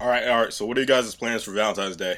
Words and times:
All 0.00 0.08
right, 0.08 0.26
all 0.26 0.42
right. 0.44 0.52
So, 0.52 0.64
what 0.64 0.78
are 0.78 0.80
you 0.80 0.86
guys' 0.86 1.14
plans 1.14 1.42
for 1.42 1.52
Valentine's 1.52 1.96
Day? 1.96 2.16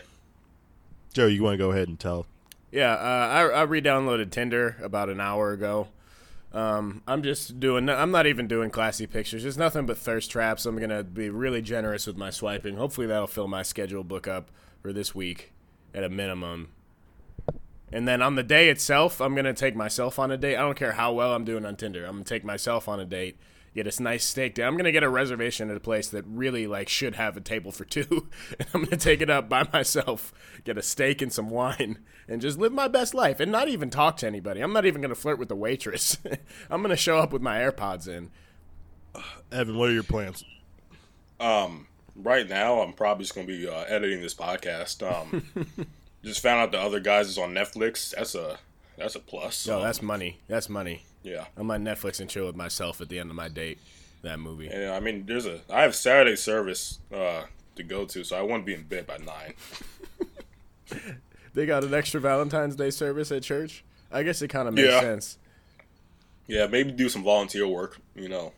Joe, 1.13 1.27
you 1.27 1.43
want 1.43 1.55
to 1.55 1.59
go 1.59 1.73
ahead 1.73 1.89
and 1.89 1.99
tell? 1.99 2.27
Yeah, 2.71 2.93
uh, 2.93 3.29
I, 3.29 3.43
I 3.49 3.63
re-downloaded 3.63 4.31
Tinder 4.31 4.77
about 4.81 5.09
an 5.09 5.21
hour 5.21 5.53
ago. 5.53 5.89
Um, 6.53 7.03
I'm 7.09 7.23
just 7.23 7.59
doing. 7.59 7.89
I'm 7.89 8.13
not 8.13 8.27
even 8.27 8.47
doing 8.47 8.71
classy 8.71 9.07
pictures. 9.09 9.43
There's 9.43 9.59
nothing 9.59 9.85
but 9.85 9.99
thirst 9.99 10.31
traps. 10.31 10.65
I'm 10.65 10.79
gonna 10.79 11.03
be 11.03 11.29
really 11.29 11.61
generous 11.61 12.07
with 12.07 12.17
my 12.17 12.31
swiping. 12.31 12.77
Hopefully, 12.77 13.09
that'll 13.09 13.27
fill 13.27 13.49
my 13.49 13.63
schedule 13.63 14.05
book 14.05 14.29
up 14.29 14.51
for 14.81 14.93
this 14.93 15.15
week 15.15 15.53
at 15.93 16.05
a 16.05 16.09
minimum. 16.09 16.69
And 17.91 18.07
then 18.07 18.23
on 18.23 18.37
the 18.37 18.43
day 18.43 18.69
itself, 18.69 19.21
I'm 19.21 19.35
gonna 19.35 19.55
take 19.55 19.75
myself 19.75 20.19
on 20.19 20.31
a 20.31 20.37
date. 20.37 20.57
I 20.57 20.61
don't 20.61 20.77
care 20.77 20.93
how 20.93 21.13
well 21.13 21.35
I'm 21.35 21.45
doing 21.45 21.65
on 21.65 21.75
Tinder. 21.75 22.05
I'm 22.05 22.13
gonna 22.13 22.25
take 22.25 22.45
myself 22.45 22.87
on 22.87 23.01
a 23.01 23.05
date 23.05 23.37
get 23.75 23.85
this 23.85 24.01
nice 24.01 24.25
steak 24.25 24.59
I'm 24.59 24.77
gonna 24.77 24.93
get 24.93 25.03
a 25.03 25.09
reservation 25.09 25.71
at 25.71 25.77
a 25.77 25.81
place 25.81 26.09
that 26.09 26.25
really 26.27 26.67
like 26.67 26.89
should 26.89 27.15
have 27.15 27.37
a 27.37 27.41
table 27.41 27.73
for 27.73 27.85
two. 27.85 28.29
and 28.59 28.69
I'm 28.75 28.85
gonna 28.85 28.97
take 28.97 29.21
it 29.21 29.31
up 29.31 29.49
by 29.49 29.67
myself, 29.73 30.33
get 30.65 30.79
a 30.79 30.83
steak 30.83 31.23
and 31.23 31.33
some 31.33 31.51
wine, 31.51 31.99
and 32.29 32.41
just 32.41 32.59
live 32.59 32.73
my 32.73 32.89
best 32.89 33.15
life 33.15 33.41
and 33.41 33.51
not 33.51 33.69
even 33.69 33.91
talk 33.91 34.17
to 34.19 34.27
anybody. 34.27 34.61
I'm 34.61 34.73
not 34.73 34.87
even 34.87 35.03
gonna 35.03 35.15
flirt 35.15 35.39
with 35.39 35.49
the 35.49 35.57
waitress. 35.57 36.19
I'm 36.71 36.83
gonna 36.83 36.97
show 36.97 37.19
up 37.19 37.33
with 37.33 37.43
my 37.43 37.59
AirPods 37.59 38.09
in. 38.09 38.31
Evan, 39.53 39.77
what 39.77 39.89
are 39.89 39.95
your 39.95 40.03
plans? 40.03 40.45
Um, 41.41 41.89
right 42.15 42.49
now, 42.49 42.81
I'm 42.81 42.93
probably 42.93 43.25
just 43.25 43.35
gonna 43.35 43.47
be 43.47 43.69
uh, 43.69 43.83
editing 43.83 44.21
this 44.21 44.35
podcast. 44.35 45.03
Um, 45.03 45.45
just 46.25 46.41
found 46.41 46.61
out 46.61 46.73
the 46.73 46.81
other 46.81 47.01
guys 47.01 47.29
is 47.29 47.39
on 47.39 47.53
Netflix. 47.53 48.15
That's 48.15 48.35
a 48.35 48.59
that's 48.97 49.15
a 49.15 49.21
plus. 49.21 49.69
Oh, 49.69 49.83
that's 49.83 50.03
money. 50.03 50.41
That's 50.49 50.69
money. 50.69 51.05
Yeah. 51.23 51.47
I'm 51.57 51.71
on 51.71 51.85
Netflix 51.85 52.21
and 52.21 52.29
chill 52.29 52.47
with 52.47 52.57
myself 52.57 53.01
at 53.01 53.09
the 53.09 53.19
end 53.19 53.31
of 53.31 53.37
my 53.37 53.49
date. 53.49 53.79
That 54.23 54.39
movie. 54.39 54.71
Yeah, 54.73 54.93
I 54.95 55.01
mean, 55.01 55.25
there's 55.27 55.47
a 55.47 55.61
I 55.69 55.83
have 55.83 55.97
Saturday 55.97 56.37
service 56.37 57.01
uh, 57.13 57.43
to 57.75 57.83
go 57.83 58.05
to, 58.05 58.23
so 58.23 58.39
I 58.39 58.43
won't 58.43 58.65
be 58.65 58.73
in 58.73 58.85
bed 58.85 59.05
by 59.05 59.17
nine. 59.17 59.55
they 61.55 61.67
got 61.67 61.83
an 61.83 61.93
extra 61.93 62.21
Valentine's 62.21 62.77
Day 62.77 62.91
service 62.91 63.33
at 63.33 63.43
church. 63.43 63.83
I 64.13 64.23
guess 64.23 64.41
it 64.41 64.47
kind 64.47 64.69
of 64.69 64.75
makes 64.75 64.89
yeah. 64.89 65.01
sense. 65.01 65.39
Yeah, 66.47 66.69
maybe 66.69 66.93
do 66.93 67.09
some 67.09 67.25
volunteer 67.25 67.67
work. 67.67 67.99
You 68.15 68.29
know, 68.29 68.53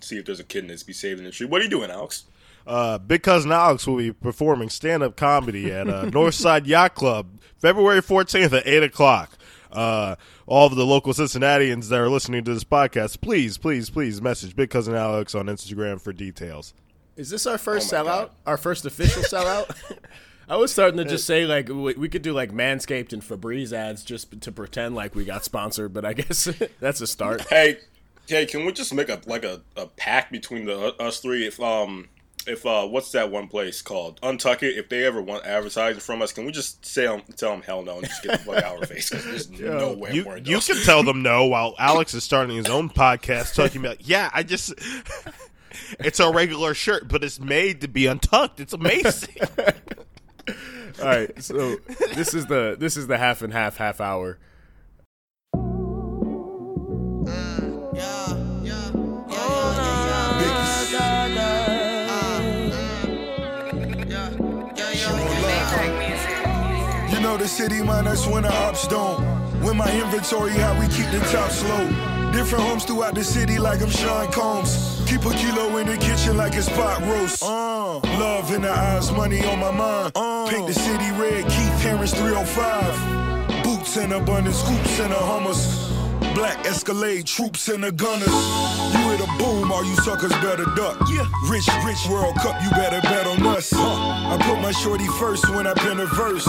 see 0.00 0.18
if 0.18 0.26
there's 0.26 0.40
a 0.40 0.44
kid 0.44 0.68
that's 0.68 0.82
be 0.82 0.92
saved 0.92 1.20
in 1.20 1.24
the 1.24 1.32
street. 1.32 1.48
What 1.48 1.62
are 1.62 1.64
you 1.64 1.70
doing, 1.70 1.90
Alex? 1.90 2.24
Uh, 2.66 2.98
Big 2.98 3.22
Cousin 3.22 3.50
Alex 3.50 3.86
will 3.86 3.96
be 3.96 4.12
performing 4.12 4.68
stand 4.68 5.02
up 5.02 5.16
comedy 5.16 5.72
at 5.72 5.88
uh, 5.88 6.04
Northside 6.04 6.66
Yacht 6.66 6.94
Club 6.94 7.28
February 7.56 8.02
14th 8.02 8.52
at 8.52 8.66
8 8.66 8.82
o'clock 8.82 9.38
uh, 9.72 10.16
all 10.46 10.66
of 10.66 10.76
the 10.76 10.86
local 10.86 11.12
Cincinnatians 11.12 11.88
that 11.88 12.00
are 12.00 12.08
listening 12.08 12.44
to 12.44 12.54
this 12.54 12.64
podcast, 12.64 13.20
please, 13.20 13.58
please, 13.58 13.90
please 13.90 14.22
message 14.22 14.56
Big 14.56 14.70
Cousin 14.70 14.94
Alex 14.94 15.34
on 15.34 15.46
Instagram 15.46 16.00
for 16.00 16.12
details. 16.12 16.74
Is 17.16 17.30
this 17.30 17.46
our 17.46 17.58
first 17.58 17.92
oh 17.92 17.96
sellout? 17.96 18.04
God. 18.04 18.30
Our 18.46 18.56
first 18.56 18.86
official 18.86 19.22
sellout? 19.22 19.74
I 20.48 20.56
was 20.56 20.72
starting 20.72 20.96
to 20.96 21.04
just 21.04 21.26
say 21.26 21.44
like 21.44 21.68
we 21.68 22.08
could 22.08 22.22
do 22.22 22.32
like 22.32 22.52
Manscaped 22.52 23.12
and 23.12 23.22
Febreze 23.22 23.72
ads 23.72 24.02
just 24.02 24.40
to 24.40 24.50
pretend 24.50 24.94
like 24.94 25.14
we 25.14 25.24
got 25.24 25.44
sponsored, 25.44 25.92
but 25.92 26.06
I 26.06 26.14
guess 26.14 26.48
that's 26.80 27.02
a 27.02 27.06
start. 27.06 27.42
Hey, 27.48 27.78
hey, 28.26 28.46
can 28.46 28.64
we 28.64 28.72
just 28.72 28.94
make 28.94 29.10
a 29.10 29.20
like 29.26 29.44
a, 29.44 29.60
a 29.76 29.86
pact 29.86 30.32
between 30.32 30.64
the 30.64 30.94
us 31.02 31.20
three? 31.20 31.46
If 31.46 31.60
um 31.60 32.08
if 32.48 32.64
uh, 32.66 32.86
what's 32.86 33.12
that 33.12 33.30
one 33.30 33.48
place 33.48 33.82
called 33.82 34.20
UNTUCKit? 34.22 34.76
If 34.76 34.88
they 34.88 35.04
ever 35.04 35.20
want 35.20 35.44
advertising 35.44 36.00
from 36.00 36.22
us, 36.22 36.32
can 36.32 36.44
we 36.46 36.52
just 36.52 36.84
say 36.84 37.06
them, 37.06 37.22
tell 37.36 37.50
them 37.50 37.62
hell 37.62 37.82
no 37.82 37.98
and 37.98 38.06
just 38.06 38.22
get 38.22 38.32
the 38.32 38.38
fuck 38.38 38.62
out 38.64 38.76
of 38.76 38.80
our 38.80 38.86
face? 38.86 39.10
Because 39.10 39.24
there's 39.24 39.50
Yo, 39.60 39.78
no 39.78 39.92
way 39.94 40.12
you, 40.12 40.24
you 40.44 40.60
can 40.60 40.82
tell 40.84 41.02
them 41.02 41.22
no 41.22 41.46
while 41.46 41.74
Alex 41.78 42.14
is 42.14 42.24
starting 42.24 42.56
his 42.56 42.66
own 42.66 42.88
podcast 42.88 43.54
talking 43.54 43.84
about 43.84 44.06
yeah, 44.06 44.30
I 44.32 44.42
just 44.42 44.74
it's 46.00 46.20
a 46.20 46.30
regular 46.30 46.74
shirt, 46.74 47.08
but 47.08 47.22
it's 47.22 47.38
made 47.38 47.82
to 47.82 47.88
be 47.88 48.06
untucked. 48.06 48.60
It's 48.60 48.72
amazing. 48.72 49.36
All 51.00 51.04
right, 51.04 51.42
so 51.42 51.76
this 52.14 52.34
is 52.34 52.46
the 52.46 52.76
this 52.78 52.96
is 52.96 53.06
the 53.06 53.18
half 53.18 53.42
and 53.42 53.52
half 53.52 53.76
half 53.76 54.00
hour. 54.00 54.38
The 67.38 67.48
city, 67.48 67.80
that's 67.80 68.26
when 68.26 68.42
the 68.42 68.52
ops 68.52 68.86
don't. 68.88 69.20
When 69.62 69.76
my 69.76 69.90
inventory, 69.92 70.52
how 70.52 70.78
we 70.78 70.86
keep 70.88 71.10
the 71.10 71.20
top 71.30 71.50
slow. 71.50 71.88
Different 72.32 72.64
homes 72.64 72.84
throughout 72.84 73.14
the 73.14 73.24
city 73.24 73.58
like 73.58 73.80
I'm 73.80 73.90
Sean 73.90 74.30
Combs. 74.32 75.02
Keep 75.06 75.24
a 75.24 75.30
kilo 75.34 75.76
in 75.78 75.86
the 75.86 75.96
kitchen 75.96 76.36
like 76.36 76.54
it's 76.54 76.68
pot 76.68 77.00
roast. 77.02 77.42
Uh, 77.42 77.98
love 78.18 78.52
in 78.52 78.62
the 78.62 78.70
eyes, 78.70 79.10
money 79.12 79.44
on 79.44 79.58
my 79.58 79.70
mind. 79.70 80.12
Uh, 80.14 80.48
Paint 80.48 80.66
the 80.66 80.74
city 80.74 81.10
red, 81.12 81.44
Keith 81.44 81.80
Harris 81.82 82.12
305. 82.14 83.64
Boots 83.64 83.96
in 83.96 84.12
abundance, 84.12 84.60
hoops 84.62 84.98
in 84.98 85.10
the 85.10 85.16
Hummers. 85.16 85.88
Black 86.34 86.64
Escalade, 86.66 87.26
troops 87.26 87.68
and 87.68 87.82
the 87.82 87.92
gunners. 87.92 88.28
You 88.28 89.10
hit 89.10 89.20
a 89.20 89.26
boom, 89.38 89.72
all 89.72 89.84
you 89.84 89.96
suckers 89.96 90.32
better 90.42 90.66
duck. 90.76 90.98
Yeah. 91.10 91.26
Rich, 91.48 91.68
rich 91.84 92.06
World 92.08 92.34
Cup, 92.36 92.60
you 92.62 92.70
better 92.70 93.00
bet 93.02 93.26
on 93.26 93.46
us. 93.46 93.70
Huh. 93.74 94.34
I 94.34 94.38
put 94.40 94.60
my 94.60 94.72
shorty 94.72 95.06
first 95.18 95.48
when 95.50 95.66
I 95.66 95.74
pen 95.74 96.00
a 96.00 96.06
verse. 96.06 96.48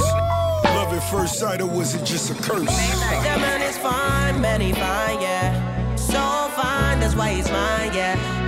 Love 0.90 0.98
at 0.98 1.12
first 1.12 1.38
sight, 1.38 1.62
or 1.62 1.68
was 1.68 1.94
it 1.94 2.04
just 2.04 2.32
a 2.32 2.34
curse? 2.42 2.66
That 2.66 3.40
man 3.40 3.62
is 3.62 3.78
fine, 3.78 4.42
fine, 4.74 5.22
yeah. 5.22 5.96
So 5.96 6.18
fine, 6.60 7.00
that's 7.00 7.14
why 7.14 7.30
he's 7.30 7.52
mine, 7.52 7.94
yeah. 7.94 8.39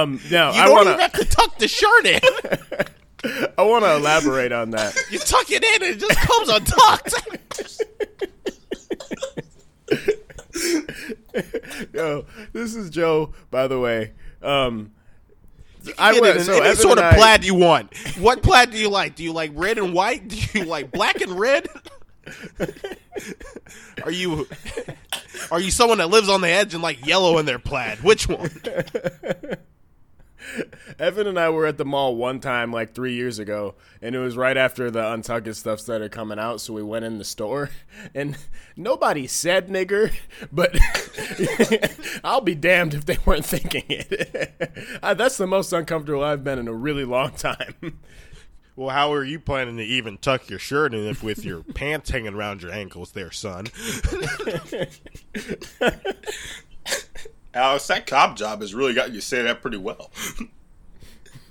Um, 0.00 0.20
now 0.30 0.52
you 0.52 0.60
I 0.60 0.64
don't 0.66 0.74
wanna, 0.74 0.90
even 0.90 1.00
have 1.00 1.12
to 1.12 1.24
tuck 1.24 1.58
the 1.58 1.68
shirt 1.68 2.06
in. 2.06 2.20
I 3.58 3.62
want 3.62 3.84
to 3.84 3.96
elaborate 3.96 4.50
on 4.52 4.70
that. 4.70 4.96
You 5.10 5.18
tuck 5.18 5.50
it 5.50 5.62
in, 5.62 5.82
and 5.82 5.94
it 5.94 6.00
just 6.00 6.18
comes 6.20 6.48
untucked. 6.48 7.14
Yo, 11.92 12.24
this 12.52 12.74
is 12.74 12.88
Joe, 12.88 13.34
by 13.50 13.66
the 13.66 13.78
way. 13.78 14.12
Um, 14.42 14.92
I 15.98 16.18
went, 16.18 16.40
so 16.40 16.62
any 16.62 16.74
sort 16.76 16.98
of 16.98 17.04
I, 17.04 17.14
plaid 17.14 17.44
you 17.44 17.54
want. 17.54 17.94
What 18.18 18.42
plaid 18.42 18.70
do 18.70 18.78
you 18.78 18.88
like? 18.88 19.16
Do 19.16 19.24
you 19.24 19.32
like 19.32 19.52
red 19.54 19.78
and 19.78 19.92
white? 19.92 20.26
Do 20.28 20.36
you 20.58 20.64
like 20.64 20.90
black 20.90 21.20
and 21.20 21.38
red? 21.38 21.68
are 24.04 24.10
you 24.10 24.46
are 25.50 25.60
you 25.60 25.70
someone 25.70 25.98
that 25.98 26.08
lives 26.10 26.28
on 26.28 26.40
the 26.42 26.48
edge 26.48 26.74
and 26.74 26.82
like 26.82 27.04
yellow 27.06 27.38
in 27.38 27.46
their 27.46 27.58
plaid? 27.58 28.02
Which 28.02 28.28
one? 28.28 28.50
Evan 30.98 31.26
and 31.26 31.38
I 31.38 31.50
were 31.50 31.66
at 31.66 31.78
the 31.78 31.84
mall 31.84 32.16
one 32.16 32.40
time 32.40 32.72
like 32.72 32.94
three 32.94 33.14
years 33.14 33.38
ago, 33.38 33.74
and 34.02 34.14
it 34.14 34.18
was 34.18 34.36
right 34.36 34.56
after 34.56 34.90
the 34.90 35.12
Untucked 35.12 35.54
stuff 35.56 35.80
started 35.80 36.12
coming 36.12 36.38
out. 36.38 36.60
So 36.60 36.72
we 36.72 36.82
went 36.82 37.04
in 37.04 37.18
the 37.18 37.24
store, 37.24 37.70
and 38.14 38.36
nobody 38.76 39.26
said 39.26 39.68
nigger, 39.68 40.12
but 40.52 40.76
I'll 42.24 42.40
be 42.40 42.54
damned 42.54 42.94
if 42.94 43.06
they 43.06 43.18
weren't 43.24 43.44
thinking 43.44 43.84
it. 43.88 44.98
Uh, 45.02 45.14
that's 45.14 45.36
the 45.36 45.46
most 45.46 45.72
uncomfortable 45.72 46.22
I've 46.22 46.44
been 46.44 46.58
in 46.58 46.68
a 46.68 46.74
really 46.74 47.04
long 47.04 47.32
time. 47.32 47.98
Well, 48.76 48.90
how 48.90 49.12
are 49.12 49.24
you 49.24 49.38
planning 49.38 49.76
to 49.76 49.82
even 49.82 50.16
tuck 50.16 50.48
your 50.48 50.58
shirt 50.58 50.94
in 50.94 51.06
if 51.06 51.22
with 51.22 51.44
your 51.44 51.62
pants 51.62 52.10
hanging 52.10 52.34
around 52.34 52.62
your 52.62 52.72
ankles 52.72 53.12
there, 53.12 53.30
son? 53.30 53.66
Alex, 57.52 57.86
that 57.88 58.06
cop 58.06 58.36
job 58.36 58.60
has 58.60 58.74
really 58.74 58.94
got 58.94 59.12
you 59.12 59.20
say 59.20 59.42
that 59.42 59.60
pretty 59.60 59.76
well. 59.78 60.10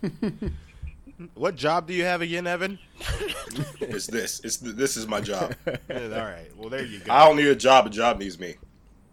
what 1.34 1.56
job 1.56 1.88
do 1.88 1.94
you 1.94 2.04
have 2.04 2.22
again, 2.22 2.48
Evan? 2.48 2.80
it's 3.82 4.08
this. 4.08 4.40
It's 4.44 4.58
this 4.58 4.96
is 4.96 5.08
my 5.08 5.20
job. 5.22 5.56
all 5.68 5.76
right. 5.90 6.50
Well, 6.58 6.70
there 6.70 6.86
you 6.86 7.00
go. 7.00 7.12
I 7.12 7.28
don't 7.28 7.36
need 7.36 7.48
a 7.48 7.56
job. 7.56 7.88
A 7.88 7.90
job 7.90 8.20
needs 8.20 8.40
me. 8.40 8.56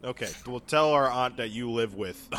Okay, 0.05 0.31
well, 0.47 0.61
tell 0.61 0.91
our 0.93 1.11
aunt 1.11 1.39
that 1.39 1.51
you 1.51 1.69
live 1.69 1.97
with. 1.97 2.29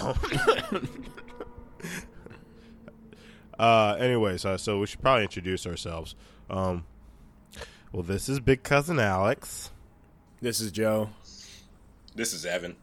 uh, 3.59 3.97
anyways, 3.99 4.45
uh, 4.45 4.57
so 4.57 4.79
we 4.79 4.85
should 4.87 5.01
probably 5.01 5.23
introduce 5.23 5.67
ourselves. 5.67 6.15
Um, 6.49 6.85
well, 7.91 8.03
this 8.03 8.29
is 8.29 8.39
Big 8.39 8.63
Cousin 8.63 8.99
Alex, 8.99 9.71
This 10.39 10.61
is 10.61 10.71
Joe. 10.71 11.09
This 12.15 12.33
is 12.33 12.45
Evan. 12.45 12.77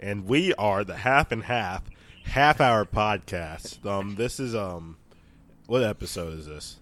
And 0.00 0.26
we 0.26 0.52
are 0.54 0.82
the 0.82 0.96
Half 0.96 1.30
and 1.30 1.44
Half 1.44 1.84
Half 2.24 2.60
Hour 2.60 2.84
Podcast. 2.84 3.84
Um, 3.86 4.16
this 4.16 4.40
is 4.40 4.54
um, 4.54 4.96
what 5.66 5.82
episode 5.82 6.38
is 6.38 6.46
this? 6.46 6.78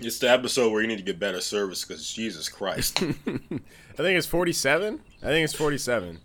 It's 0.00 0.18
the 0.18 0.30
episode 0.30 0.70
where 0.72 0.82
you 0.82 0.88
need 0.88 0.98
to 0.98 1.02
get 1.02 1.18
better 1.18 1.40
service 1.40 1.84
because 1.84 2.12
Jesus 2.12 2.48
Christ. 2.48 3.02
I 3.02 3.08
think 3.08 4.18
it's 4.18 4.26
47. 4.26 5.00
I 5.22 5.26
think 5.26 5.44
it's 5.44 5.54
47. 5.54 6.20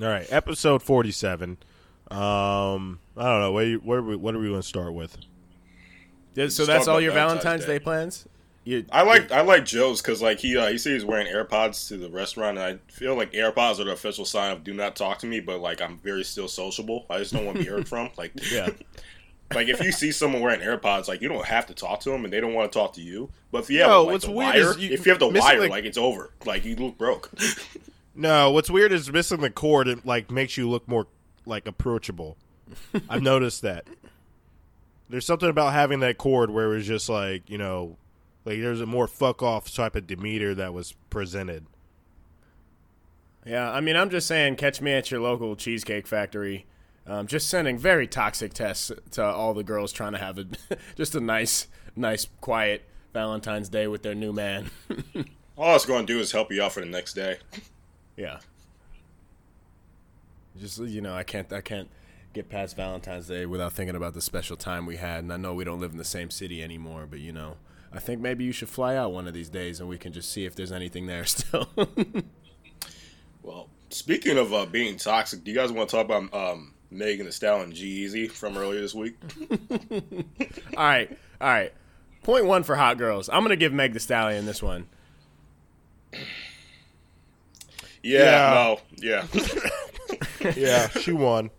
All 0.00 0.08
right, 0.08 0.26
episode 0.32 0.82
forty-seven. 0.82 1.58
Um, 2.10 2.98
I 3.16 3.24
don't 3.24 3.40
know. 3.40 3.52
What, 3.52 3.66
you, 3.66 3.78
what, 3.78 3.98
are 3.98 4.02
we, 4.02 4.16
what 4.16 4.34
are 4.34 4.38
we 4.38 4.48
going 4.48 4.62
to 4.62 4.66
start 4.66 4.94
with? 4.94 5.18
Yeah, 6.34 6.48
So 6.48 6.64
that's 6.64 6.88
all 6.88 6.98
your 6.98 7.12
Valentine's 7.12 7.42
Valentine's 7.42 7.66
Day. 7.66 7.78
Day, 7.78 7.84
plans? 7.84 8.26
You, 8.64 8.84
I 8.92 9.02
like 9.02 9.32
I 9.32 9.40
like 9.40 9.64
Joe's 9.64 10.00
because 10.00 10.22
like 10.22 10.38
he 10.38 10.56
uh, 10.56 10.68
he 10.68 10.78
said 10.78 10.92
he's 10.92 11.04
wearing 11.04 11.26
AirPods 11.26 11.88
to 11.88 11.96
the 11.96 12.08
restaurant, 12.08 12.58
and 12.58 12.64
I 12.80 12.92
feel 12.92 13.16
like 13.16 13.32
AirPods 13.32 13.80
are 13.80 13.84
the 13.84 13.92
official 13.92 14.24
sign 14.24 14.52
of 14.52 14.62
do 14.62 14.72
not 14.72 14.94
talk 14.94 15.18
to 15.20 15.26
me. 15.26 15.40
But 15.40 15.60
like 15.60 15.82
I'm 15.82 15.98
very 15.98 16.22
still 16.22 16.46
sociable. 16.46 17.04
I 17.10 17.18
just 17.18 17.32
don't 17.32 17.44
want 17.44 17.58
to 17.58 17.64
be 17.64 17.68
heard 17.68 17.88
from. 17.88 18.10
Like 18.16 18.32
Yeah. 18.52 18.68
like 19.54 19.66
if 19.68 19.82
you 19.82 19.90
see 19.90 20.12
someone 20.12 20.40
wearing 20.42 20.60
AirPods, 20.60 21.08
like 21.08 21.20
you 21.22 21.28
don't 21.28 21.44
have 21.44 21.66
to 21.66 21.74
talk 21.74 22.00
to 22.00 22.10
them, 22.10 22.22
and 22.24 22.32
they 22.32 22.40
don't 22.40 22.54
want 22.54 22.70
to 22.70 22.78
talk 22.78 22.92
to 22.94 23.02
you. 23.02 23.30
But 23.50 23.64
if 23.64 23.70
you 23.70 23.80
have 23.80 23.88
No, 23.88 24.02
like, 24.04 24.12
what's 24.12 24.24
the 24.26 24.30
weird 24.30 24.54
wire, 24.54 24.78
you- 24.78 24.90
if 24.92 25.04
you 25.06 25.10
have 25.10 25.18
the 25.18 25.28
wire, 25.28 25.60
like- 25.60 25.70
like, 25.70 25.84
it's 25.84 25.98
over. 25.98 26.30
Like 26.46 26.64
you 26.64 26.76
look 26.76 26.96
broke. 26.98 27.30
No, 28.14 28.50
what's 28.50 28.68
weird 28.68 28.92
is 28.92 29.10
missing 29.10 29.40
the 29.40 29.48
cord. 29.48 29.88
It 29.88 30.04
like 30.04 30.30
makes 30.30 30.58
you 30.58 30.68
look 30.68 30.86
more 30.86 31.06
like 31.46 31.66
approachable. 31.66 32.36
I've 33.08 33.22
noticed 33.22 33.62
that. 33.62 33.86
There's 35.08 35.24
something 35.24 35.48
about 35.48 35.72
having 35.72 36.00
that 36.00 36.18
cord 36.18 36.50
where 36.50 36.74
it's 36.76 36.86
just 36.86 37.08
like 37.08 37.48
you 37.48 37.56
know, 37.56 37.96
like 38.44 38.60
there's 38.60 38.80
a 38.80 38.86
more 38.86 39.06
fuck 39.06 39.42
off 39.42 39.72
type 39.72 39.96
of 39.96 40.06
demeanor 40.06 40.54
that 40.54 40.72
was 40.74 40.94
presented. 41.10 41.66
Yeah, 43.44 43.70
I 43.70 43.80
mean, 43.80 43.96
I'm 43.96 44.10
just 44.10 44.26
saying, 44.28 44.56
catch 44.56 44.80
me 44.80 44.92
at 44.92 45.10
your 45.10 45.20
local 45.20 45.56
cheesecake 45.56 46.06
factory. 46.06 46.66
Um, 47.06 47.26
just 47.26 47.48
sending 47.48 47.76
very 47.78 48.06
toxic 48.06 48.54
tests 48.54 48.92
to 49.12 49.24
all 49.24 49.54
the 49.54 49.64
girls 49.64 49.92
trying 49.92 50.12
to 50.12 50.18
have 50.18 50.38
a 50.38 50.46
just 50.96 51.14
a 51.16 51.20
nice, 51.20 51.66
nice, 51.96 52.28
quiet 52.40 52.84
Valentine's 53.12 53.68
Day 53.68 53.86
with 53.88 54.02
their 54.02 54.14
new 54.14 54.32
man. 54.32 54.70
All 55.58 55.76
it's 55.76 55.84
going 55.84 56.06
to 56.06 56.12
do 56.12 56.18
is 56.18 56.32
help 56.32 56.50
you 56.50 56.62
out 56.62 56.72
for 56.72 56.80
the 56.80 56.86
next 56.86 57.14
day. 57.14 57.38
yeah. 58.16 58.38
Just 60.58 60.78
you 60.78 61.00
know, 61.00 61.14
I 61.14 61.24
can't, 61.24 61.52
I 61.52 61.60
can't 61.60 61.90
get 62.32 62.48
past 62.48 62.76
Valentine's 62.76 63.26
Day 63.26 63.46
without 63.46 63.72
thinking 63.72 63.96
about 63.96 64.14
the 64.14 64.22
special 64.22 64.56
time 64.56 64.86
we 64.86 64.96
had. 64.96 65.24
And 65.24 65.32
I 65.32 65.36
know 65.36 65.54
we 65.54 65.64
don't 65.64 65.80
live 65.80 65.92
in 65.92 65.98
the 65.98 66.04
same 66.04 66.30
city 66.30 66.62
anymore, 66.62 67.06
but 67.10 67.18
you 67.20 67.32
know, 67.32 67.56
I 67.94 67.98
think 67.98 68.20
maybe 68.20 68.44
you 68.44 68.52
should 68.52 68.68
fly 68.68 68.96
out 68.96 69.12
one 69.12 69.28
of 69.28 69.34
these 69.34 69.48
days 69.48 69.78
and 69.80 69.88
we 69.88 69.98
can 69.98 70.12
just 70.12 70.30
see 70.32 70.44
if 70.44 70.54
there's 70.54 70.72
anything 70.72 71.06
there 71.06 71.24
still. 71.26 71.68
Well, 73.42 73.68
speaking 73.90 74.38
of 74.38 74.52
uh, 74.54 74.66
being 74.66 74.96
toxic, 74.96 75.44
do 75.44 75.50
you 75.50 75.56
guys 75.56 75.70
want 75.72 75.90
to 75.90 75.96
talk 75.96 76.06
about 76.06 76.32
um, 76.34 76.72
Megan 76.90 77.26
Thee 77.26 77.32
Stallion 77.32 77.72
G-Eazy 77.72 78.30
from 78.30 78.56
earlier 78.56 78.80
this 78.80 78.94
week? 78.94 79.16
All 80.76 80.84
right, 80.84 81.10
all 81.40 81.48
right. 81.48 81.72
Point 82.22 82.44
one 82.46 82.62
for 82.62 82.76
hot 82.76 82.98
girls. 82.98 83.28
I'm 83.28 83.42
gonna 83.42 83.56
give 83.56 83.72
Meg 83.72 83.92
Thee 83.92 83.98
Stallion 83.98 84.46
this 84.46 84.62
one. 84.62 84.86
Yeah, 88.02 88.18
Yeah. 88.24 88.54
no, 88.54 88.80
yeah. 88.96 89.26
Yeah, 90.56 90.88
she 90.88 91.12
won. 91.12 91.50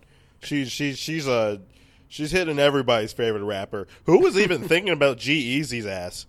She's 0.42 0.70
she's 0.72 0.98
she's 0.98 1.26
a 1.28 1.62
she's 2.14 2.32
hitting 2.32 2.60
everybody's 2.60 3.12
favorite 3.12 3.44
rapper. 3.44 3.88
Who 4.06 4.20
was 4.20 4.38
even 4.38 4.62
thinking 4.68 4.94
about 4.94 5.18
G 5.18 5.60
Eazy's 5.60 5.86
ass? 5.86 6.28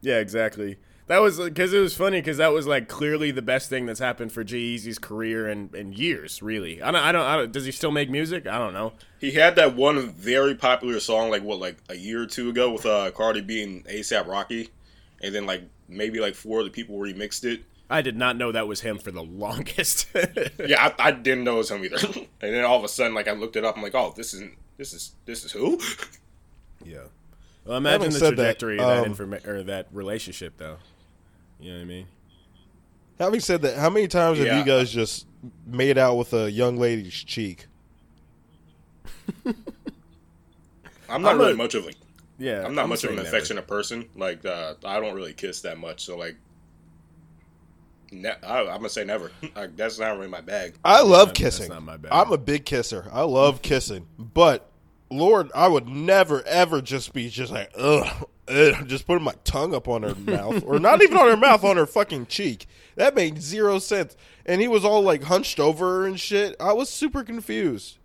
Yeah, 0.00 0.18
exactly. 0.18 0.76
That 1.06 1.18
was 1.18 1.38
because 1.38 1.74
it 1.74 1.80
was 1.80 1.94
funny 1.94 2.20
because 2.20 2.38
that 2.38 2.52
was 2.52 2.66
like 2.66 2.88
clearly 2.88 3.30
the 3.30 3.42
best 3.42 3.68
thing 3.68 3.84
that's 3.84 4.00
happened 4.00 4.32
for 4.32 4.42
G-Eazy's 4.42 4.98
career 4.98 5.50
in, 5.50 5.68
in 5.74 5.92
years. 5.92 6.42
Really, 6.42 6.80
I 6.80 6.90
don't, 6.90 7.02
I 7.02 7.12
don't. 7.12 7.26
I 7.26 7.36
don't. 7.36 7.52
Does 7.52 7.66
he 7.66 7.72
still 7.72 7.90
make 7.90 8.08
music? 8.08 8.46
I 8.46 8.56
don't 8.56 8.72
know. 8.72 8.94
He 9.20 9.32
had 9.32 9.56
that 9.56 9.76
one 9.76 10.08
very 10.12 10.54
popular 10.54 10.98
song, 11.00 11.30
like 11.30 11.42
what, 11.42 11.58
like 11.58 11.76
a 11.90 11.94
year 11.94 12.22
or 12.22 12.26
two 12.26 12.48
ago, 12.48 12.72
with 12.72 12.86
uh, 12.86 13.10
Cardi 13.10 13.42
B 13.42 13.62
and 13.62 13.84
ASAP 13.84 14.26
Rocky, 14.26 14.70
and 15.22 15.34
then 15.34 15.44
like 15.44 15.64
maybe 15.88 16.20
like 16.20 16.34
four 16.34 16.60
other 16.60 16.70
people 16.70 16.96
remixed 16.96 17.44
it. 17.44 17.64
I 17.90 18.00
did 18.00 18.16
not 18.16 18.38
know 18.38 18.50
that 18.50 18.66
was 18.66 18.80
him 18.80 18.98
for 18.98 19.10
the 19.10 19.22
longest. 19.22 20.06
Yeah, 20.58 20.94
I, 20.98 21.08
I 21.08 21.10
didn't 21.10 21.44
know 21.44 21.56
it 21.56 21.58
was 21.58 21.70
him 21.70 21.84
either. 21.84 21.98
and 22.40 22.54
then 22.54 22.64
all 22.64 22.78
of 22.78 22.84
a 22.84 22.88
sudden, 22.88 23.12
like 23.12 23.28
I 23.28 23.32
looked 23.32 23.56
it 23.56 23.64
up, 23.64 23.76
I'm 23.76 23.82
like, 23.82 23.94
oh, 23.94 24.14
this 24.16 24.32
isn't. 24.32 24.56
This 24.76 24.92
is 24.92 25.14
this 25.24 25.44
is 25.44 25.52
who? 25.52 25.80
yeah. 26.84 26.98
Well, 27.64 27.78
imagine 27.78 28.10
the 28.10 28.18
said 28.18 28.36
that, 28.36 28.58
trajectory 28.58 28.78
of 28.78 28.86
that 28.86 29.06
um, 29.06 29.14
informa- 29.14 29.46
or 29.46 29.62
that 29.64 29.86
relationship, 29.92 30.54
though. 30.58 30.76
You 31.58 31.70
know 31.70 31.76
what 31.78 31.82
I 31.82 31.86
mean? 31.86 32.06
Having 33.18 33.40
said 33.40 33.62
that, 33.62 33.78
how 33.78 33.88
many 33.90 34.08
times 34.08 34.38
have 34.38 34.58
you 34.58 34.64
guys 34.64 34.90
just 34.90 35.26
made 35.66 35.96
out 35.96 36.16
with 36.16 36.32
a 36.34 36.50
young 36.50 36.76
lady's 36.76 37.14
cheek? 37.14 37.66
I'm 41.08 41.22
not 41.22 41.32
I'm 41.34 41.38
really 41.38 41.52
a- 41.52 41.56
much 41.56 41.74
of 41.74 41.86
a. 41.86 41.92
Yeah. 42.38 42.64
I'm 42.64 42.74
not 42.74 42.88
much 42.88 43.04
of 43.04 43.12
an 43.12 43.20
affectionate 43.20 43.66
person. 43.68 44.08
Like 44.16 44.44
uh, 44.44 44.74
I 44.84 44.98
don't 44.98 45.14
really 45.14 45.32
kiss 45.32 45.60
that 45.60 45.78
much. 45.78 46.04
So 46.04 46.18
like, 46.18 46.36
ne- 48.22 48.34
I, 48.42 48.60
I'm 48.60 48.66
gonna 48.76 48.88
say 48.88 49.04
never. 49.04 49.30
Like, 49.54 49.76
that's 49.76 49.98
not 49.98 50.16
really 50.16 50.28
my 50.28 50.40
bag. 50.40 50.74
I 50.84 51.02
love 51.02 51.28
that's 51.28 51.38
kissing. 51.38 51.68
not 51.68 51.82
my 51.82 51.96
bag. 51.96 52.10
I'm 52.12 52.32
a 52.32 52.38
big 52.38 52.64
kisser. 52.64 53.08
I 53.12 53.22
love 53.22 53.62
kissing, 53.62 54.06
but 54.18 54.70
Lord, 55.10 55.50
I 55.54 55.68
would 55.68 55.88
never 55.88 56.42
ever 56.46 56.80
just 56.80 57.12
be 57.12 57.28
just 57.28 57.52
like 57.52 57.70
ugh, 57.76 58.26
ugh 58.48 58.88
just 58.88 59.06
putting 59.06 59.24
my 59.24 59.34
tongue 59.44 59.74
up 59.74 59.86
on 59.88 60.02
her 60.02 60.14
mouth, 60.18 60.62
or 60.66 60.78
not 60.78 61.02
even 61.02 61.16
on 61.16 61.28
her 61.28 61.36
mouth, 61.36 61.62
on 61.64 61.76
her 61.76 61.86
fucking 61.86 62.26
cheek. 62.26 62.66
That 62.96 63.14
made 63.14 63.40
zero 63.42 63.78
sense. 63.78 64.16
And 64.46 64.60
he 64.60 64.68
was 64.68 64.84
all 64.84 65.02
like 65.02 65.24
hunched 65.24 65.58
over 65.58 66.06
and 66.06 66.18
shit. 66.20 66.54
I 66.60 66.72
was 66.72 66.88
super 66.88 67.24
confused. 67.24 67.98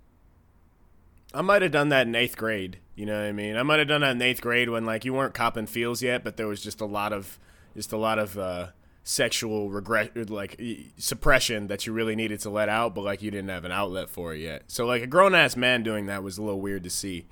I 1.33 1.41
might 1.41 1.61
have 1.61 1.71
done 1.71 1.89
that 1.89 2.07
in 2.07 2.15
eighth 2.15 2.37
grade. 2.37 2.79
You 2.95 3.05
know 3.05 3.13
what 3.19 3.27
I 3.27 3.31
mean? 3.31 3.55
I 3.55 3.63
might 3.63 3.79
have 3.79 3.87
done 3.87 4.01
that 4.01 4.11
in 4.11 4.21
eighth 4.21 4.41
grade 4.41 4.69
when 4.69 4.85
like 4.85 5.05
you 5.05 5.13
weren't 5.13 5.33
copping 5.33 5.67
feels 5.67 6.01
yet, 6.01 6.23
but 6.23 6.37
there 6.37 6.47
was 6.47 6.61
just 6.61 6.81
a 6.81 6.85
lot 6.85 7.13
of 7.13 7.39
just 7.75 7.93
a 7.93 7.97
lot 7.97 8.19
of 8.19 8.37
uh, 8.37 8.67
sexual 9.09 9.69
regret, 9.71 10.29
like 10.29 10.61
suppression 10.99 11.65
that 11.67 11.87
you 11.87 11.93
really 11.93 12.15
needed 12.15 12.39
to 12.41 12.49
let 12.51 12.69
out, 12.69 12.93
but 12.93 13.01
like 13.03 13.23
you 13.23 13.31
didn't 13.31 13.49
have 13.49 13.65
an 13.65 13.71
outlet 13.71 14.07
for 14.07 14.35
it 14.35 14.39
yet. 14.39 14.63
So 14.67 14.85
like 14.85 15.01
a 15.01 15.07
grown 15.07 15.33
ass 15.33 15.55
man 15.55 15.81
doing 15.81 16.05
that 16.05 16.21
was 16.21 16.37
a 16.37 16.43
little 16.43 16.61
weird 16.61 16.83
to 16.83 16.91
see. 16.91 17.25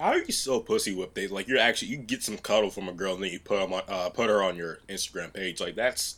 How 0.00 0.08
are 0.08 0.18
you 0.18 0.32
so 0.32 0.58
pussy 0.58 0.94
whipped? 0.96 1.14
They 1.14 1.28
like 1.28 1.46
you're 1.46 1.60
actually 1.60 1.88
you 1.92 1.96
get 1.98 2.24
some 2.24 2.36
cuddle 2.38 2.70
from 2.70 2.88
a 2.88 2.92
girl 2.92 3.14
and 3.14 3.22
then 3.22 3.30
you 3.30 3.38
put 3.38 3.62
'em 3.62 3.72
on, 3.72 3.82
uh, 3.86 4.08
put 4.10 4.28
her 4.28 4.42
on 4.42 4.56
your 4.56 4.80
Instagram 4.88 5.32
page. 5.32 5.60
Like 5.60 5.76
that's 5.76 6.16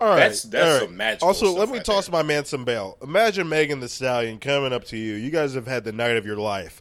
All 0.00 0.08
right, 0.08 0.16
That's- 0.16 0.42
that's 0.44 0.64
all 0.66 0.72
right. 0.72 0.82
some 0.84 0.96
magical 0.96 1.28
Also, 1.28 1.46
stuff 1.46 1.58
let 1.58 1.68
me 1.70 1.78
right 1.78 1.84
toss 1.84 2.06
there. 2.06 2.12
my 2.12 2.22
man 2.22 2.44
some 2.44 2.64
bail. 2.64 2.96
Imagine 3.02 3.48
Megan 3.48 3.80
Thee 3.80 3.88
Stallion 3.88 4.38
coming 4.38 4.72
up 4.72 4.84
to 4.84 4.96
you. 4.96 5.14
You 5.14 5.30
guys 5.30 5.52
have 5.54 5.66
had 5.66 5.84
the 5.84 5.92
night 5.92 6.16
of 6.16 6.24
your 6.24 6.36
life. 6.38 6.80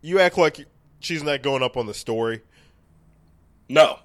You 0.00 0.18
act 0.18 0.36
like 0.38 0.66
she's 0.98 1.22
not 1.22 1.42
going 1.42 1.62
up 1.62 1.76
on 1.76 1.86
the 1.86 1.94
story. 1.94 2.40
no, 3.68 3.98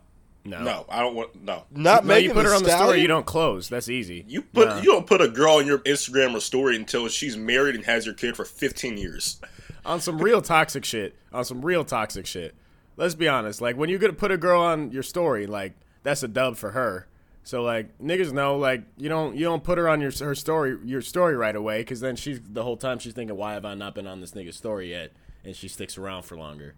No, 0.50 0.64
no. 0.64 0.86
I 0.90 1.00
don't 1.02 1.16
want 1.16 1.42
no. 1.44 1.64
Not 1.72 2.04
No, 2.04 2.08
Megan 2.10 2.30
you 2.30 2.34
put 2.34 2.44
the 2.44 2.50
her 2.50 2.56
on 2.56 2.64
the 2.64 2.70
story, 2.76 3.02
you 3.02 3.08
don't 3.08 3.26
close. 3.26 3.70
That's 3.70 3.90
easy. 3.90 4.26
You 4.28 4.42
put 4.42 4.68
Nah. 4.68 4.78
you 4.80 4.86
don't 4.92 5.06
put 5.08 5.22
a 5.22 5.28
girl 5.28 5.56
on 5.56 5.68
your 5.68 5.80
Instagram 5.80 6.36
or 6.36 6.40
story 6.40 6.76
until 6.76 7.08
she's 7.08 7.38
married 7.38 7.76
and 7.76 7.86
has 7.86 8.06
your 8.06 8.16
kid 8.16 8.36
for 8.36 8.46
15 8.46 8.98
years. 8.98 9.40
on 9.86 10.00
some 10.02 10.18
real 10.20 10.42
toxic 10.42 10.84
shit. 10.86 11.16
On 11.32 11.44
some 11.46 11.62
real 11.64 11.84
toxic 11.86 12.26
shit. 12.26 12.56
Let's 12.98 13.16
be 13.16 13.28
honest. 13.28 13.62
Like 13.62 13.78
when 13.78 13.90
you're 13.90 14.00
gonna 14.00 14.14
put 14.14 14.32
a 14.32 14.38
girl 14.38 14.62
on 14.62 14.92
your 14.92 15.04
story, 15.04 15.46
like 15.48 15.74
that's 16.04 16.24
a 16.24 16.28
dub 16.28 16.58
for 16.58 16.72
her. 16.72 17.08
So 17.44 17.64
like 17.64 17.98
niggas 18.00 18.32
know, 18.34 18.58
like 18.58 18.84
you 18.98 19.08
don't 19.10 19.36
you 19.36 19.46
don't 19.46 19.64
put 19.64 19.78
her 19.78 19.88
on 19.88 20.02
your 20.02 20.12
her 20.20 20.36
story 20.36 20.78
your 20.84 21.02
story 21.02 21.36
right 21.36 21.56
away 21.56 21.80
because 21.80 22.00
then 22.02 22.16
she's 22.16 22.40
the 22.44 22.64
whole 22.64 22.78
time 22.78 23.00
she's 23.00 23.14
thinking, 23.14 23.38
why 23.38 23.54
have 23.54 23.66
I 23.66 23.74
not 23.74 23.96
been 23.96 24.06
on 24.08 24.20
this 24.22 24.32
nigga's 24.32 24.58
story 24.58 24.92
yet? 24.92 25.12
And 25.46 25.56
she 25.56 25.68
sticks 25.70 25.98
around 25.98 26.24
for 26.24 26.36
longer. 26.38 26.76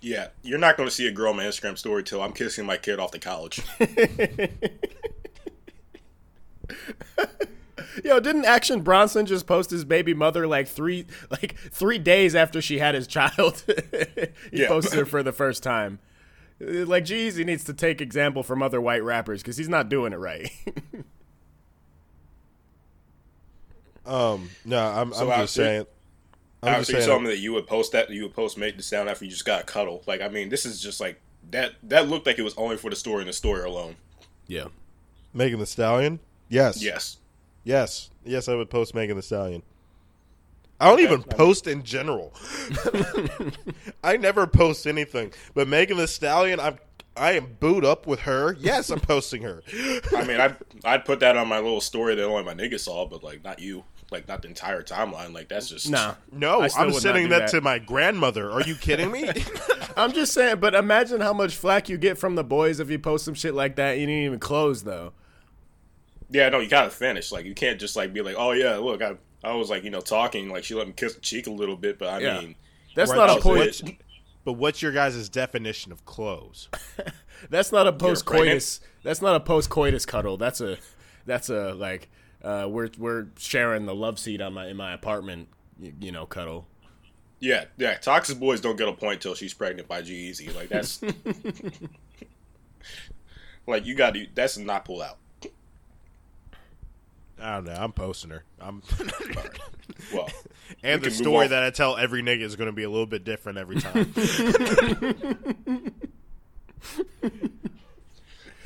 Yeah, 0.00 0.28
you're 0.42 0.58
not 0.58 0.76
going 0.76 0.88
to 0.88 0.94
see 0.94 1.06
a 1.08 1.12
girl 1.12 1.30
on 1.30 1.36
my 1.36 1.44
Instagram 1.44 1.76
story 1.76 2.04
till 2.04 2.22
I'm 2.22 2.32
kissing 2.32 2.64
my 2.66 2.76
kid 2.76 3.00
off 3.00 3.10
the 3.12 3.18
couch. 3.18 3.60
Yo, 8.04 8.20
didn't 8.20 8.44
Action 8.44 8.82
Bronson 8.82 9.24
just 9.26 9.46
post 9.46 9.70
his 9.70 9.84
baby 9.84 10.12
mother 10.12 10.46
like 10.46 10.68
three 10.68 11.06
like 11.30 11.56
three 11.56 11.98
days 11.98 12.34
after 12.34 12.60
she 12.60 12.78
had 12.78 12.94
his 12.94 13.06
child? 13.06 13.64
he 14.50 14.62
Yeah. 14.62 14.68
posted 14.68 14.98
her 14.98 15.06
for 15.06 15.22
the 15.22 15.32
first 15.42 15.62
time. 15.62 15.98
Uh, 16.60 16.84
Like, 16.84 17.04
geez, 17.06 17.36
he 17.36 17.44
needs 17.44 17.64
to 17.64 17.72
take 17.72 18.00
example 18.00 18.42
from 18.42 18.62
other 18.62 18.80
white 18.80 19.02
rappers 19.02 19.42
because 19.42 19.56
he's 19.56 19.68
not 19.68 19.88
doing 19.88 20.12
it 20.12 20.16
right. 20.18 20.50
Um, 24.04 24.50
no, 24.64 24.78
I'm, 24.78 25.12
So 25.12 25.22
I'm 25.22 25.40
just 25.40 25.58
after- 25.58 25.64
saying. 25.64 25.86
I'm 26.66 26.80
just 26.80 26.90
After 26.90 26.92
you 26.92 26.98
saying. 27.00 27.10
told 27.10 27.22
me 27.22 27.28
that 27.30 27.38
you 27.38 27.52
would 27.52 27.66
post 27.66 27.92
that, 27.92 28.10
you 28.10 28.22
would 28.22 28.34
post 28.34 28.58
make 28.58 28.76
the 28.76 28.82
sound 28.82 29.08
after 29.08 29.24
you 29.24 29.30
just 29.30 29.44
got 29.44 29.62
a 29.62 29.64
cuddle. 29.64 30.02
Like, 30.06 30.20
I 30.20 30.28
mean, 30.28 30.48
this 30.48 30.66
is 30.66 30.80
just 30.80 31.00
like 31.00 31.20
that. 31.50 31.72
That 31.84 32.08
looked 32.08 32.26
like 32.26 32.38
it 32.38 32.42
was 32.42 32.54
only 32.56 32.76
for 32.76 32.90
the 32.90 32.96
story 32.96 33.20
and 33.20 33.28
the 33.28 33.32
story 33.32 33.62
alone. 33.64 33.96
yeah. 34.46 34.66
Megan 35.34 35.58
Thee 35.58 35.66
Stallion. 35.66 36.18
Yes. 36.48 36.82
Yes. 36.82 37.18
Yes. 37.64 38.10
Yes, 38.24 38.48
I 38.48 38.54
would 38.54 38.70
post 38.70 38.94
Megan 38.94 39.16
Thee 39.16 39.22
Stallion. 39.22 39.62
I 40.80 40.88
don't 40.88 41.00
even 41.00 41.22
post 41.22 41.66
in 41.66 41.82
general. 41.84 42.32
I 44.04 44.16
never 44.16 44.46
post 44.46 44.86
anything. 44.86 45.32
But 45.54 45.68
Megan 45.68 45.98
Thee 45.98 46.06
Stallion, 46.06 46.60
I'm 46.60 46.78
I 47.16 47.32
am 47.32 47.56
booed 47.60 47.84
up 47.84 48.06
with 48.06 48.20
her. 48.20 48.56
Yes, 48.60 48.90
I'm 48.90 49.00
posting 49.00 49.42
her. 49.42 49.62
I 50.14 50.24
mean, 50.26 50.38
I'd 50.40 50.56
I'd 50.84 51.04
put 51.04 51.20
that 51.20 51.36
on 51.36 51.48
my 51.48 51.58
little 51.58 51.80
story 51.80 52.14
that 52.14 52.24
only 52.24 52.44
my 52.44 52.52
nigga 52.54 52.78
saw, 52.78 53.06
but 53.06 53.22
like 53.22 53.42
not 53.42 53.58
you, 53.58 53.84
like 54.10 54.28
not 54.28 54.42
the 54.42 54.48
entire 54.48 54.82
timeline. 54.82 55.32
Like 55.34 55.48
that's 55.48 55.68
just 55.68 55.90
Nah. 55.90 56.14
No, 56.32 56.60
I 56.60 56.68
still 56.68 56.82
I'm 56.84 56.92
sending 56.92 57.28
that, 57.30 57.38
that. 57.40 57.48
to 57.50 57.60
my 57.60 57.78
grandmother. 57.78 58.50
Are 58.50 58.62
you 58.62 58.74
kidding 58.76 59.10
me? 59.10 59.28
I'm 59.96 60.12
just 60.12 60.32
saying, 60.32 60.60
but 60.60 60.74
imagine 60.74 61.20
how 61.20 61.32
much 61.32 61.56
flack 61.56 61.88
you 61.88 61.98
get 61.98 62.16
from 62.18 62.34
the 62.34 62.44
boys 62.44 62.78
if 62.80 62.90
you 62.90 62.98
post 62.98 63.24
some 63.24 63.34
shit 63.34 63.54
like 63.54 63.76
that. 63.76 63.98
You 63.98 64.06
didn't 64.06 64.22
even 64.24 64.38
close 64.38 64.82
though. 64.82 65.12
Yeah, 66.30 66.48
no, 66.48 66.58
you 66.60 66.68
gotta 66.68 66.90
finish. 66.90 67.30
Like 67.32 67.44
you 67.46 67.54
can't 67.54 67.78
just 67.80 67.96
like 67.96 68.12
be 68.12 68.20
like, 68.22 68.36
oh 68.38 68.52
yeah, 68.52 68.76
look, 68.76 69.02
I 69.02 69.16
I 69.44 69.54
was 69.54 69.70
like 69.70 69.84
you 69.84 69.90
know 69.90 70.00
talking, 70.00 70.48
like 70.48 70.64
she 70.64 70.74
let 70.74 70.86
me 70.86 70.92
kiss 70.92 71.14
the 71.14 71.20
cheek 71.20 71.46
a 71.46 71.50
little 71.52 71.76
bit, 71.76 71.98
but 71.98 72.08
I 72.08 72.18
Yeah. 72.18 72.40
mean, 72.40 72.54
That's 72.94 73.10
Right, 73.10 73.16
not 73.16 73.26
that 73.26 73.44
a 73.44 73.48
was 73.48 73.66
post. 73.80 73.88
it. 73.88 73.96
but 74.44 74.54
what's 74.54 74.82
your 74.82 74.92
guys' 74.92 75.28
definition 75.28 75.92
of 75.92 76.04
close? 76.04 76.68
That's 77.50 77.70
not 77.70 77.86
a 77.86 77.92
post 77.92 78.24
coitus. 78.24 78.80
That's 79.02 79.20
not 79.22 79.36
a 79.36 79.40
post 79.40 79.68
coitus 79.70 80.06
cuddle. 80.06 80.36
That's 80.36 80.60
a 80.60 80.78
that's 81.26 81.48
a 81.48 81.74
like 81.74 82.08
uh, 82.46 82.68
we're 82.68 82.90
we're 82.96 83.26
sharing 83.36 83.86
the 83.86 83.94
love 83.94 84.18
seat 84.18 84.40
on 84.40 84.54
my 84.54 84.68
in 84.68 84.76
my 84.76 84.92
apartment. 84.92 85.48
You, 85.80 85.92
you 86.00 86.12
know, 86.12 86.26
cuddle. 86.26 86.66
yeah, 87.40 87.64
yeah, 87.76 87.94
toxic 87.94 88.38
boys 88.38 88.60
don't 88.60 88.76
get 88.76 88.88
a 88.88 88.92
point 88.92 89.20
till 89.20 89.34
she's 89.34 89.52
pregnant 89.52 89.88
by 89.88 90.02
G-Eazy. 90.02 90.54
Like 90.54 90.68
that's 90.68 91.02
like 93.66 93.84
you 93.84 93.94
got 93.94 94.14
to 94.14 94.26
that's 94.34 94.56
not 94.56 94.84
pull 94.84 95.02
out. 95.02 95.18
I 97.38 97.56
don't 97.56 97.64
know. 97.64 97.72
I'm 97.74 97.92
posting 97.92 98.30
her. 98.30 98.44
I'm 98.60 98.82
Well, 100.14 100.28
and 100.82 101.02
We 101.02 101.08
the 101.08 101.14
story 101.14 101.48
that 101.48 101.62
I 101.62 101.70
tell 101.70 101.96
every 101.96 102.22
nigga 102.22 102.42
is 102.42 102.56
going 102.56 102.68
to 102.68 102.72
be 102.72 102.84
a 102.84 102.90
little 102.90 103.06
bit 103.06 103.24
different 103.24 103.58
every 103.58 103.80
time. 103.80 104.12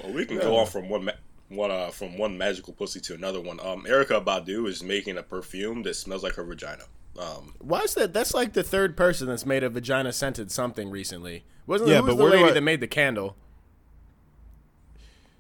well, 0.02 0.12
we 0.12 0.24
can 0.26 0.38
go 0.38 0.56
on 0.56 0.66
from 0.66 0.88
one. 0.88 1.06
Ma- 1.06 1.12
one 1.50 1.70
uh, 1.70 1.90
from 1.90 2.16
one 2.16 2.38
magical 2.38 2.72
pussy 2.72 3.00
to 3.00 3.14
another 3.14 3.40
one. 3.40 3.60
Um, 3.60 3.84
Erykah 3.84 4.24
Badu 4.24 4.66
is 4.68 4.82
making 4.82 5.18
a 5.18 5.22
perfume 5.22 5.82
that 5.82 5.94
smells 5.94 6.22
like 6.22 6.34
her 6.36 6.44
vagina. 6.44 6.84
Um, 7.18 7.54
Why 7.58 7.80
is 7.80 7.94
that? 7.94 8.12
That's 8.12 8.32
like 8.32 8.52
the 8.54 8.62
third 8.62 8.96
person 8.96 9.26
that's 9.26 9.44
made 9.44 9.62
a 9.64 9.68
vagina 9.68 10.12
scented 10.12 10.50
something 10.50 10.90
recently. 10.90 11.44
Wasn't 11.66 11.90
Yeah, 11.90 12.00
who 12.00 12.06
but 12.06 12.16
the 12.16 12.22
where 12.22 12.30
lady 12.32 12.44
I- 12.44 12.52
that 12.52 12.60
made 12.62 12.80
the 12.80 12.86
candle? 12.86 13.36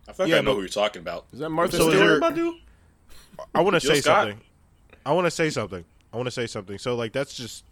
I 0.08 0.12
feel 0.12 0.26
like 0.26 0.30
Yeah, 0.32 0.38
I 0.38 0.40
know 0.40 0.50
but- 0.50 0.54
who 0.56 0.60
you're 0.62 0.68
talking 0.68 1.00
about. 1.00 1.26
Is 1.32 1.38
that 1.38 1.50
Martha 1.50 1.76
So 1.76 1.88
is 1.88 1.94
Stewart? 1.96 2.20
there- 2.20 2.30
Badu? 2.30 2.58
I 3.54 3.60
want 3.62 3.74
to 3.74 3.80
say 3.80 4.00
Scott? 4.00 4.26
something. 4.28 4.40
I 5.06 5.12
want 5.12 5.26
to 5.26 5.30
say 5.30 5.48
something. 5.50 5.84
I 6.12 6.16
want 6.16 6.26
to 6.26 6.30
say 6.32 6.46
something. 6.46 6.76
So 6.78 6.94
like 6.96 7.12
that's 7.12 7.34
just 7.34 7.64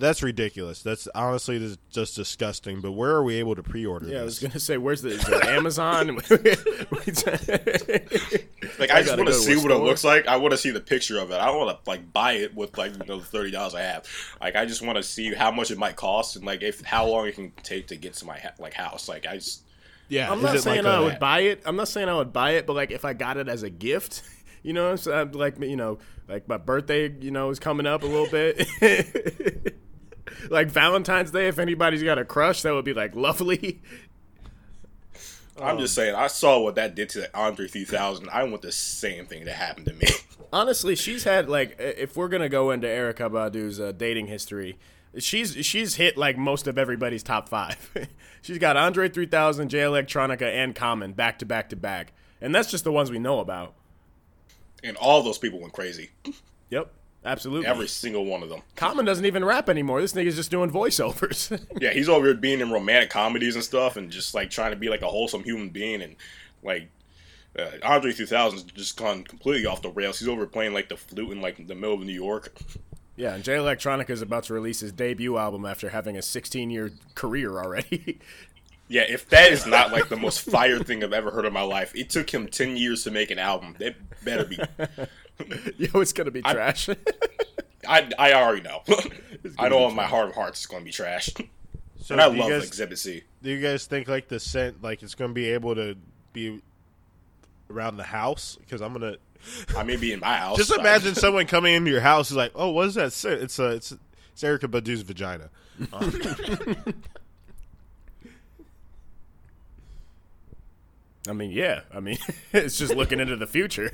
that's 0.00 0.22
ridiculous. 0.22 0.82
That's 0.82 1.06
honestly 1.14 1.58
this- 1.58 1.78
just 1.90 2.16
disgusting. 2.16 2.80
But 2.80 2.92
where 2.92 3.10
are 3.10 3.22
we 3.22 3.36
able 3.36 3.54
to 3.54 3.62
pre-order 3.62 4.06
Yeah, 4.06 4.20
I 4.20 4.24
was 4.24 4.38
gonna 4.38 4.58
say, 4.58 4.76
where's 4.78 5.02
the 5.02 5.10
is 5.10 5.24
there 5.24 5.44
Amazon? 5.44 6.18
Like 8.78 8.90
I, 8.90 9.02
just 9.02 9.16
want 9.16 9.28
to 9.28 9.34
see 9.34 9.54
a 9.54 9.58
what 9.58 9.70
it 9.72 9.76
looks 9.78 10.04
like. 10.04 10.26
I 10.26 10.36
want 10.36 10.52
to 10.52 10.58
see 10.58 10.70
the 10.70 10.80
picture 10.80 11.18
of 11.18 11.30
it. 11.30 11.34
I 11.34 11.50
want 11.50 11.84
to 11.84 11.90
like 11.90 12.12
buy 12.12 12.32
it 12.32 12.54
with 12.54 12.78
like 12.78 12.92
you 12.92 13.04
know 13.06 13.18
the 13.18 13.24
thirty 13.24 13.50
dollars 13.50 13.74
I 13.74 13.82
have. 13.82 14.06
Like 14.40 14.56
I 14.56 14.64
just 14.64 14.80
want 14.80 14.96
to 14.96 15.02
see 15.02 15.34
how 15.34 15.50
much 15.50 15.70
it 15.70 15.76
might 15.78 15.96
cost 15.96 16.36
and 16.36 16.44
like 16.46 16.62
if 16.62 16.80
how 16.82 17.06
long 17.06 17.26
it 17.26 17.34
can 17.34 17.52
take 17.62 17.88
to 17.88 17.96
get 17.96 18.14
to 18.14 18.24
my 18.24 18.40
like 18.58 18.72
house. 18.72 19.06
Like 19.08 19.26
I 19.26 19.34
just 19.34 19.62
Yeah, 20.08 20.30
I'm 20.32 20.40
not 20.40 20.58
saying 20.60 20.84
like 20.84 20.94
I 20.94 20.96
a- 20.98 21.02
would 21.02 21.18
buy 21.18 21.40
it. 21.40 21.62
I'm 21.66 21.76
not 21.76 21.88
saying 21.88 22.08
I 22.08 22.14
would 22.14 22.32
buy 22.32 22.52
it, 22.52 22.66
but 22.66 22.74
like 22.74 22.90
if 22.90 23.04
I 23.04 23.12
got 23.12 23.36
it 23.36 23.48
as 23.48 23.62
a 23.62 23.70
gift, 23.70 24.22
you 24.62 24.72
know, 24.72 24.96
so 24.96 25.12
I'm 25.12 25.32
like 25.32 25.58
you 25.60 25.76
know, 25.76 25.98
like 26.28 26.48
my 26.48 26.56
birthday, 26.56 27.10
you 27.20 27.30
know, 27.30 27.50
is 27.50 27.58
coming 27.58 27.86
up 27.86 28.02
a 28.02 28.06
little 28.06 28.28
bit. 28.30 28.66
like 30.50 30.68
Valentine's 30.68 31.30
Day, 31.30 31.48
if 31.48 31.58
anybody's 31.58 32.02
got 32.02 32.18
a 32.18 32.24
crush, 32.24 32.62
that 32.62 32.72
would 32.72 32.84
be 32.84 32.94
like 32.94 33.14
lovely. 33.14 33.80
I'm 35.60 35.78
just 35.78 35.94
saying 35.94 36.14
I 36.14 36.28
saw 36.28 36.60
what 36.60 36.76
that 36.76 36.94
did 36.94 37.10
to 37.10 37.36
Andre 37.38 37.68
3000. 37.68 38.28
I 38.30 38.44
want 38.44 38.62
the 38.62 38.72
same 38.72 39.26
thing 39.26 39.44
to 39.44 39.52
happen 39.52 39.84
to 39.84 39.92
me. 39.92 40.06
Honestly, 40.52 40.96
she's 40.96 41.24
had 41.24 41.48
like 41.48 41.76
if 41.78 42.16
we're 42.16 42.28
gonna 42.28 42.48
go 42.48 42.70
into 42.70 42.86
Erykah 42.86 43.30
Badu's 43.30 43.78
uh, 43.78 43.92
dating 43.92 44.26
history, 44.28 44.78
she's 45.18 45.54
she's 45.66 45.96
hit 45.96 46.16
like 46.16 46.38
most 46.38 46.66
of 46.66 46.78
everybody's 46.78 47.22
top 47.22 47.48
five. 47.48 47.90
she's 48.42 48.58
got 48.58 48.76
Andre 48.76 49.08
3000, 49.08 49.68
Jay 49.68 49.78
Electronica, 49.80 50.42
and 50.42 50.74
Common 50.74 51.12
back 51.12 51.38
to 51.40 51.46
back 51.46 51.68
to 51.70 51.76
back, 51.76 52.12
and 52.40 52.54
that's 52.54 52.70
just 52.70 52.84
the 52.84 52.92
ones 52.92 53.10
we 53.10 53.18
know 53.18 53.40
about. 53.40 53.74
and 54.82 54.96
all 54.96 55.22
those 55.22 55.38
people 55.38 55.60
went 55.60 55.72
crazy. 55.74 56.10
Yep, 56.70 56.90
absolutely. 57.24 57.66
Every 57.66 57.88
single 57.88 58.24
one 58.24 58.42
of 58.42 58.48
them. 58.48 58.62
Common 58.76 59.04
doesn't 59.04 59.24
even 59.24 59.44
rap 59.44 59.68
anymore. 59.68 60.00
This 60.00 60.12
nigga's 60.12 60.36
just 60.36 60.50
doing 60.50 60.70
voiceovers. 60.70 61.58
Yeah, 61.80 61.90
he's 61.92 62.08
over 62.08 62.26
here 62.26 62.34
being 62.34 62.60
in 62.60 62.70
romantic 62.70 63.10
comedies 63.10 63.54
and 63.54 63.64
stuff, 63.64 63.96
and 63.96 64.10
just 64.10 64.34
like 64.34 64.50
trying 64.50 64.70
to 64.72 64.76
be 64.76 64.88
like 64.88 65.02
a 65.02 65.08
wholesome 65.08 65.44
human 65.44 65.70
being, 65.70 66.02
and 66.02 66.16
like 66.62 66.90
uh, 67.58 67.70
Andre 67.82 68.12
3000's 68.12 68.64
just 68.64 68.96
gone 68.96 69.24
completely 69.24 69.66
off 69.66 69.82
the 69.82 69.90
rails. 69.90 70.18
He's 70.18 70.28
over 70.28 70.46
playing 70.46 70.74
like 70.74 70.88
the 70.88 70.96
flute 70.96 71.30
in 71.30 71.40
like 71.40 71.56
the 71.66 71.74
middle 71.74 71.94
of 71.94 72.00
New 72.00 72.12
York. 72.12 72.52
yeah, 73.16 73.34
and 73.34 73.44
Jay 73.44 73.54
Electronica 73.54 74.10
is 74.10 74.22
about 74.22 74.44
to 74.44 74.54
release 74.54 74.80
his 74.80 74.92
debut 74.92 75.36
album 75.38 75.64
after 75.64 75.88
having 75.88 76.16
a 76.16 76.22
16 76.22 76.70
year 76.70 76.92
career 77.14 77.58
already. 77.58 78.20
Yeah, 78.92 79.02
if 79.08 79.28
that 79.28 79.52
is 79.52 79.68
not 79.68 79.92
like 79.92 80.08
the 80.08 80.16
most 80.16 80.40
fire 80.40 80.80
thing 80.80 81.04
I've 81.04 81.12
ever 81.12 81.30
heard 81.30 81.44
in 81.44 81.52
my 81.52 81.62
life, 81.62 81.94
it 81.94 82.10
took 82.10 82.28
him 82.28 82.48
10 82.48 82.76
years 82.76 83.04
to 83.04 83.12
make 83.12 83.30
an 83.30 83.38
album. 83.38 83.76
That 83.78 83.94
better 84.24 84.44
be. 84.44 84.58
Yo, 85.78 86.00
it's 86.00 86.12
gonna 86.12 86.30
be 86.30 86.42
trash. 86.42 86.88
I, 87.88 88.10
I 88.18 88.32
already 88.34 88.62
know. 88.62 88.82
I 89.58 89.68
know 89.68 89.88
in 89.88 89.94
my 89.94 90.04
heart 90.04 90.28
of 90.28 90.34
hearts 90.34 90.60
it's 90.60 90.66
going 90.66 90.82
to 90.82 90.84
be 90.84 90.92
trash. 90.92 91.30
So 92.00 92.14
and 92.14 92.20
I 92.20 92.28
do 92.28 92.34
you 92.36 92.40
love 92.42 92.50
guys, 92.50 92.66
Exhibit 92.66 92.98
C. 92.98 93.22
Do 93.42 93.50
you 93.50 93.60
guys 93.60 93.86
think 93.86 94.06
like 94.06 94.28
the 94.28 94.38
scent, 94.38 94.82
like 94.82 95.02
it's 95.02 95.14
going 95.14 95.30
to 95.30 95.34
be 95.34 95.48
able 95.50 95.74
to 95.74 95.96
be 96.32 96.60
around 97.70 97.96
the 97.96 98.04
house? 98.04 98.56
Because 98.60 98.80
I'm 98.80 98.92
gonna 98.92 99.16
I 99.76 99.82
may 99.82 99.96
be 99.96 100.12
in 100.12 100.20
my 100.20 100.36
house. 100.36 100.58
just 100.58 100.72
I- 100.72 100.80
imagine 100.80 101.14
someone 101.14 101.46
coming 101.46 101.74
into 101.74 101.90
your 101.90 102.00
house 102.00 102.30
is 102.30 102.36
like, 102.36 102.52
"Oh, 102.54 102.70
what 102.70 102.88
is 102.88 102.94
that 102.94 103.12
scent? 103.12 103.42
It's 103.42 103.58
a 103.58 103.70
it's 103.70 103.92
it's 104.32 104.42
Erykah 104.42 104.70
Badu's 104.70 105.02
vagina." 105.02 105.50
Um, 105.92 106.12
I 111.28 111.32
mean, 111.32 111.50
yeah. 111.50 111.80
I 111.92 112.00
mean, 112.00 112.18
it's 112.52 112.78
just 112.78 112.94
looking 112.94 113.20
into 113.20 113.36
the 113.36 113.46
future. 113.46 113.90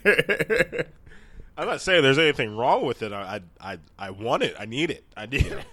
I'm 1.56 1.66
not 1.66 1.80
saying 1.80 2.02
there's 2.02 2.18
anything 2.18 2.56
wrong 2.56 2.84
with 2.84 3.02
it. 3.02 3.12
I 3.12 3.40
I 3.60 3.78
I, 3.98 4.10
want 4.10 4.42
it. 4.42 4.54
I 4.58 4.66
need 4.66 4.90
it. 4.90 5.04
I 5.16 5.26
need 5.26 5.46
it. 5.46 5.64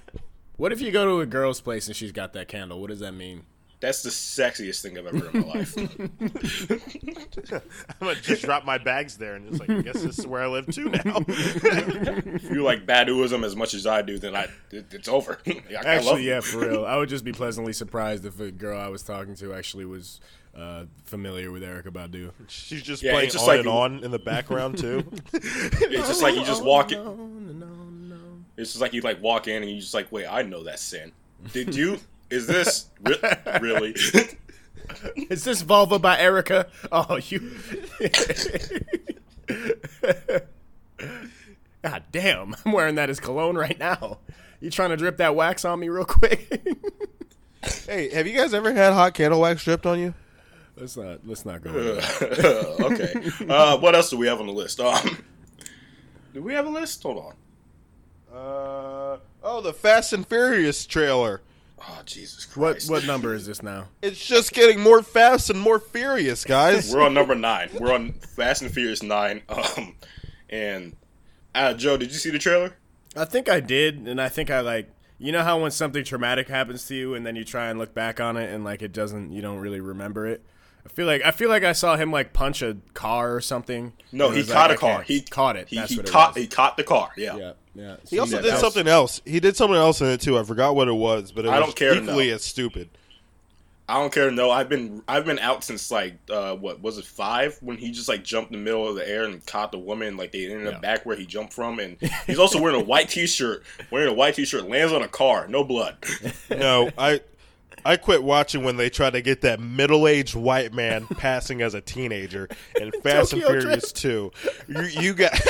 what 0.58 0.72
if 0.72 0.82
you 0.82 0.92
go 0.92 1.06
to 1.06 1.22
a 1.22 1.26
girl's 1.26 1.62
place 1.62 1.88
and 1.88 1.96
she's 1.96 2.12
got 2.12 2.34
that 2.34 2.48
candle? 2.48 2.80
What 2.80 2.90
does 2.90 3.00
that 3.00 3.14
mean? 3.14 3.46
That's 3.84 4.02
the 4.02 4.12
sexiest 4.12 4.82
thing 4.82 4.98
I've 4.98 5.08
ever 5.08 5.20
heard 5.20 5.36
in 5.36 5.42
my 5.42 5.48
life. 5.56 5.78
I'm 8.00 8.08
gonna 8.08 8.16
just 8.22 8.44
drop 8.44 8.64
my 8.64 8.78
bags 8.78 9.18
there 9.18 9.36
and 9.36 9.46
just 9.50 9.60
like, 9.60 9.70
I 9.70 9.82
guess 9.82 10.02
this 10.02 10.20
is 10.20 10.26
where 10.26 10.42
I 10.42 10.48
live 10.48 10.68
too 10.74 10.86
now. 10.86 11.02
if 11.28 12.44
you 12.50 12.64
like 12.64 12.86
Baduism 12.86 13.44
as 13.44 13.58
much 13.58 13.74
as 13.74 13.86
I 13.86 14.02
do, 14.02 14.18
then 14.18 14.38
I 14.38 14.48
it, 14.72 14.86
it's 14.94 15.10
over. 15.10 15.38
I, 15.48 15.52
I 15.52 15.76
love 15.76 15.86
Actually, 15.86 16.22
it. 16.22 16.28
yeah, 16.28 16.40
for 16.40 16.60
real. 16.60 16.86
I 16.88 16.96
would 16.96 17.10
just 17.10 17.26
be 17.26 17.34
pleasantly 17.34 17.74
surprised 17.74 18.26
if 18.26 18.40
a 18.40 18.52
girl 18.52 18.80
I 18.80 18.88
was 18.88 19.04
talking 19.04 19.36
to 19.36 19.54
actually 19.54 19.84
was 19.84 20.22
uh, 20.56 20.86
familiar 21.04 21.52
with 21.52 21.62
Erykah 21.62 21.88
Badu. 21.90 22.32
She's 22.48 22.84
just 22.84 23.04
Yeah, 23.04 23.12
playing 23.12 23.26
it's 23.26 23.34
just 23.34 23.44
on 23.44 23.50
like 23.50 23.60
and 23.60 23.68
on 23.68 24.04
in 24.06 24.12
the 24.12 24.20
background 24.20 24.78
too. 24.78 25.04
It's 25.34 26.08
just 26.08 26.22
like 26.22 26.36
you 26.36 26.46
just 26.46 26.64
walk 26.64 26.94
in. 26.94 28.46
It's 28.56 28.72
just 28.72 28.80
like 28.82 28.94
you 28.94 29.02
like 29.02 29.22
walk 29.22 29.50
in 29.50 29.62
and 29.62 29.70
you 29.70 29.82
just 29.82 29.94
like, 29.94 30.10
wait, 30.10 30.26
I 30.26 30.42
know 30.42 30.64
that 30.64 30.80
sin. 30.80 31.12
Did 31.52 31.76
you? 31.76 32.00
Is 32.34 32.48
this 32.48 32.88
re- 33.04 33.16
really? 33.62 33.92
Is 35.30 35.44
this 35.44 35.62
Vulva 35.62 36.00
by 36.00 36.18
Erykah? 36.18 36.68
Oh, 36.92 37.18
you. 37.18 37.52
God 41.84 42.04
damn, 42.12 42.56
I'm 42.66 42.72
wearing 42.72 42.96
that 42.96 43.12
as 43.12 43.20
cologne 43.20 43.56
right 43.56 43.78
now. 43.78 44.18
You 44.60 44.72
trying 44.72 44.90
to 44.90 44.98
drip 44.98 45.18
that 45.18 45.36
wax 45.36 45.64
on 45.64 45.80
me 45.80 45.90
real 45.90 46.06
quick? 46.06 46.66
hey, 47.86 48.10
have 48.10 48.26
you 48.26 48.36
guys 48.36 48.54
ever 48.56 48.74
had 48.74 48.94
hot 48.94 49.14
candle 49.14 49.42
wax 49.42 49.64
dripped 49.64 49.86
on 49.86 50.00
you? 50.00 50.16
let's 50.76 50.98
not 50.98 51.20
let's 51.28 51.46
not 51.46 51.62
go. 51.62 51.70
into 51.70 51.94
that. 51.94 52.78
okay. 52.80 53.48
Uh, 53.48 53.78
what 53.78 53.94
else 53.94 54.10
do 54.10 54.18
we 54.18 54.26
have 54.26 54.40
on 54.40 54.48
the 54.48 54.54
list? 54.54 54.80
Um, 54.80 55.24
do 56.34 56.42
we 56.42 56.54
have 56.54 56.66
a 56.66 56.70
list? 56.70 57.04
Hold 57.04 57.18
on. 57.20 58.36
Uh 58.36 59.18
oh, 59.44 59.62
the 59.62 59.74
Fast 59.74 60.14
and 60.14 60.26
Furious 60.26 60.88
trailer. 60.88 61.42
Oh 61.88 62.02
Jesus 62.06 62.56
What 62.56 62.74
Christ! 62.74 62.90
what 62.90 63.06
number 63.06 63.34
is 63.34 63.46
this 63.46 63.62
now? 63.62 63.88
It's 64.02 64.26
just 64.26 64.54
getting 64.54 64.80
more 64.80 65.02
fast 65.04 65.50
and 65.50 65.60
more 65.60 65.80
furious, 65.80 66.44
guys. 66.46 66.94
We're 66.94 67.02
on 67.04 67.14
number 67.14 67.36
nine. 67.36 67.70
We're 67.78 67.94
on 67.94 68.14
Fast 68.14 68.62
and 68.62 68.72
Furious 68.72 69.04
nine. 69.04 69.42
Um, 69.50 69.96
and 70.50 70.96
uh, 71.56 71.74
Joe, 71.74 71.98
did 71.98 72.10
you 72.12 72.18
see 72.18 72.30
the 72.30 72.40
trailer? 72.40 72.76
I 73.16 73.26
think 73.26 73.50
I 73.50 73.60
did, 73.60 74.08
and 74.08 74.22
I 74.22 74.30
think 74.30 74.50
I 74.52 74.62
like. 74.62 74.90
You 75.20 75.32
know 75.32 75.44
how 75.44 75.62
when 75.62 75.72
something 75.72 76.04
traumatic 76.04 76.48
happens 76.48 76.86
to 76.88 76.96
you, 76.96 77.14
and 77.16 77.26
then 77.26 77.36
you 77.36 77.44
try 77.44 77.70
and 77.70 77.80
look 77.80 77.94
back 77.94 78.20
on 78.20 78.36
it, 78.38 78.52
and 78.54 78.64
like 78.64 78.82
it 78.82 78.92
doesn't, 78.92 79.32
you 79.32 79.42
don't 79.42 79.60
really 79.60 79.80
remember 79.80 80.28
it. 80.28 80.44
I 80.86 80.90
feel 80.90 81.06
like 81.06 81.22
I 81.24 81.32
feel 81.32 81.50
like 81.50 81.64
I 81.64 81.72
saw 81.72 81.96
him 81.96 82.12
like 82.12 82.34
punch 82.34 82.62
a 82.62 82.78
car 82.94 83.36
or 83.36 83.42
something. 83.42 83.94
No, 84.12 84.30
he 84.32 84.44
caught 84.44 84.70
like, 84.70 84.78
a 84.78 84.80
car. 84.80 85.02
He 85.02 85.22
caught 85.22 85.56
it. 85.56 85.70
He, 85.70 85.78
That's 85.78 85.92
he 85.92 85.98
what 85.98 86.06
it 86.06 86.12
caught. 86.12 86.36
was. 86.36 86.44
He 86.44 86.48
caught 86.48 86.78
the 86.78 86.84
car. 86.84 87.12
Yeah. 87.18 87.36
Yeah, 87.38 87.54
yeah. 87.74 87.96
He 88.10 88.20
also 88.20 88.36
Yeah, 88.36 88.42
did 88.42 88.54
that 88.54 88.60
something 88.60 88.88
else. 88.88 89.22
He 89.26 89.40
did 89.40 89.56
something 89.56 89.78
else 89.78 90.02
in 90.02 90.08
it 90.08 90.22
too. 90.22 90.38
I 90.38 90.44
forgot 90.44 90.76
what 90.76 90.88
it 90.88 90.94
was, 90.94 91.32
but 91.32 91.46
it 91.46 91.50
I 91.50 91.60
was 91.60 91.68
don't 91.68 91.76
care 91.76 91.96
equally 91.96 92.32
as 92.32 92.44
stupid. 92.44 92.90
I 93.88 93.96
don't 94.00 94.14
care. 94.14 94.32
No, 94.32 94.50
I've 94.50 94.70
been 94.70 95.04
I've 95.08 95.26
been 95.26 95.40
out 95.40 95.64
since 95.64 95.92
like 95.92 96.16
uh 96.30 96.56
what 96.56 96.82
was 96.82 96.98
it 96.98 97.06
five 97.06 97.58
when 97.62 97.78
he 97.78 97.92
just 97.92 98.08
like 98.08 98.24
jumped 98.24 98.52
in 98.52 98.58
the 98.58 98.64
middle 98.64 98.88
of 98.88 98.96
the 98.96 99.08
air 99.08 99.26
and 99.26 99.46
caught 99.46 99.72
the 99.72 99.78
woman 99.78 100.16
like 100.16 100.32
they 100.32 100.46
ended 100.52 100.68
up 100.74 100.82
back 100.82 101.06
where 101.06 101.18
he 101.18 101.26
jumped 101.26 101.52
from 101.54 101.80
and 101.80 101.98
he's 102.26 102.40
also 102.40 102.62
wearing 102.62 102.80
a 102.80 102.84
white 102.84 103.10
t-shirt 103.10 103.62
wearing 103.92 104.08
a 104.08 104.14
white 104.14 104.36
t-shirt 104.36 104.70
lands 104.70 104.94
on 104.94 105.02
a 105.02 105.08
car 105.10 105.48
no 105.50 105.66
blood 105.66 105.98
No, 106.50 106.92
I 106.98 107.20
I 107.86 107.98
quit 107.98 108.24
watching 108.24 108.64
when 108.64 108.78
they 108.78 108.90
try 108.90 109.10
to 109.10 109.22
get 109.22 109.42
that 109.42 109.60
middle-aged 109.60 110.36
white 110.36 110.74
man 110.74 111.06
passing 111.18 111.62
as 111.62 111.74
a 111.74 111.82
teenager 111.82 112.48
in 112.80 112.92
Fast 113.04 113.34
and 113.34 113.42
Tokyo 113.42 113.62
Furious 113.62 113.92
2. 113.92 114.32
You, 114.68 114.82
you 114.84 115.14
got 115.14 115.34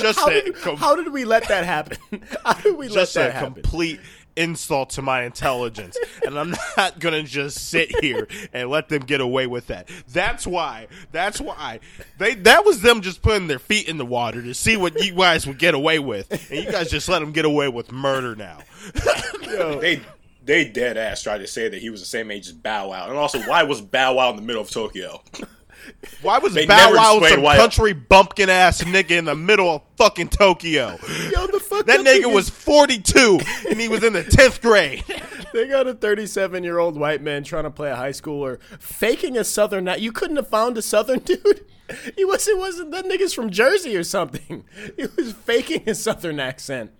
just 0.00 0.18
How 0.18 0.28
a, 0.28 0.30
did, 0.30 0.54
com- 0.56 0.76
how 0.76 0.94
did 0.94 1.12
we 1.12 1.24
let 1.24 1.48
that 1.48 1.64
happen? 1.64 1.98
How 2.44 2.54
did 2.54 2.76
we 2.76 2.88
just 2.88 3.16
let 3.16 3.22
a 3.22 3.28
that 3.28 3.34
happen? 3.34 3.54
complete 3.54 4.00
insult 4.36 4.90
to 4.90 5.02
my 5.02 5.24
intelligence, 5.24 5.96
and 6.24 6.38
I'm 6.38 6.54
not 6.76 6.98
gonna 6.98 7.22
just 7.22 7.68
sit 7.68 7.94
here 8.00 8.28
and 8.52 8.70
let 8.70 8.88
them 8.88 9.02
get 9.02 9.20
away 9.20 9.46
with 9.46 9.68
that. 9.68 9.88
That's 10.08 10.46
why. 10.46 10.88
That's 11.12 11.40
why 11.40 11.80
they. 12.18 12.34
That 12.34 12.64
was 12.64 12.82
them 12.82 13.00
just 13.00 13.22
putting 13.22 13.46
their 13.48 13.58
feet 13.58 13.88
in 13.88 13.98
the 13.98 14.06
water 14.06 14.42
to 14.42 14.54
see 14.54 14.76
what 14.76 15.02
you 15.02 15.14
guys 15.14 15.46
would 15.46 15.58
get 15.58 15.74
away 15.74 15.98
with, 15.98 16.50
and 16.50 16.64
you 16.64 16.70
guys 16.70 16.90
just 16.90 17.08
let 17.08 17.20
them 17.20 17.32
get 17.32 17.44
away 17.44 17.68
with 17.68 17.92
murder 17.92 18.34
now. 18.34 18.58
they 19.44 20.00
they 20.44 20.64
dead 20.64 20.96
ass 20.96 21.22
tried 21.22 21.38
to 21.38 21.46
say 21.46 21.68
that 21.68 21.80
he 21.80 21.90
was 21.90 22.00
the 22.00 22.06
same 22.06 22.30
age 22.30 22.48
as 22.48 22.52
Bow 22.52 22.88
Wow 22.88 23.08
and 23.08 23.16
also 23.16 23.40
why 23.42 23.62
was 23.62 23.80
Bow 23.80 24.14
Wow 24.14 24.30
in 24.30 24.36
the 24.36 24.42
middle 24.42 24.62
of 24.62 24.70
Tokyo 24.70 25.22
Why 26.22 26.38
was 26.38 26.54
They 26.54 26.66
Bow 26.66 26.76
never 26.76 26.96
Wow 26.96 27.20
some 27.28 27.42
why- 27.42 27.56
country 27.56 27.92
bumpkin 27.92 28.48
ass 28.50 28.82
nigga 28.82 29.12
in 29.12 29.24
the 29.24 29.34
middle 29.34 29.68
of 29.68 29.82
fucking 29.96 30.28
Tokyo? 30.28 30.98
Yo, 31.32 31.46
the 31.46 31.60
fuck 31.60 31.86
That 31.86 32.00
nigga 32.00 32.32
was 32.32 32.48
42 32.50 33.40
and 33.68 33.80
he 33.80 33.88
was 33.88 34.02
in 34.04 34.12
the 34.12 34.22
10th 34.24 34.60
grade. 34.60 35.04
They 35.52 35.68
got 35.68 35.86
a 35.86 35.92
37 35.92 36.64
year 36.64 36.78
old 36.78 36.98
white 36.98 37.20
man 37.20 37.44
trying 37.44 37.64
to 37.64 37.70
play 37.70 37.90
a 37.90 37.94
high 37.96 38.12
schooler, 38.12 38.58
faking 38.80 39.36
a 39.36 39.44
southern. 39.44 39.86
You 39.98 40.10
couldn't 40.10 40.36
have 40.36 40.48
found 40.48 40.78
a 40.78 40.82
southern 40.82 41.18
dude. 41.24 41.66
He 42.16 42.24
was. 42.24 42.48
It 42.48 42.56
wasn't. 42.56 42.90
That 42.92 43.04
nigga's 43.04 43.34
from 43.34 43.50
Jersey 43.50 43.94
or 43.94 44.02
something. 44.02 44.64
He 44.96 45.02
was 45.14 45.32
faking 45.34 45.86
a 45.86 45.94
southern 45.94 46.40
accent. 46.40 46.92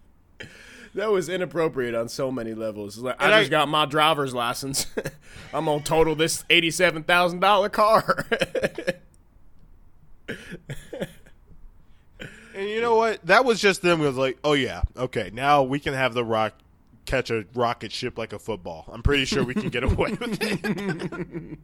That 0.94 1.10
was 1.10 1.28
inappropriate 1.30 1.94
on 1.94 2.08
so 2.08 2.30
many 2.30 2.52
levels. 2.54 2.98
Like, 2.98 3.16
I 3.20 3.24
And 3.26 3.32
just 3.40 3.48
I- 3.48 3.50
got 3.50 3.68
my 3.68 3.86
driver's 3.86 4.34
license. 4.34 4.86
I'm 5.54 5.64
gonna 5.64 5.82
total 5.82 6.14
this 6.14 6.44
eighty-seven 6.50 7.04
thousand 7.04 7.40
dollar 7.40 7.68
car. 7.68 8.26
And 12.54 12.68
you 12.68 12.82
know 12.82 12.96
what? 12.96 13.24
That 13.24 13.46
was 13.46 13.60
just 13.60 13.80
them. 13.80 14.02
It 14.02 14.06
was 14.06 14.16
like, 14.18 14.38
oh 14.44 14.52
yeah, 14.52 14.82
okay, 14.96 15.30
now 15.32 15.62
we 15.62 15.80
can 15.80 15.94
have 15.94 16.12
the 16.12 16.22
rock 16.22 16.52
catch 17.06 17.30
a 17.30 17.46
rocket 17.54 17.90
ship 17.92 18.18
like 18.18 18.34
a 18.34 18.38
football. 18.38 18.84
I'm 18.92 19.02
pretty 19.02 19.24
sure 19.24 19.42
we 19.42 19.54
can 19.54 19.70
get 19.70 19.82
away 19.84 20.12
with 20.12 20.38
it. 20.42 21.58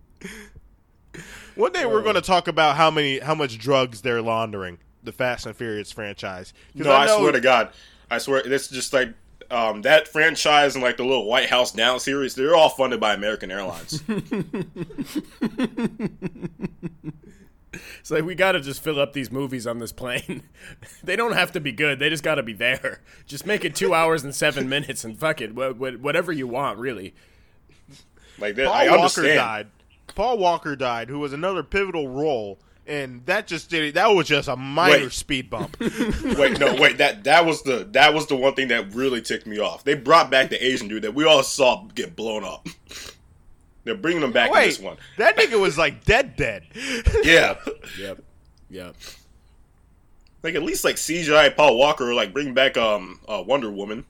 One 1.56 1.72
day 1.72 1.84
we're 1.84 2.02
going 2.02 2.14
to 2.14 2.22
talk 2.22 2.48
about 2.48 2.76
how 2.76 2.90
many, 2.90 3.18
how 3.18 3.34
much 3.34 3.58
drugs 3.58 4.00
they're 4.00 4.22
laundering. 4.22 4.78
The 5.02 5.12
Fast 5.12 5.44
and 5.46 5.54
Furious 5.54 5.92
franchise. 5.92 6.52
'Cause 6.76 6.86
no 6.86 6.92
I, 6.92 7.06
know- 7.06 7.18
swear 7.18 7.32
to 7.32 7.40
God 7.40 7.70
I 8.10 8.18
swear 8.18 8.42
this 8.42 8.64
is 8.64 8.70
just 8.70 8.92
like 8.92 9.14
um, 9.50 9.82
that 9.82 10.08
franchise 10.08 10.74
and 10.74 10.82
like 10.84 10.96
the 10.96 11.04
little 11.04 11.26
White 11.26 11.48
House 11.48 11.72
Down 11.72 12.00
series 12.00 12.34
they're 12.34 12.54
all 12.56 12.68
funded 12.68 13.00
by 13.00 13.14
American 13.14 13.50
Airlines 13.50 14.02
It's 18.00 18.10
like 18.10 18.24
we 18.24 18.34
gotta 18.34 18.60
just 18.60 18.82
fill 18.82 18.98
up 18.98 19.12
these 19.12 19.30
movies 19.30 19.66
on 19.66 19.78
this 19.78 19.92
plane. 19.92 20.42
they 21.04 21.16
don't 21.16 21.34
have 21.34 21.52
to 21.52 21.60
be 21.60 21.70
good. 21.72 21.98
They 21.98 22.08
just 22.08 22.22
gotta 22.22 22.42
be 22.42 22.54
there. 22.54 23.00
Just 23.26 23.44
make 23.46 23.64
it 23.64 23.74
two 23.74 23.92
hours 23.92 24.24
and 24.24 24.34
seven 24.34 24.68
minutes, 24.68 25.04
and 25.04 25.18
fuck 25.18 25.40
it, 25.42 25.54
wha- 25.54 25.72
wha- 25.72 25.92
whatever 25.92 26.32
you 26.32 26.46
want, 26.48 26.78
really. 26.78 27.14
like 28.38 28.54
that, 28.56 28.66
Paul 28.66 28.74
I 28.74 28.84
Walker 28.84 28.94
understand 29.00 29.36
died. 29.36 29.66
Paul 30.14 30.38
Walker 30.38 30.76
died, 30.76 31.10
who 31.10 31.18
was 31.18 31.34
another 31.34 31.62
pivotal 31.62 32.08
role, 32.08 32.58
and 32.88 33.24
that 33.26 33.46
just 33.46 33.70
did 33.70 33.84
it. 33.84 33.94
That 33.94 34.08
was 34.08 34.26
just 34.26 34.48
a 34.48 34.56
minor 34.56 35.04
Wait. 35.04 35.12
speed 35.12 35.50
bump. 35.50 35.76
Wait, 35.80 36.58
no, 36.58 36.74
wait. 36.74 36.98
That 36.98 37.24
that 37.24 37.44
was 37.46 37.62
the 37.62 37.86
that 37.92 38.14
was 38.14 38.26
the 38.26 38.36
one 38.36 38.54
thing 38.54 38.68
that 38.68 38.94
really 38.94 39.20
ticked 39.20 39.46
me 39.46 39.58
off. 39.58 39.84
They 39.84 39.94
brought 39.94 40.30
back 40.30 40.50
the 40.50 40.64
Asian 40.64 40.88
dude 40.88 41.02
that 41.02 41.14
we 41.14 41.24
all 41.24 41.42
saw 41.42 41.84
get 41.94 42.16
blown 42.16 42.44
up. 42.44 42.66
They're 43.84 43.94
bringing 43.96 44.22
him 44.22 44.32
back 44.32 44.50
in 44.50 44.56
this 44.62 44.78
one. 44.80 44.96
that 45.16 45.36
nigga 45.36 45.58
was 45.60 45.78
like 45.78 46.04
dead, 46.04 46.36
dead. 46.36 46.64
Yeah, 47.24 47.56
Yep, 47.98 48.22
yep. 48.68 48.94
like 50.42 50.54
at 50.54 50.62
least 50.62 50.84
like 50.84 50.96
CGI 50.96 51.54
Paul 51.56 51.78
Walker 51.78 52.10
or 52.10 52.14
like 52.14 52.32
bring 52.32 52.52
back 52.54 52.76
um 52.76 53.20
uh, 53.28 53.42
Wonder 53.46 53.70
Woman. 53.70 54.04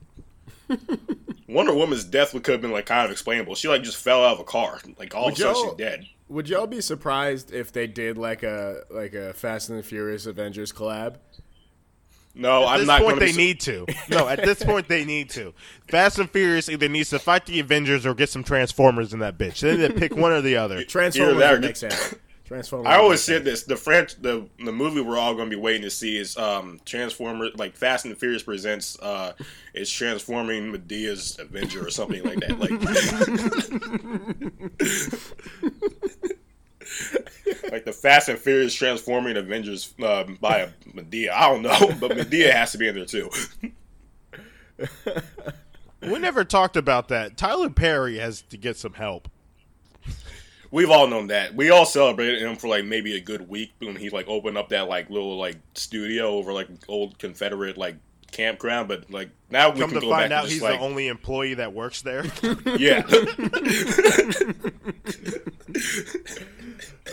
Wonder 1.47 1.73
Woman's 1.73 2.03
death 2.03 2.31
could 2.31 2.47
have 2.47 2.61
been 2.61 2.71
like 2.71 2.85
kind 2.85 3.05
of 3.05 3.11
explainable. 3.11 3.55
She 3.55 3.67
like 3.67 3.83
just 3.83 3.97
fell 3.97 4.23
out 4.23 4.33
of 4.33 4.39
a 4.39 4.43
car. 4.43 4.79
Like 4.97 5.15
all 5.15 5.25
Would 5.25 5.33
of 5.33 5.39
a 5.39 5.41
sudden 5.41 5.63
she's 5.69 5.73
dead. 5.77 6.05
Would 6.27 6.47
y'all 6.47 6.67
be 6.67 6.79
surprised 6.81 7.51
if 7.51 7.71
they 7.71 7.87
did 7.87 8.17
like 8.17 8.43
a 8.43 8.83
like 8.91 9.13
a 9.13 9.33
Fast 9.33 9.69
and 9.69 9.79
the 9.79 9.83
Furious 9.83 10.25
Avengers 10.27 10.71
collab? 10.71 11.15
No, 12.35 12.63
At 12.63 12.67
I'm 12.73 12.79
this 12.81 12.87
not 12.87 13.01
point, 13.01 13.17
going 13.19 13.31
to. 13.31 13.35
they 13.37 13.43
need 13.43 13.59
to. 13.61 13.85
No, 14.09 14.27
at 14.27 14.43
this 14.45 14.63
point, 14.63 14.87
they 14.87 15.03
need 15.03 15.31
to. 15.31 15.53
Fast 15.89 16.19
and 16.19 16.29
Furious 16.29 16.69
either 16.69 16.87
needs 16.87 17.09
to 17.09 17.19
fight 17.19 17.47
the 17.47 17.59
Avengers 17.59 18.05
or 18.05 18.13
get 18.13 18.29
some 18.29 18.43
Transformers 18.43 19.11
in 19.13 19.19
that 19.19 19.37
bitch. 19.37 19.59
They 19.61 19.75
need 19.75 19.87
to 19.87 19.93
pick 19.93 20.15
one 20.15 20.31
or 20.31 20.39
the 20.41 20.55
other. 20.55 20.83
Transformers 20.83 21.37
that 21.37 21.49
or 21.51 21.55
would 21.55 21.61
get- 21.63 21.67
make 21.67 21.75
sense. 21.75 22.15
Transformers. 22.49 22.87
I 22.87 22.97
always 22.97 23.21
said 23.21 23.45
this: 23.45 23.61
the 23.61 23.75
French, 23.75 24.19
the 24.19 24.49
the 24.65 24.71
movie 24.71 25.01
we're 25.01 25.19
all 25.19 25.35
going 25.35 25.51
to 25.51 25.55
be 25.55 25.61
waiting 25.61 25.83
to 25.83 25.91
see 25.91 26.17
is 26.17 26.35
um 26.35 26.81
Transformers, 26.83 27.51
like 27.55 27.77
Fast 27.77 28.05
and 28.05 28.11
the 28.11 28.17
Furious 28.17 28.41
presents 28.41 28.97
uh 28.99 29.33
is 29.75 29.87
transforming 29.91 30.73
Madea's 30.73 31.37
Avenger 31.37 31.85
or 31.85 31.91
something 31.91 32.23
like 32.23 32.39
that. 32.39 32.59
Like, 32.59 32.71
like 37.71 37.85
the 37.85 37.93
Fast 37.93 38.29
and 38.29 38.39
Furious 38.39 38.73
transforming 38.73 39.37
Avengers 39.37 39.93
uh, 40.03 40.23
by 40.41 40.57
a 40.57 40.69
Madea. 40.95 41.29
I 41.31 41.49
don't 41.49 41.61
know, 41.61 41.93
but 41.99 42.17
Madea 42.17 42.51
has 42.51 42.71
to 42.71 42.79
be 42.79 42.87
in 42.87 42.95
there 42.95 43.05
too. 43.05 43.29
We 46.01 46.17
never 46.17 46.43
talked 46.43 46.77
about 46.77 47.09
that. 47.09 47.37
Tyler 47.37 47.69
Perry 47.69 48.17
has 48.17 48.41
to 48.43 48.57
get 48.57 48.77
some 48.77 48.93
help. 48.93 49.29
We've 50.71 50.91
all 50.91 51.07
known 51.07 51.27
that. 51.27 51.55
We 51.55 51.71
all 51.71 51.85
celebrated 51.85 52.41
him 52.41 52.55
for 52.55 52.67
like 52.67 52.85
maybe 52.85 53.15
a 53.15 53.19
good 53.19 53.49
week 53.49 53.73
when 53.79 53.95
he 53.95 54.09
like 54.09 54.27
opened 54.27 54.57
up 54.57 54.69
that 54.69 54.87
like 54.87 55.09
little 55.09 55.37
like 55.37 55.57
studio 55.73 56.29
over 56.29 56.53
like 56.53 56.67
old 56.87 57.17
Confederate 57.17 57.77
like 57.77 57.95
campground. 58.31 58.87
But 58.87 59.09
like 59.09 59.29
now 59.49 59.71
we 59.71 59.79
Come 59.79 59.89
can 59.89 59.99
to 59.99 60.05
go 60.05 60.11
find 60.11 60.29
back 60.29 60.37
out, 60.37 60.43
and 60.43 60.53
he's 60.53 60.61
like 60.61 60.79
the 60.79 60.85
only 60.85 61.07
employee 61.07 61.55
that 61.55 61.73
works 61.73 62.01
there. 62.01 62.25
yeah. 62.77 63.03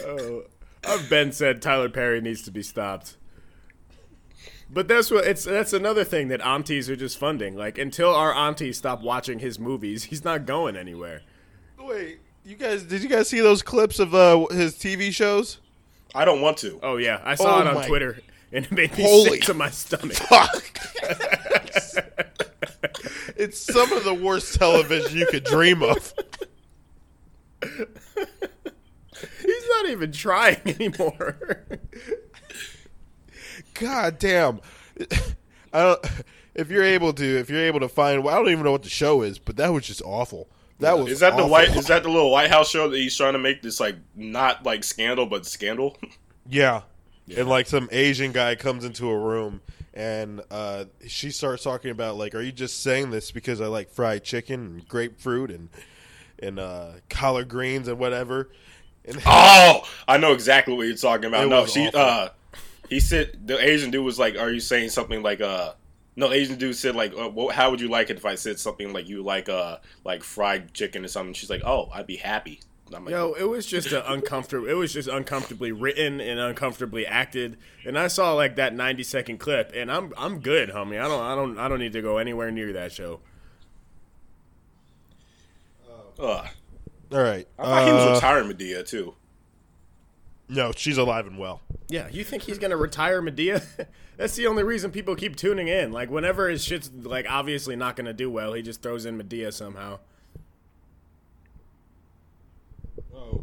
Oh, 0.05 0.45
I've 0.87 1.09
been 1.09 1.33
said 1.33 1.61
Tyler 1.61 1.88
Perry 1.88 2.21
needs 2.21 2.42
to 2.42 2.51
be 2.51 2.62
stopped. 2.62 3.16
But 4.69 4.88
that's 4.88 5.11
what 5.11 5.25
it's 5.25 5.45
that's 5.45 5.73
another 5.73 6.05
thing 6.05 6.29
that 6.29 6.40
aunties 6.40 6.90
are 6.90 6.97
just 6.97 7.19
funding. 7.19 7.57
Like 7.57 7.79
until 7.79 8.14
our 8.14 8.33
aunties 8.35 8.79
stop 8.79 9.03
watching 9.03 9.38
his 9.38 9.59
movies, 9.59 10.05
he's 10.05 10.25
not 10.25 10.47
going 10.47 10.77
anywhere. 10.77 11.23
Wait, 11.79 12.21
you 12.46 12.56
guys, 12.56 12.82
did 12.85 13.02
you 13.02 13.09
guys 13.09 13.28
see 13.28 13.40
those 13.40 13.62
clips 13.62 13.98
of 13.98 14.14
uh, 14.14 14.46
his 14.50 14.74
TV 14.74 15.12
shows? 15.12 15.59
I 16.14 16.24
don't 16.24 16.40
want 16.40 16.56
to. 16.59 16.78
Oh 16.82 16.96
yeah, 16.96 17.20
I 17.24 17.35
saw 17.35 17.56
Oh 17.56 17.61
it 17.61 17.66
on 17.66 17.74
my- 17.74 17.87
Twitter 17.87 18.18
and 18.52 18.64
it 18.64 18.72
made 18.72 18.96
me 18.96 19.02
Holy- 19.02 19.30
sick 19.30 19.42
to 19.42 19.54
my 19.54 19.70
stomach. 19.70 20.12
Fuck. 20.14 20.78
it's 23.37 23.59
some 23.59 23.92
of 23.92 24.04
the 24.04 24.14
worst 24.14 24.54
television 24.54 25.18
you 25.18 25.26
could 25.26 25.44
dream 25.44 25.82
of. 25.82 26.14
He's 27.62 29.68
not 29.68 29.88
even 29.88 30.12
trying 30.12 30.61
anymore. 30.66 31.37
God 33.74 34.18
damn. 34.18 34.61
I 35.72 35.82
don't. 35.82 36.06
If 36.54 36.70
you're 36.70 36.85
able 36.85 37.12
to, 37.14 37.24
if 37.38 37.50
you're 37.50 37.66
able 37.66 37.80
to 37.80 37.88
find, 37.88 38.26
I 38.26 38.35
don't 38.37 38.48
even 38.48 38.64
know 38.64 38.72
what 38.72 38.85
the 38.85 38.88
show 38.88 39.20
is, 39.22 39.38
but 39.38 39.56
that 39.56 39.72
was 39.74 39.87
just 39.87 40.00
awful. 40.02 40.48
That 40.80 40.98
was 40.98 41.10
Is 41.10 41.20
that 41.20 41.36
the 41.36 41.46
white? 41.46 41.74
Is 41.74 41.86
that 41.86 42.02
the 42.02 42.10
little 42.10 42.30
White 42.30 42.50
House 42.50 42.68
show 42.68 42.88
that 42.88 42.96
he's 42.96 43.16
trying 43.16 43.32
to 43.32 43.38
make 43.38 43.62
this 43.62 43.80
like 43.80 43.96
not 44.14 44.64
like 44.64 44.84
scandal 44.84 45.26
but 45.26 45.46
scandal? 45.46 45.96
Yeah. 46.48 46.82
And 47.36 47.48
like 47.48 47.66
some 47.66 47.88
Asian 47.90 48.30
guy 48.30 48.54
comes 48.54 48.84
into 48.84 49.10
a 49.10 49.18
room 49.18 49.62
and 49.94 50.42
uh, 50.48 50.84
she 51.08 51.30
starts 51.30 51.64
talking 51.64 51.90
about 51.90 52.16
like, 52.16 52.36
are 52.36 52.40
you 52.40 52.52
just 52.52 52.84
saying 52.84 53.10
this 53.10 53.32
because 53.32 53.60
I 53.60 53.66
like 53.66 53.90
fried 53.90 54.22
chicken 54.22 54.60
and 54.60 54.88
grapefruit 54.88 55.50
and 55.50 55.68
and 56.38 56.60
uh, 56.60 56.90
collard 57.08 57.48
greens 57.48 57.88
and 57.88 57.98
whatever? 57.98 58.50
And 59.04 59.20
Oh, 59.26 59.80
I 60.06 60.18
know 60.18 60.34
exactly 60.34 60.74
what 60.74 60.86
you're 60.86 60.96
talking 60.96 61.24
about. 61.24 61.46
It 61.46 61.48
no, 61.48 61.66
she 61.66 61.90
uh 61.92 62.28
he 62.88 63.00
said 63.00 63.40
the 63.44 63.58
Asian 63.58 63.90
dude 63.90 64.04
was 64.04 64.18
like, 64.18 64.38
"Are 64.38 64.52
you 64.52 64.60
saying 64.60 64.90
something 64.90 65.22
like 65.22 65.40
uh 65.40 65.72
No, 66.18 66.33
Asian 66.33 66.57
dude 66.57 66.74
said 66.76 66.96
like, 66.96 67.12
uh, 67.12 67.29
well, 67.29 67.48
"How 67.50 67.70
would 67.70 67.81
you 67.81 67.88
like 67.88 68.09
it 68.09 68.16
if 68.16 68.24
I 68.24 68.37
said 68.37 68.59
something 68.59 68.92
like 68.92 69.07
you 69.09 69.22
like 69.22 69.48
uh 69.50 69.79
like 70.05 70.22
fried 70.24 70.72
chicken 70.72 71.05
or 71.05 71.09
something?" 71.09 71.35
She's 71.35 71.50
like, 71.50 71.62
"Oh, 71.64 71.90
I'd 71.92 72.07
be 72.07 72.16
happy." 72.16 72.61
I'm 72.94 73.05
like, 73.05 73.11
Yo, 73.12 73.33
it 73.33 73.42
was 73.48 73.66
just 73.66 73.90
a 73.92 74.11
uncomfortable. 74.12 74.68
It 74.68 74.74
was 74.74 74.92
just 74.92 75.09
uncomfortably 75.09 75.72
written 75.72 76.20
and 76.20 76.38
uncomfortably 76.38 77.05
acted. 77.05 77.59
And 77.85 77.98
I 77.98 78.07
saw 78.07 78.33
like 78.33 78.55
that 78.57 78.74
ninety 78.74 79.02
second 79.02 79.38
clip, 79.38 79.72
and 79.74 79.90
I'm 79.90 80.12
I'm 80.16 80.38
good, 80.40 80.70
homie. 80.70 80.98
I 81.00 81.09
don't 81.09 81.20
I 81.22 81.35
don't 81.35 81.59
I 81.59 81.68
don't 81.68 81.81
need 81.81 81.92
to 81.94 82.00
go 82.02 82.18
anywhere 82.18 82.50
near 82.52 82.72
that 82.74 82.92
show. 82.92 83.20
Ugh. 86.18 86.46
All 87.12 87.20
right. 87.22 87.46
I 87.59 87.62
thought 87.64 87.87
he 87.87 87.92
was 87.92 88.02
Uh, 88.05 88.14
retiring 88.14 88.50
Madea 88.50 88.87
too. 88.88 89.14
no, 90.48 90.72
she's 90.74 90.96
alive 90.98 91.26
and 91.26 91.38
well. 91.38 91.61
Yeah, 91.88 92.09
you 92.09 92.24
think 92.24 92.44
he's 92.44 92.59
gonna 92.59 92.76
retire 92.76 93.20
Madea? 93.20 93.62
That's 94.16 94.35
the 94.35 94.46
only 94.46 94.62
reason 94.62 94.90
people 94.90 95.14
keep 95.14 95.37
tuning 95.37 95.68
in. 95.68 95.92
Like 95.92 96.11
whenever 96.11 96.48
his 96.48 96.64
shit's 96.64 96.90
like 97.02 97.26
obviously 97.29 97.76
not 97.76 97.96
gonna 97.96 98.14
do 98.14 98.31
well, 98.31 98.55
he 98.55 98.62
just 98.62 98.83
throws 98.83 99.05
in 99.05 99.18
Madea 99.18 99.52
somehow. 99.52 99.98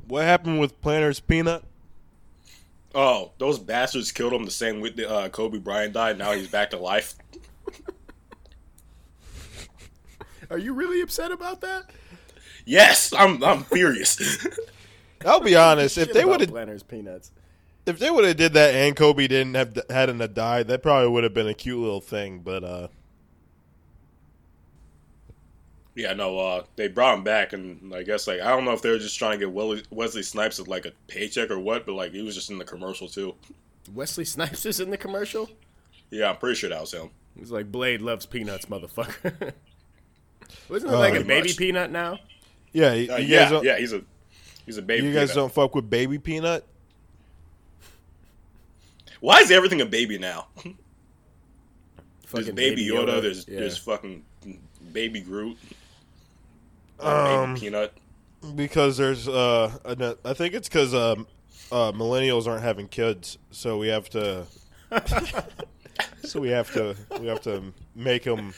What 0.08 0.26
happened 0.26 0.60
with 0.60 0.80
Planters 0.82 1.20
Peanut? 1.20 1.64
Oh, 2.96 3.32
those 3.40 3.58
bastards 3.58 4.12
killed 4.12 4.34
him 4.34 4.46
the 4.46 4.52
same 4.52 4.82
way 4.82 4.92
that, 4.92 5.12
uh, 5.12 5.30
Kobe 5.30 5.58
Bryant 5.58 5.94
died. 5.94 6.18
Now 6.18 6.34
he's 6.34 6.48
back 6.48 6.70
to 6.72 6.78
life. 6.78 7.16
Are 10.52 10.60
you 10.60 10.74
really 10.74 11.02
upset 11.02 11.32
about 11.32 11.62
that? 11.62 11.90
Yes, 12.66 13.12
I'm 13.14 13.44
I'm 13.44 13.64
furious. 13.64 14.46
I'll 15.26 15.40
be 15.40 15.56
honest. 15.56 15.98
if 15.98 16.08
Shit 16.08 16.14
they 16.14 16.26
would 16.26 16.42
have, 16.42 16.50
Planters 16.50 16.84
peanuts. 16.84 17.32
If 17.86 18.00
they 18.00 18.10
would 18.10 18.26
have 18.26 18.38
did 18.38 18.54
that, 18.54 18.74
and 18.74 18.96
Kobe 18.96 19.28
didn't 19.28 19.56
have 19.56 19.78
hadn't 19.90 20.20
have 20.20 20.34
died, 20.34 20.68
that 20.68 20.82
probably 20.84 21.10
would 21.10 21.24
have 21.24 21.34
been 21.34 21.48
a 21.48 21.54
cute 21.54 21.80
little 21.80 22.02
thing. 22.02 22.40
But 22.40 22.64
uh, 22.64 22.88
yeah, 25.96 26.14
no, 26.14 26.40
uh, 26.40 26.64
they 26.76 26.88
brought 26.88 27.18
him 27.18 27.24
back, 27.24 27.54
and 27.54 27.94
I 27.94 28.04
guess 28.04 28.28
like 28.28 28.42
I 28.42 28.50
don't 28.50 28.66
know 28.66 28.72
if 28.72 28.82
they 28.82 28.90
were 28.90 28.98
just 28.98 29.18
trying 29.18 29.34
to 29.40 29.46
get 29.46 29.54
Wesley, 29.54 29.84
Wesley 29.92 30.24
Snipes 30.24 30.58
with 30.60 30.68
like 30.68 30.86
a 30.86 30.92
paycheck 31.08 31.52
or 31.52 31.60
what, 31.60 31.86
but 31.86 31.94
like 31.94 32.12
he 32.14 32.22
was 32.22 32.36
just 32.36 32.50
in 32.50 32.58
the 32.58 32.66
commercial 32.66 33.08
too. 33.08 33.36
Wesley 33.94 34.26
Snipes 34.26 34.66
is 34.66 34.80
in 34.80 34.90
the 34.90 34.98
commercial. 34.98 35.50
Yeah, 36.10 36.30
I'm 36.30 36.38
pretty 36.38 36.56
sure 36.56 36.70
that 36.70 36.82
was 36.82 36.94
him. 36.94 37.10
He's 37.38 37.52
like 37.52 37.72
Blade 37.72 38.02
loves 38.02 38.26
peanuts, 38.26 38.66
motherfucker. 38.66 39.54
Wasn't 40.70 40.92
it 40.92 40.96
like 40.96 41.16
a 41.16 41.24
baby 41.24 41.50
much. 41.50 41.58
peanut 41.58 41.92
now? 41.92 42.20
yeah, 42.72 42.94
you 42.94 43.12
Uh, 43.12 43.18
yeah, 43.18 43.62
yeah, 43.62 43.78
he's 43.78 43.94
a 43.94 44.02
he's 44.66 44.78
a 44.78 44.82
baby. 44.82 45.08
you 45.08 45.14
guys 45.14 45.30
peanut. 45.32 45.36
don't 45.36 45.54
fuck 45.54 45.76
with 45.76 45.90
Baby 45.90 46.18
Peanut. 46.18 46.66
Why 49.24 49.40
is 49.40 49.52
everything 49.52 49.80
a 49.80 49.86
baby 49.86 50.18
now? 50.18 50.48
There's 50.64 50.76
Fucking 52.26 52.56
baby 52.56 52.86
Yoda. 52.86 53.22
There's 53.22 53.48
yeah. 53.48 53.60
there's 53.60 53.78
fucking 53.78 54.26
baby 54.92 55.22
Groot. 55.22 55.58
Um, 57.00 57.54
baby 57.54 57.60
Peanut. 57.68 57.94
because 58.56 58.98
there's 58.98 59.30
uh, 59.30 59.72
I 60.26 60.34
think 60.34 60.56
it's 60.56 60.68
because 60.68 60.94
um, 60.94 61.28
uh, 61.72 61.94
millennials 61.94 62.48
aren't 62.48 62.64
having 62.64 62.88
kids, 62.90 63.38
so 63.52 63.78
we 63.78 63.88
have 63.90 64.10
to. 64.10 64.46
so 66.24 66.40
we 66.40 66.50
have 66.50 66.72
to 66.74 66.96
we 67.20 67.28
have 67.28 67.42
to 67.42 67.74
make 67.96 68.24
them 68.24 68.54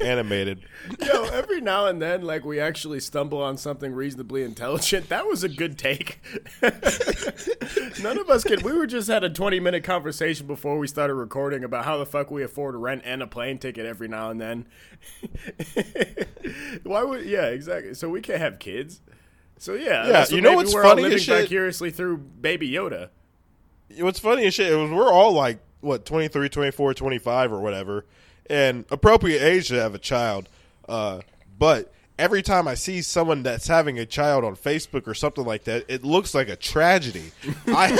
animated. 0.00 0.60
Yo, 1.04 1.24
every 1.24 1.60
now 1.60 1.86
and 1.86 2.00
then, 2.00 2.22
like 2.22 2.44
we 2.44 2.60
actually 2.60 3.00
stumble 3.00 3.42
on 3.42 3.56
something 3.56 3.92
reasonably 3.92 4.42
intelligent. 4.42 5.08
That 5.08 5.26
was 5.26 5.44
a 5.44 5.48
good 5.48 5.78
take. 5.78 6.20
None 6.62 8.18
of 8.18 8.30
us 8.30 8.44
could. 8.44 8.62
We 8.62 8.72
were 8.72 8.86
just 8.86 9.08
had 9.08 9.24
a 9.24 9.30
twenty 9.30 9.60
minute 9.60 9.84
conversation 9.84 10.46
before 10.46 10.78
we 10.78 10.86
started 10.86 11.14
recording 11.14 11.64
about 11.64 11.84
how 11.84 11.98
the 11.98 12.06
fuck 12.06 12.30
we 12.30 12.42
afford 12.42 12.76
rent 12.76 13.02
and 13.04 13.22
a 13.22 13.26
plane 13.26 13.58
ticket 13.58 13.86
every 13.86 14.08
now 14.08 14.30
and 14.30 14.40
then. 14.40 14.66
Why 16.84 17.02
would? 17.02 17.26
Yeah, 17.26 17.46
exactly. 17.46 17.94
So 17.94 18.08
we 18.08 18.20
can't 18.20 18.40
have 18.40 18.58
kids. 18.58 19.00
So 19.58 19.74
yeah, 19.74 20.08
Yeah, 20.08 20.26
you 20.30 20.40
know 20.40 20.54
what's 20.54 20.72
we're 20.72 20.84
all 20.84 20.90
funny 20.96 21.04
as 21.12 21.28
living 21.28 21.44
vicariously 21.44 21.90
through 21.90 22.16
Baby 22.18 22.70
Yoda. 22.70 23.10
What's 23.98 24.18
funny 24.18 24.46
as 24.46 24.54
shit 24.54 24.68
is 24.72 24.90
we're 24.90 25.12
all 25.12 25.32
like 25.32 25.58
what 25.80 26.04
23, 26.04 26.48
24, 26.48 26.94
25 26.94 27.52
or 27.52 27.60
whatever, 27.60 28.04
and 28.48 28.84
appropriate 28.90 29.42
age 29.42 29.68
to 29.68 29.80
have 29.80 29.94
a 29.94 29.98
child. 29.98 30.48
Uh, 30.88 31.20
but 31.58 31.92
every 32.18 32.42
time 32.42 32.68
I 32.68 32.74
see 32.74 33.02
someone 33.02 33.42
that's 33.42 33.66
having 33.66 33.98
a 33.98 34.06
child 34.06 34.44
on 34.44 34.56
Facebook 34.56 35.06
or 35.06 35.14
something 35.14 35.44
like 35.44 35.64
that, 35.64 35.84
it 35.88 36.04
looks 36.04 36.34
like 36.34 36.48
a 36.48 36.56
tragedy. 36.56 37.32
I 37.68 37.96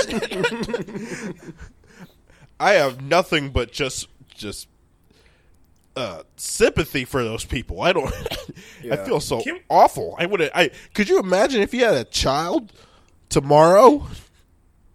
I 2.59 2.73
have 2.73 3.01
nothing 3.01 3.49
but 3.49 3.71
just 3.71 4.07
just 4.35 4.67
uh, 5.95 6.23
sympathy 6.37 7.05
for 7.05 7.23
those 7.23 7.43
people. 7.43 7.81
I 7.81 7.93
don't. 7.93 8.13
I 8.91 8.97
feel 8.97 9.19
so 9.19 9.41
Can- 9.41 9.59
awful. 9.69 10.15
I 10.17 10.25
would. 10.25 10.49
I 10.53 10.71
could 10.93 11.09
you 11.09 11.19
imagine 11.19 11.61
if 11.61 11.73
you 11.73 11.83
had 11.83 11.95
a 11.95 12.03
child 12.03 12.71
tomorrow? 13.29 14.07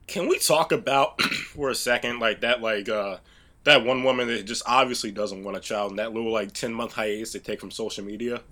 Can 0.06 0.28
we 0.28 0.38
talk 0.38 0.72
about 0.72 1.20
for 1.22 1.70
a 1.70 1.74
second 1.74 2.20
like 2.20 2.40
that 2.40 2.60
like 2.60 2.88
uh 2.88 3.18
that 3.64 3.84
one 3.84 4.04
woman 4.04 4.28
that 4.28 4.44
just 4.44 4.62
obviously 4.66 5.10
doesn't 5.10 5.42
want 5.42 5.56
a 5.56 5.60
child 5.60 5.90
and 5.90 5.98
that 5.98 6.12
little 6.12 6.32
like 6.32 6.52
ten 6.52 6.72
month 6.72 6.92
hiatus 6.92 7.32
they 7.32 7.40
take 7.40 7.60
from 7.60 7.70
social 7.70 8.04
media? 8.04 8.42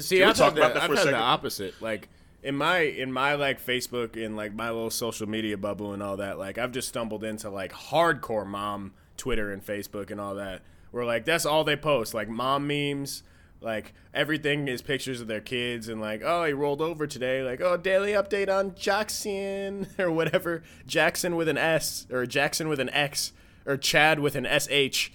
See, 0.00 0.22
I've 0.22 0.36
talk 0.36 0.52
about 0.52 0.74
the, 0.74 0.80
that 0.80 0.82
I've 0.82 0.90
for 0.90 0.94
a 0.94 0.98
had 0.98 1.08
the 1.08 1.16
opposite. 1.16 1.80
Like 1.80 2.08
in 2.42 2.56
my 2.56 2.78
in 2.80 3.12
my 3.12 3.34
like 3.34 3.64
Facebook 3.64 4.22
and 4.22 4.36
like 4.36 4.54
my 4.54 4.70
little 4.70 4.90
social 4.90 5.28
media 5.28 5.56
bubble 5.56 5.92
and 5.92 6.02
all 6.02 6.16
that. 6.18 6.38
Like 6.38 6.58
I've 6.58 6.72
just 6.72 6.88
stumbled 6.88 7.24
into 7.24 7.50
like 7.50 7.72
hardcore 7.72 8.46
mom 8.46 8.92
Twitter 9.16 9.52
and 9.52 9.64
Facebook 9.64 10.10
and 10.10 10.20
all 10.20 10.34
that. 10.36 10.62
Where 10.90 11.04
like 11.04 11.24
that's 11.24 11.44
all 11.44 11.64
they 11.64 11.76
post, 11.76 12.14
like 12.14 12.28
mom 12.28 12.66
memes. 12.66 13.22
Like 13.60 13.92
everything 14.14 14.68
is 14.68 14.82
pictures 14.82 15.20
of 15.20 15.26
their 15.26 15.40
kids 15.40 15.88
and 15.88 16.00
like 16.00 16.22
oh 16.24 16.44
he 16.44 16.52
rolled 16.52 16.80
over 16.80 17.06
today 17.08 17.42
like 17.42 17.60
oh 17.60 17.76
daily 17.76 18.12
update 18.12 18.48
on 18.48 18.74
Jackson 18.76 19.88
or 19.98 20.12
whatever 20.12 20.62
Jackson 20.86 21.34
with 21.34 21.48
an 21.48 21.58
S 21.58 22.06
or 22.10 22.24
Jackson 22.24 22.68
with 22.68 22.78
an 22.78 22.88
X 22.90 23.32
or 23.66 23.76
Chad 23.76 24.20
with 24.20 24.36
an 24.36 24.46
SH. 24.46 25.10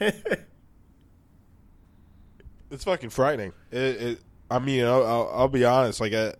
It's 2.72 2.84
fucking 2.84 3.10
frightening. 3.10 3.52
It, 3.70 3.78
it 3.78 4.20
I 4.50 4.58
mean, 4.58 4.84
I'll, 4.84 5.06
I'll, 5.06 5.30
I'll 5.32 5.48
be 5.48 5.64
honest. 5.64 6.00
Like, 6.00 6.14
I, 6.14 6.32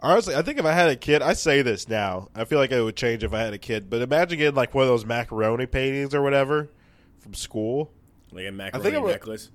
honestly, 0.00 0.34
I 0.34 0.42
think 0.42 0.58
if 0.58 0.64
I 0.64 0.72
had 0.72 0.88
a 0.88 0.96
kid, 0.96 1.20
I 1.20 1.34
say 1.34 1.60
this 1.60 1.88
now. 1.88 2.28
I 2.34 2.44
feel 2.44 2.58
like 2.58 2.72
it 2.72 2.82
would 2.82 2.96
change 2.96 3.22
if 3.22 3.34
I 3.34 3.40
had 3.40 3.52
a 3.52 3.58
kid. 3.58 3.90
But 3.90 4.00
imagine 4.00 4.38
getting 4.38 4.54
like 4.54 4.74
one 4.74 4.82
of 4.84 4.88
those 4.88 5.04
macaroni 5.04 5.66
paintings 5.66 6.14
or 6.14 6.22
whatever 6.22 6.70
from 7.18 7.34
school. 7.34 7.92
like 8.32 8.46
a 8.46 8.50
macaroni 8.50 8.96
I'm 8.96 9.04
a- 9.04 9.08
necklace. 9.08 9.50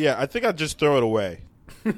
Yeah, 0.00 0.16
I 0.18 0.24
think 0.26 0.44
I'd 0.46 0.56
just 0.56 0.78
throw 0.78 0.96
it 0.96 1.02
away. 1.02 1.40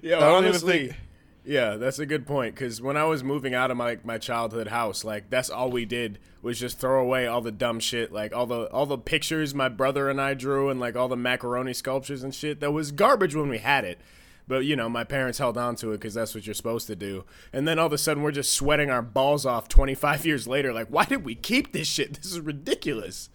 Yeah, 0.00 0.18
even 0.18 0.22
honestly, 0.28 0.78
think- 0.88 0.96
yeah, 1.44 1.74
that's 1.74 1.98
a 1.98 2.06
good 2.06 2.24
point. 2.26 2.54
Because 2.54 2.80
when 2.80 2.96
I 2.96 3.04
was 3.04 3.24
moving 3.24 3.54
out 3.54 3.72
of 3.72 3.76
my 3.76 3.98
my 4.04 4.16
childhood 4.18 4.68
house, 4.68 5.02
like 5.02 5.28
that's 5.30 5.50
all 5.50 5.70
we 5.70 5.84
did 5.84 6.20
was 6.40 6.60
just 6.60 6.78
throw 6.78 7.00
away 7.00 7.26
all 7.26 7.40
the 7.40 7.50
dumb 7.50 7.80
shit, 7.80 8.12
like 8.12 8.32
all 8.32 8.46
the 8.46 8.70
all 8.70 8.86
the 8.86 8.98
pictures 8.98 9.54
my 9.56 9.68
brother 9.68 10.08
and 10.08 10.20
I 10.20 10.34
drew, 10.34 10.68
and 10.70 10.78
like 10.78 10.94
all 10.94 11.08
the 11.08 11.16
macaroni 11.16 11.72
sculptures 11.74 12.22
and 12.22 12.32
shit. 12.32 12.60
That 12.60 12.70
was 12.70 12.92
garbage 12.92 13.34
when 13.34 13.48
we 13.48 13.58
had 13.58 13.84
it. 13.84 13.98
But 14.46 14.64
you 14.64 14.76
know, 14.76 14.88
my 14.88 15.02
parents 15.02 15.38
held 15.38 15.58
on 15.58 15.74
to 15.76 15.90
it 15.90 15.96
because 15.98 16.14
that's 16.14 16.34
what 16.34 16.46
you're 16.46 16.54
supposed 16.54 16.86
to 16.86 16.94
do. 16.96 17.24
And 17.52 17.66
then 17.66 17.80
all 17.80 17.86
of 17.86 17.92
a 17.92 17.98
sudden, 17.98 18.22
we're 18.22 18.30
just 18.30 18.52
sweating 18.54 18.90
our 18.90 19.02
balls 19.02 19.44
off 19.44 19.68
25 19.68 20.24
years 20.30 20.46
later. 20.46 20.72
Like, 20.72 20.86
why 20.86 21.04
did 21.06 21.24
we 21.24 21.34
keep 21.34 21.72
this 21.72 21.88
shit? 21.88 22.14
This 22.14 22.26
is 22.26 22.38
ridiculous. 22.40 23.28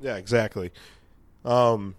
Yeah, 0.00 0.16
exactly. 0.16 0.72
Um, 1.44 1.94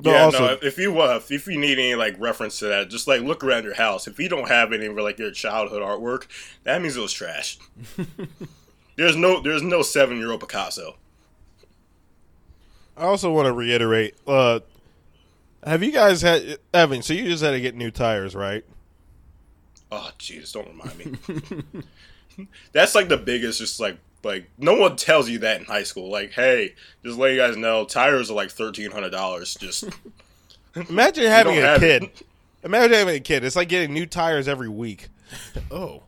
yeah, 0.00 0.24
also, 0.24 0.38
no. 0.38 0.58
If 0.62 0.78
you 0.78 0.98
uh, 1.00 1.20
if 1.30 1.46
you 1.46 1.58
need 1.58 1.78
any 1.78 1.94
like 1.94 2.18
reference 2.18 2.58
to 2.58 2.66
that, 2.66 2.90
just 2.90 3.08
like 3.08 3.22
look 3.22 3.42
around 3.42 3.64
your 3.64 3.74
house. 3.74 4.06
If 4.06 4.18
you 4.18 4.28
don't 4.28 4.48
have 4.48 4.72
any 4.72 4.86
of 4.86 4.96
like 4.96 5.18
your 5.18 5.30
childhood 5.30 5.82
artwork, 5.82 6.26
that 6.64 6.82
means 6.82 6.96
it 6.96 7.00
was 7.00 7.12
trash. 7.12 7.58
there's 8.96 9.16
no 9.16 9.40
there's 9.40 9.62
no 9.62 9.82
seven 9.82 10.18
year 10.18 10.30
old 10.30 10.40
Picasso. 10.40 10.96
I 12.96 13.04
also 13.04 13.32
want 13.32 13.46
to 13.46 13.52
reiterate. 13.52 14.14
Uh, 14.26 14.60
have 15.64 15.82
you 15.82 15.92
guys 15.92 16.22
had 16.22 16.58
Evan? 16.74 17.02
So 17.02 17.14
you 17.14 17.24
just 17.24 17.42
had 17.42 17.52
to 17.52 17.60
get 17.60 17.74
new 17.74 17.90
tires, 17.90 18.34
right? 18.34 18.64
Oh 19.90 20.10
Jesus, 20.18 20.52
don't 20.52 20.68
remind 20.68 20.98
me. 20.98 22.46
That's 22.72 22.94
like 22.94 23.08
the 23.08 23.16
biggest, 23.16 23.60
just 23.60 23.80
like 23.80 23.96
like 24.22 24.50
no 24.58 24.74
one 24.74 24.96
tells 24.96 25.28
you 25.28 25.38
that 25.40 25.60
in 25.60 25.66
high 25.66 25.82
school. 25.84 26.10
Like, 26.10 26.32
hey, 26.32 26.74
just 27.04 27.18
let 27.18 27.32
you 27.32 27.38
guys 27.38 27.56
know, 27.56 27.84
tires 27.84 28.30
are 28.30 28.34
like 28.34 28.50
thirteen 28.50 28.90
hundred 28.90 29.10
dollars. 29.10 29.54
Just 29.54 29.84
Imagine 30.88 31.24
having 31.26 31.58
a 31.58 31.78
kid. 31.78 32.02
it. 32.04 32.22
Imagine 32.62 32.92
having 32.92 33.16
a 33.16 33.20
kid. 33.20 33.44
It's 33.44 33.56
like 33.56 33.68
getting 33.68 33.92
new 33.94 34.06
tires 34.06 34.48
every 34.48 34.68
week. 34.68 35.08
Oh. 35.70 36.02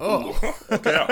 Oh. 0.00 0.38
yeah. 0.70 1.06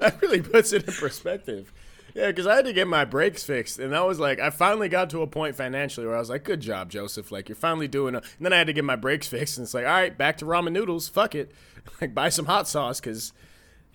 that 0.00 0.18
really 0.22 0.40
puts 0.40 0.72
it 0.72 0.86
in 0.86 0.94
perspective. 0.94 1.72
Yeah, 2.14 2.28
because 2.28 2.46
I 2.46 2.56
had 2.56 2.64
to 2.64 2.72
get 2.72 2.86
my 2.88 3.04
brakes 3.04 3.42
fixed, 3.42 3.78
and 3.78 3.92
that 3.92 4.06
was 4.06 4.18
like 4.18 4.38
I 4.40 4.48
finally 4.48 4.88
got 4.88 5.10
to 5.10 5.20
a 5.20 5.26
point 5.26 5.54
financially 5.54 6.06
where 6.06 6.16
I 6.16 6.18
was 6.18 6.30
like, 6.30 6.44
"Good 6.44 6.60
job, 6.60 6.90
Joseph! 6.90 7.30
Like 7.30 7.48
you're 7.50 7.56
finally 7.56 7.88
doing." 7.88 8.14
A-. 8.14 8.18
And 8.18 8.26
then 8.40 8.52
I 8.54 8.58
had 8.58 8.68
to 8.68 8.72
get 8.72 8.84
my 8.84 8.96
brakes 8.96 9.26
fixed, 9.28 9.58
and 9.58 9.64
it's 9.66 9.74
like, 9.74 9.84
"All 9.84 9.92
right, 9.92 10.16
back 10.16 10.38
to 10.38 10.46
ramen 10.46 10.72
noodles. 10.72 11.08
Fuck 11.08 11.34
it, 11.34 11.52
like 12.00 12.14
buy 12.14 12.30
some 12.30 12.46
hot 12.46 12.66
sauce 12.68 13.00
because 13.00 13.34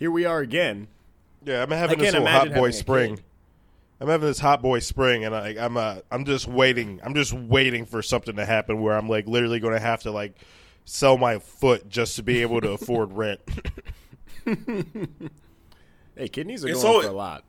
here 0.02 0.10
we 0.12 0.26
are 0.26 0.40
again." 0.40 0.88
Yeah, 1.46 1.62
I'm 1.62 1.70
having 1.70 2.00
this 2.00 2.12
little 2.12 2.28
hot 2.28 2.52
boy 2.54 2.72
spring. 2.72 3.20
I'm 4.00 4.08
having 4.08 4.28
this 4.28 4.40
hot 4.40 4.64
boy 4.64 4.80
spring, 4.80 5.26
and 5.26 5.36
I, 5.36 5.50
I'm 5.64 5.78
uh, 5.78 5.98
I'm 6.10 6.26
just 6.26 6.48
waiting. 6.48 7.00
I'm 7.04 7.14
just 7.14 7.34
waiting 7.34 7.86
for 7.86 8.02
something 8.02 8.36
to 8.38 8.46
happen 8.46 8.82
where 8.82 8.98
I'm 8.98 9.08
like 9.08 9.28
literally 9.28 9.60
going 9.60 9.76
to 9.76 9.80
have 9.80 10.02
to 10.04 10.12
like 10.12 10.34
sell 10.86 11.18
my 11.20 11.38
foot 11.38 11.88
just 11.88 12.16
to 12.16 12.24
be 12.24 12.42
able 12.42 12.62
to 12.62 12.72
afford 12.72 13.14
rent. 13.14 13.42
Hey, 16.16 16.28
kidneys 16.30 16.66
are 16.66 16.70
It's 16.70 16.82
going 16.82 16.92
always- 16.94 17.08
for 17.08 17.14
a 17.14 17.16
lot. 17.16 17.44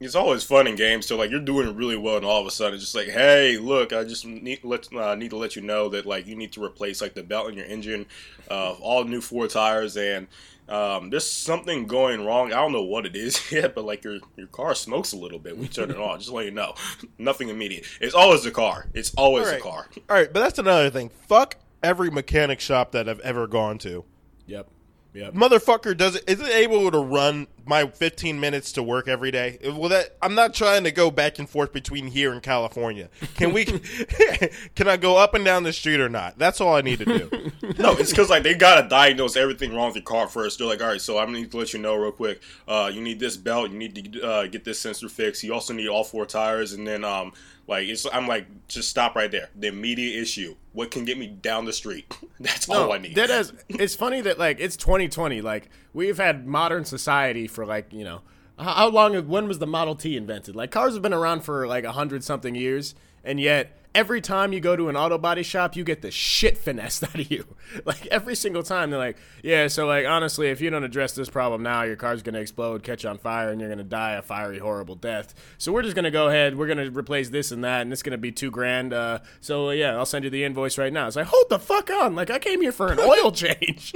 It's 0.00 0.14
always 0.14 0.44
fun 0.44 0.68
in 0.68 0.76
games. 0.76 1.06
So 1.06 1.16
like 1.16 1.28
you're 1.28 1.40
doing 1.40 1.74
really 1.74 1.96
well, 1.96 2.16
and 2.18 2.24
all 2.24 2.40
of 2.40 2.46
a 2.46 2.52
sudden 2.52 2.74
it's 2.74 2.84
just 2.84 2.94
like, 2.94 3.08
hey, 3.08 3.56
look, 3.58 3.92
I 3.92 4.04
just 4.04 4.24
need 4.24 4.60
let 4.62 4.92
uh, 4.94 5.16
need 5.16 5.30
to 5.30 5.36
let 5.36 5.56
you 5.56 5.62
know 5.62 5.88
that 5.88 6.06
like 6.06 6.24
you 6.28 6.36
need 6.36 6.52
to 6.52 6.62
replace 6.62 7.00
like 7.00 7.14
the 7.14 7.24
belt 7.24 7.48
in 7.48 7.56
your 7.56 7.66
engine, 7.66 8.06
uh, 8.48 8.74
all 8.80 9.02
new 9.02 9.20
four 9.20 9.48
tires, 9.48 9.96
and 9.96 10.28
um, 10.68 11.10
there's 11.10 11.28
something 11.28 11.86
going 11.86 12.24
wrong. 12.24 12.52
I 12.52 12.56
don't 12.56 12.72
know 12.72 12.82
what 12.82 13.06
it 13.06 13.16
is 13.16 13.50
yet, 13.52 13.74
but 13.74 13.84
like 13.84 14.04
your 14.04 14.18
your 14.36 14.48
car 14.48 14.74
smokes 14.74 15.12
a 15.12 15.16
little 15.16 15.38
bit. 15.38 15.56
We 15.56 15.68
turn 15.68 15.90
it 15.90 15.96
on, 15.98 16.18
just 16.18 16.30
let 16.30 16.44
you 16.44 16.50
know. 16.50 16.74
Nothing 17.18 17.48
immediate. 17.48 17.86
It's 18.00 18.14
always 18.14 18.42
the 18.44 18.50
car. 18.50 18.86
It's 18.94 19.12
always 19.16 19.46
Alright. 19.46 19.62
the 19.62 19.68
car. 19.68 19.88
All 20.08 20.16
right, 20.16 20.32
but 20.32 20.40
that's 20.40 20.58
another 20.58 20.90
thing. 20.90 21.10
Fuck 21.28 21.56
every 21.82 22.10
mechanic 22.10 22.60
shop 22.60 22.92
that 22.92 23.08
I've 23.08 23.20
ever 23.20 23.46
gone 23.46 23.78
to. 23.78 24.04
Yep. 24.46 24.68
Yep. 25.14 25.32
Motherfucker 25.32 25.96
does 25.96 26.16
it 26.16 26.24
isn't 26.26 26.48
able 26.48 26.90
to 26.90 26.98
run 26.98 27.46
my 27.64 27.86
15 27.86 28.38
minutes 28.38 28.72
to 28.72 28.82
work 28.82 29.08
every 29.08 29.30
day. 29.30 29.58
Well, 29.64 29.88
that 29.88 30.16
I'm 30.22 30.34
not 30.34 30.54
trying 30.54 30.84
to 30.84 30.90
go 30.90 31.10
back 31.10 31.38
and 31.38 31.48
forth 31.48 31.72
between 31.72 32.08
here 32.08 32.32
and 32.32 32.42
California. 32.42 33.08
Can 33.34 33.52
we? 33.52 33.64
can 34.74 34.86
I 34.88 34.96
go 34.96 35.16
up 35.16 35.34
and 35.34 35.44
down 35.44 35.62
the 35.62 35.72
street 35.72 36.00
or 36.00 36.08
not? 36.08 36.38
That's 36.38 36.60
all 36.60 36.74
I 36.74 36.82
need 36.82 36.98
to 37.00 37.04
do. 37.04 37.52
No, 37.78 37.92
it's 37.92 38.10
because 38.10 38.28
like 38.28 38.42
they 38.42 38.54
gotta 38.54 38.88
diagnose 38.88 39.36
everything 39.36 39.72
wrong 39.72 39.88
with 39.88 39.96
your 39.96 40.02
car 40.02 40.26
first. 40.26 40.58
They're 40.58 40.66
like, 40.66 40.82
all 40.82 40.88
right, 40.88 41.00
so 41.00 41.18
I'm 41.18 41.26
gonna 41.26 41.40
need 41.40 41.50
to 41.52 41.58
let 41.58 41.72
you 41.72 41.78
know 41.78 41.94
real 41.94 42.10
quick. 42.10 42.42
Uh, 42.66 42.90
you 42.92 43.00
need 43.00 43.20
this 43.20 43.36
belt. 43.36 43.70
You 43.70 43.78
need 43.78 44.12
to 44.14 44.22
uh, 44.22 44.46
get 44.46 44.64
this 44.64 44.80
sensor 44.80 45.08
fixed. 45.08 45.44
You 45.44 45.54
also 45.54 45.74
need 45.74 45.86
all 45.86 46.02
four 46.02 46.26
tires, 46.26 46.72
and 46.72 46.84
then 46.86 47.04
um, 47.04 47.32
like 47.68 47.86
it's 47.86 48.04
I'm 48.12 48.26
like, 48.26 48.46
just 48.66 48.88
stop 48.88 49.14
right 49.14 49.30
there. 49.30 49.50
The 49.54 49.68
immediate 49.68 50.20
issue. 50.20 50.56
What 50.78 50.92
can 50.92 51.04
get 51.04 51.18
me 51.18 51.26
down 51.26 51.64
the 51.64 51.72
street? 51.72 52.16
That's 52.38 52.68
all 52.68 52.92
I 52.92 52.98
need. 52.98 53.16
That 53.16 53.30
is, 53.30 53.52
it's 53.68 53.96
funny 53.96 54.20
that 54.20 54.38
like 54.38 54.60
it's 54.60 54.76
2020. 54.76 55.40
Like 55.40 55.70
we've 55.92 56.18
had 56.18 56.46
modern 56.46 56.84
society 56.84 57.48
for 57.48 57.66
like 57.66 57.92
you 57.92 58.04
know 58.04 58.20
how, 58.56 58.74
how 58.74 58.88
long? 58.88 59.16
When 59.26 59.48
was 59.48 59.58
the 59.58 59.66
Model 59.66 59.96
T 59.96 60.16
invented? 60.16 60.54
Like 60.54 60.70
cars 60.70 60.94
have 60.94 61.02
been 61.02 61.12
around 61.12 61.40
for 61.40 61.66
like 61.66 61.82
a 61.82 61.90
hundred 61.90 62.22
something 62.22 62.54
years, 62.54 62.94
and 63.24 63.40
yet 63.40 63.76
every 63.98 64.20
time 64.20 64.52
you 64.52 64.60
go 64.60 64.76
to 64.76 64.88
an 64.88 64.96
auto 64.96 65.18
body 65.18 65.42
shop, 65.42 65.74
you 65.74 65.82
get 65.82 66.02
the 66.02 66.10
shit 66.12 66.56
finessed 66.56 67.02
out 67.08 67.16
of 67.16 67.28
you. 67.30 67.44
Like 67.84 68.06
every 68.06 68.36
single 68.36 68.62
time, 68.62 68.90
they're 68.90 68.98
like, 68.98 69.16
yeah. 69.42 69.66
So 69.66 69.86
like 69.86 70.06
honestly, 70.06 70.48
if 70.48 70.60
you 70.60 70.70
don't 70.70 70.84
address 70.84 71.12
this 71.14 71.28
problem 71.28 71.64
now, 71.64 71.82
your 71.82 71.96
car's 71.96 72.22
gonna 72.22 72.38
explode, 72.38 72.84
catch 72.84 73.04
on 73.04 73.18
fire, 73.18 73.50
and 73.50 73.60
you're 73.60 73.68
gonna 73.68 73.82
die 73.82 74.12
a 74.12 74.22
fiery, 74.22 74.60
horrible 74.60 74.94
death. 74.94 75.34
So 75.58 75.72
we're 75.72 75.82
just 75.82 75.96
gonna 75.96 76.12
go 76.12 76.28
ahead. 76.28 76.56
We're 76.56 76.68
gonna 76.68 76.90
replace 76.90 77.30
this 77.30 77.50
and 77.50 77.64
that, 77.64 77.82
and 77.82 77.92
it's 77.92 78.04
gonna 78.04 78.18
be 78.18 78.30
two 78.30 78.52
grand. 78.52 78.92
Uh, 78.92 79.18
so 79.40 79.70
yeah, 79.70 79.96
I'll 79.96 80.06
send 80.06 80.24
you 80.24 80.30
the 80.30 80.44
invoice 80.44 80.78
right 80.78 80.92
now. 80.92 81.08
It's 81.08 81.16
like, 81.16 81.26
hold 81.26 81.46
the 81.50 81.58
fuck 81.58 81.90
on. 81.90 82.14
Like 82.14 82.30
I 82.30 82.38
came 82.38 82.62
here 82.62 82.72
for 82.72 82.92
an 82.92 83.00
oil 83.00 83.32
change. 83.32 83.92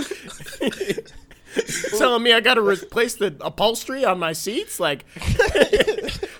telling 1.98 2.22
me 2.22 2.32
I 2.32 2.40
got 2.40 2.54
to 2.54 2.62
replace 2.62 3.14
the 3.14 3.36
upholstery 3.40 4.04
on 4.04 4.18
my 4.18 4.32
seats. 4.32 4.80
Like, 4.80 5.04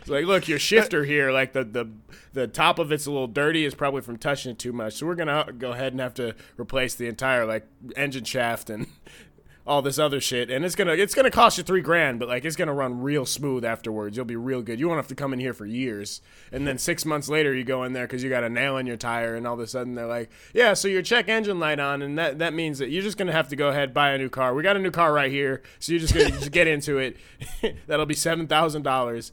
it's 0.03 0.11
like, 0.11 0.27
look, 0.27 0.49
your 0.49 0.59
shifter 0.59 1.05
here, 1.05 1.31
like 1.31 1.53
the 1.53 1.63
the 1.63 1.89
the 2.33 2.49
top 2.49 2.81
of 2.81 2.91
it's 2.91 3.07
a 3.07 3.11
little 3.13 3.29
dirty. 3.29 3.65
Is 3.65 3.77
probably 3.77 4.01
from 4.01 4.19
touching 4.19 4.51
it 4.51 4.59
too 4.59 4.73
much. 4.73 4.95
So 4.95 5.07
we're 5.07 5.15
gonna 5.15 5.47
go 5.57 5.71
ahead 5.71 5.93
and 5.93 6.01
have 6.01 6.15
to 6.15 6.35
replace 6.59 6.97
the 6.97 7.07
entire 7.07 7.47
like 7.47 7.69
engine 7.97 8.25
shaft 8.25 8.69
and 8.69 8.89
all 9.67 9.81
this 9.81 10.01
other 10.01 10.21
shit. 10.21 10.51
And 10.51 10.65
it's 10.65 10.75
gonna 10.75 10.95
it's 10.95 11.15
gonna 11.15 11.31
cost 11.31 11.57
you 11.57 11.63
three 11.63 11.83
grand, 11.83 12.19
but 12.19 12.27
like 12.27 12.45
it's 12.45 12.57
gonna 12.57 12.75
run 12.75 13.01
real 13.01 13.25
smooth 13.25 13.65
afterwards. 13.65 14.17
You'll 14.17 14.27
be 14.27 14.35
real 14.35 14.61
good. 14.61 14.81
You 14.81 14.89
won't 14.89 14.99
have 14.99 15.07
to 15.07 15.15
come 15.15 15.33
in 15.33 15.39
here 15.39 15.55
for 15.55 15.67
years. 15.67 16.21
And 16.51 16.67
then 16.67 16.79
six 16.79 17.05
months 17.05 17.29
later, 17.29 17.55
you 17.55 17.63
go 17.63 17.85
in 17.85 17.93
there 17.93 18.09
because 18.09 18.25
you 18.25 18.29
got 18.29 18.43
a 18.43 18.49
nail 18.49 18.79
in 18.79 18.87
your 18.89 18.97
tire, 18.97 19.37
and 19.37 19.47
all 19.47 19.55
of 19.55 19.61
a 19.61 19.69
sudden 19.69 19.95
they're 19.95 20.07
like, 20.07 20.31
yeah, 20.53 20.75
so 20.75 20.89
your 20.89 21.03
check 21.03 21.29
engine 21.29 21.61
light 21.61 21.79
on, 21.79 22.03
and 22.03 22.19
that 22.19 22.41
that 22.41 22.55
means 22.55 22.81
that 22.81 22.91
you're 22.91 23.05
just 23.05 23.19
gonna 23.19 23.31
have 23.31 23.47
to 23.51 23.57
go 23.57 23.69
ahead 23.69 23.95
buy 23.95 24.11
a 24.11 24.19
new 24.19 24.29
car. 24.29 24.53
We 24.53 24.65
got 24.65 24.75
a 24.75 24.81
new 24.81 24.91
car 24.91 25.13
right 25.13 25.31
here, 25.31 25.63
so 25.79 25.93
you're 25.93 26.01
just 26.01 26.13
gonna 26.13 26.31
just 26.31 26.51
get 26.51 26.67
into 26.67 26.99
it. 26.99 27.19
That'll 27.87 28.05
be 28.05 28.15
seven 28.15 28.49
thousand 28.49 28.83
dollars. 28.83 29.31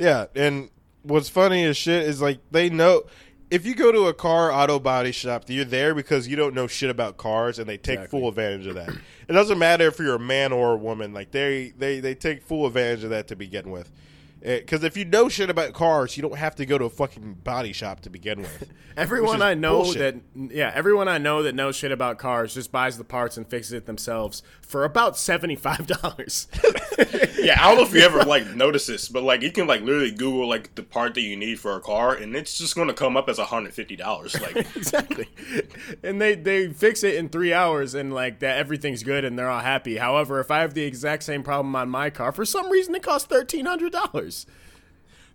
Yeah, 0.00 0.26
and 0.34 0.70
what's 1.02 1.28
funny 1.28 1.64
as 1.64 1.76
shit 1.76 2.04
is 2.04 2.20
like 2.22 2.40
they 2.50 2.70
know 2.70 3.04
if 3.50 3.66
you 3.66 3.74
go 3.74 3.90
to 3.92 4.06
a 4.06 4.14
car 4.14 4.50
auto 4.52 4.78
body 4.78 5.12
shop, 5.12 5.44
you're 5.48 5.64
there 5.64 5.94
because 5.94 6.26
you 6.28 6.36
don't 6.36 6.54
know 6.54 6.66
shit 6.66 6.88
about 6.88 7.16
cars, 7.16 7.58
and 7.58 7.68
they 7.68 7.76
take 7.76 7.98
Exactly. 7.98 8.20
full 8.20 8.28
advantage 8.28 8.66
of 8.66 8.76
that. 8.76 8.88
it 9.28 9.32
doesn't 9.32 9.58
matter 9.58 9.86
if 9.88 9.98
you're 9.98 10.14
a 10.14 10.18
man 10.20 10.52
or 10.52 10.72
a 10.72 10.76
woman; 10.76 11.12
like 11.12 11.32
they 11.32 11.72
they 11.76 12.00
they 12.00 12.14
take 12.14 12.42
full 12.42 12.64
advantage 12.66 13.04
of 13.04 13.10
that 13.10 13.28
to 13.28 13.36
begin 13.36 13.70
with. 13.70 13.90
Eh, 14.42 14.60
because 14.60 14.82
if 14.84 14.96
you 14.96 15.04
know 15.04 15.28
shit 15.28 15.50
about 15.50 15.74
cars, 15.74 16.16
you 16.16 16.22
don't 16.22 16.36
have 16.36 16.54
to 16.56 16.64
go 16.64 16.78
to 16.78 16.86
a 16.86 16.90
fucking 16.90 17.34
body 17.44 17.72
shop 17.72 18.00
to 18.00 18.10
begin 18.10 18.40
with. 18.40 18.70
Everyone 18.96 19.40
I 19.40 19.54
know 19.54 19.82
bullshit. 19.82 20.22
that 20.34 20.52
yeah, 20.52 20.72
everyone 20.74 21.08
I 21.08 21.16
know 21.16 21.44
that 21.44 21.54
knows 21.54 21.76
shit 21.76 21.92
about 21.92 22.18
cars 22.18 22.54
just 22.54 22.72
buys 22.72 22.98
the 22.98 23.04
parts 23.04 23.36
and 23.36 23.46
fixes 23.46 23.72
it 23.72 23.86
themselves 23.86 24.42
for 24.60 24.84
about 24.84 25.16
seventy 25.16 25.54
five 25.54 25.86
dollars. 25.86 26.48
yeah, 27.38 27.56
I 27.58 27.68
don't 27.68 27.76
know 27.76 27.84
if 27.84 27.94
you 27.94 28.00
ever 28.00 28.24
like 28.24 28.54
notice 28.54 28.86
this, 28.86 29.08
but 29.08 29.22
like 29.22 29.42
you 29.42 29.52
can 29.52 29.66
like 29.66 29.82
literally 29.82 30.10
Google 30.10 30.48
like 30.48 30.74
the 30.74 30.82
part 30.82 31.14
that 31.14 31.22
you 31.22 31.36
need 31.36 31.60
for 31.60 31.76
a 31.76 31.80
car, 31.80 32.14
and 32.14 32.34
it's 32.34 32.58
just 32.58 32.74
gonna 32.74 32.92
come 32.92 33.16
up 33.16 33.28
as 33.28 33.38
hundred 33.38 33.72
fifty 33.72 33.96
dollars. 33.96 34.38
Like, 34.38 34.56
exactly. 34.76 35.28
And 36.02 36.20
they 36.20 36.34
they 36.34 36.68
fix 36.68 37.04
it 37.04 37.14
in 37.14 37.28
three 37.28 37.54
hours 37.54 37.94
and 37.94 38.12
like 38.12 38.40
that 38.40 38.58
everything's 38.58 39.04
good 39.04 39.24
and 39.24 39.38
they're 39.38 39.48
all 39.48 39.60
happy. 39.60 39.96
However, 39.98 40.40
if 40.40 40.50
I 40.50 40.60
have 40.60 40.74
the 40.74 40.82
exact 40.82 41.22
same 41.22 41.42
problem 41.42 41.74
on 41.76 41.88
my 41.88 42.10
car, 42.10 42.32
for 42.32 42.44
some 42.44 42.68
reason 42.70 42.94
it 42.96 43.04
costs 43.04 43.28
thirteen 43.28 43.66
hundred 43.66 43.92
dollars. 43.92 44.29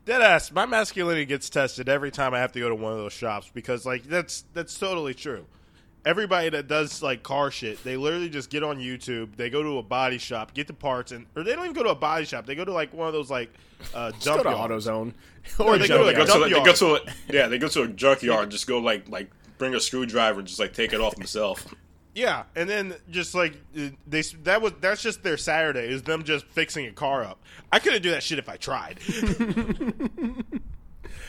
Deadass, 0.06 0.52
my 0.52 0.66
masculinity 0.66 1.26
gets 1.26 1.50
tested 1.50 1.90
every 1.90 2.12
time 2.12 2.34
I 2.34 2.40
have 2.40 2.52
to 2.52 2.60
go 2.60 2.70
to 2.70 2.76
one 2.76 2.92
of 2.92 3.00
those 3.00 3.14
shops 3.14 3.50
because 3.54 3.86
like 3.86 4.04
that's 4.04 4.44
that's 4.54 4.78
totally 4.78 5.14
true. 5.14 5.46
Everybody 6.06 6.50
that 6.50 6.68
does 6.68 7.02
like 7.02 7.24
car 7.24 7.50
shit, 7.50 7.84
they 7.84 7.98
literally 7.98 8.30
just 8.30 8.52
get 8.52 8.62
on 8.62 8.78
YouTube, 8.78 9.36
they 9.36 9.50
go 9.50 9.64
to 9.64 9.80
a 9.80 9.84
body 9.84 10.20
shop, 10.20 10.54
get 10.54 10.68
the 10.68 10.74
parts, 10.74 11.12
and 11.12 11.26
or 11.36 11.44
they 11.44 11.56
don't 11.56 11.64
even 11.64 11.74
go 11.74 11.82
to 11.82 11.90
a 11.90 11.96
body 11.96 12.26
shop. 12.26 12.46
They 12.46 12.54
go 12.54 12.64
to 12.64 12.72
like 12.72 12.94
one 12.94 13.08
of 13.08 13.14
those 13.14 13.32
like 13.32 13.52
uh, 13.96 14.12
Go 14.24 14.38
dump 14.38 14.44
to. 14.44 14.50
AutoZone. 14.50 15.14
Or 15.60 15.78
they 15.78 15.88
go 15.88 16.00
to, 16.00 16.04
they 16.06 16.16
like, 16.16 16.16
go 16.16 16.24
a 16.24 16.26
to 16.26 16.38
like, 16.40 16.52
they 16.52 16.64
go 16.64 16.74
to 16.74 16.96
a, 16.96 17.14
yeah, 17.32 17.48
they 17.48 17.60
go 17.60 17.68
to 17.68 17.84
a 17.84 17.88
junkyard, 17.88 18.50
just 18.50 18.66
go 18.66 18.80
like 18.80 19.08
like 19.10 19.30
bring 19.60 19.76
a 19.76 19.80
screwdriver 19.80 20.40
and 20.40 20.48
just 20.48 20.60
like 20.60 20.74
take 20.74 20.92
it 20.94 21.00
off 21.02 21.16
himself. 21.16 21.74
Yeah, 22.16 22.44
and 22.56 22.68
then 22.70 22.96
just 23.12 23.36
like 23.36 23.56
they 24.08 24.22
that 24.44 24.62
was 24.62 24.72
that's 24.80 25.02
just 25.04 25.22
their 25.22 25.36
Saturday 25.36 25.88
is 25.90 26.02
them 26.04 26.24
just 26.24 26.46
fixing 26.48 26.86
a 26.88 26.92
car 26.94 27.24
up. 27.26 27.40
I 27.74 27.80
couldn't 27.80 28.02
do 28.04 28.12
that 28.12 28.24
shit 28.24 28.40
if 28.40 28.48
I 28.48 28.56
tried. 28.56 29.00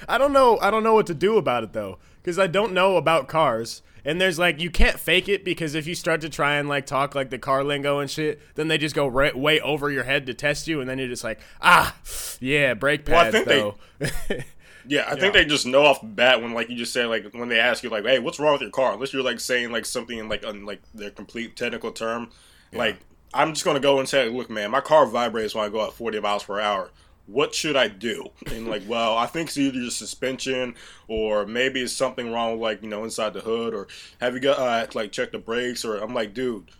I 0.08 0.18
don't 0.18 0.32
know. 0.32 0.58
I 0.60 0.70
don't 0.70 0.84
know 0.84 0.94
what 0.94 1.06
to 1.08 1.14
do 1.14 1.36
about 1.38 1.64
it 1.64 1.72
though, 1.72 1.98
because 2.22 2.38
I 2.38 2.46
don't 2.46 2.72
know 2.72 2.96
about 2.96 3.26
cars. 3.28 3.82
And 4.04 4.20
there's 4.20 4.38
like 4.38 4.60
you 4.60 4.70
can't 4.70 5.00
fake 5.00 5.28
it 5.28 5.44
because 5.44 5.74
if 5.74 5.88
you 5.88 5.96
start 5.96 6.20
to 6.20 6.28
try 6.28 6.54
and 6.58 6.68
like 6.68 6.86
talk 6.86 7.16
like 7.16 7.30
the 7.30 7.38
car 7.38 7.64
lingo 7.64 7.98
and 7.98 8.08
shit, 8.08 8.40
then 8.54 8.68
they 8.68 8.78
just 8.78 8.94
go 8.94 9.08
right, 9.08 9.36
way 9.36 9.60
over 9.60 9.90
your 9.90 10.04
head 10.04 10.26
to 10.26 10.34
test 10.34 10.68
you, 10.68 10.80
and 10.80 10.88
then 10.88 10.98
you're 11.00 11.08
just 11.08 11.24
like, 11.24 11.40
ah, 11.60 11.96
yeah, 12.38 12.74
brake 12.74 13.02
Well, 13.08 13.32
pads 13.32 13.44
they- 13.44 13.44
though. 13.44 13.74
Yeah, 14.88 15.04
I 15.08 15.16
think 15.16 15.34
they 15.34 15.44
just 15.44 15.66
know 15.66 15.84
off 15.84 16.00
the 16.00 16.06
bat 16.06 16.42
when 16.42 16.52
like 16.52 16.68
you 16.70 16.76
just 16.76 16.92
say 16.92 17.04
like 17.04 17.32
when 17.34 17.48
they 17.48 17.58
ask 17.58 17.82
you 17.82 17.90
like, 17.90 18.04
hey, 18.04 18.18
what's 18.18 18.38
wrong 18.38 18.52
with 18.52 18.62
your 18.62 18.70
car? 18.70 18.92
Unless 18.92 19.12
you're 19.12 19.22
like 19.22 19.40
saying 19.40 19.72
like 19.72 19.84
something 19.86 20.18
in 20.18 20.28
like 20.28 20.46
on 20.46 20.64
like 20.64 20.80
their 20.94 21.10
complete 21.10 21.56
technical 21.56 21.90
term, 21.92 22.30
like 22.72 22.98
I'm 23.34 23.52
just 23.52 23.64
gonna 23.64 23.80
go 23.80 23.98
and 23.98 24.08
say, 24.08 24.28
look, 24.28 24.50
man, 24.50 24.70
my 24.70 24.80
car 24.80 25.06
vibrates 25.06 25.54
when 25.54 25.64
I 25.64 25.68
go 25.68 25.86
at 25.86 25.92
40 25.92 26.20
miles 26.20 26.44
per 26.44 26.60
hour. 26.60 26.90
What 27.26 27.54
should 27.54 27.74
I 27.76 27.88
do? 27.88 28.28
And 28.46 28.68
like, 28.68 28.82
well, 28.88 29.16
I 29.16 29.26
think 29.26 29.48
it's 29.48 29.58
either 29.58 29.78
your 29.78 29.90
suspension 29.90 30.74
or 31.08 31.44
maybe 31.44 31.80
it's 31.80 31.92
something 31.92 32.32
wrong 32.32 32.52
with 32.52 32.60
like 32.60 32.82
you 32.82 32.88
know 32.88 33.04
inside 33.04 33.34
the 33.34 33.40
hood 33.40 33.74
or 33.74 33.88
have 34.20 34.34
you 34.34 34.40
got 34.40 34.58
uh, 34.58 34.86
like 34.94 35.12
check 35.12 35.32
the 35.32 35.38
brakes 35.38 35.84
or 35.84 35.96
I'm 35.98 36.14
like, 36.14 36.34
dude. 36.34 36.70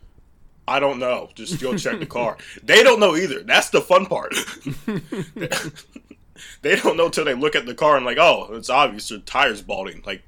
I 0.68 0.80
don't 0.80 0.98
know. 0.98 1.28
Just 1.36 1.60
go 1.60 1.76
check 1.76 2.00
the 2.00 2.06
car. 2.06 2.38
They 2.64 2.82
don't 2.82 2.98
know 2.98 3.14
either. 3.14 3.44
That's 3.44 3.70
the 3.70 3.80
fun 3.80 4.06
part. 4.06 4.34
they 6.62 6.76
don't 6.76 6.96
know 6.96 7.08
till 7.08 7.24
they 7.24 7.34
look 7.34 7.56
at 7.56 7.66
the 7.66 7.74
car 7.74 7.96
and 7.96 8.06
like, 8.06 8.18
oh, 8.18 8.48
it's 8.52 8.70
obvious 8.70 9.10
your 9.10 9.20
tires 9.20 9.62
balding. 9.62 10.02
Like, 10.06 10.22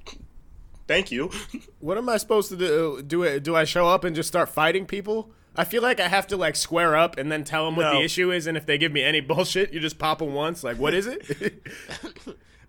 thank 0.86 1.10
you. 1.10 1.30
What 1.80 1.96
am 1.96 2.08
I 2.08 2.16
supposed 2.16 2.48
to 2.50 2.56
do? 2.56 3.02
Do 3.06 3.22
it? 3.22 3.44
Do 3.44 3.54
I 3.54 3.62
show 3.64 3.86
up 3.86 4.02
and 4.04 4.16
just 4.16 4.26
start 4.28 4.48
fighting 4.48 4.84
people? 4.84 5.30
I 5.54 5.64
feel 5.64 5.80
like 5.82 6.00
I 6.00 6.08
have 6.08 6.26
to 6.28 6.36
like 6.36 6.56
square 6.56 6.96
up 6.96 7.16
and 7.18 7.30
then 7.30 7.44
tell 7.44 7.64
them 7.66 7.76
what 7.76 7.84
No. 7.84 7.94
the 7.98 8.04
issue 8.04 8.32
is, 8.32 8.46
and 8.48 8.56
if 8.56 8.66
they 8.66 8.78
give 8.78 8.90
me 8.92 9.02
any 9.02 9.20
bullshit, 9.30 9.72
you 9.72 9.78
just 9.80 9.98
pop 9.98 10.18
them 10.18 10.34
once. 10.34 10.64
Like, 10.64 10.76
what 10.76 10.92
is 10.94 11.06
it? 11.06 11.22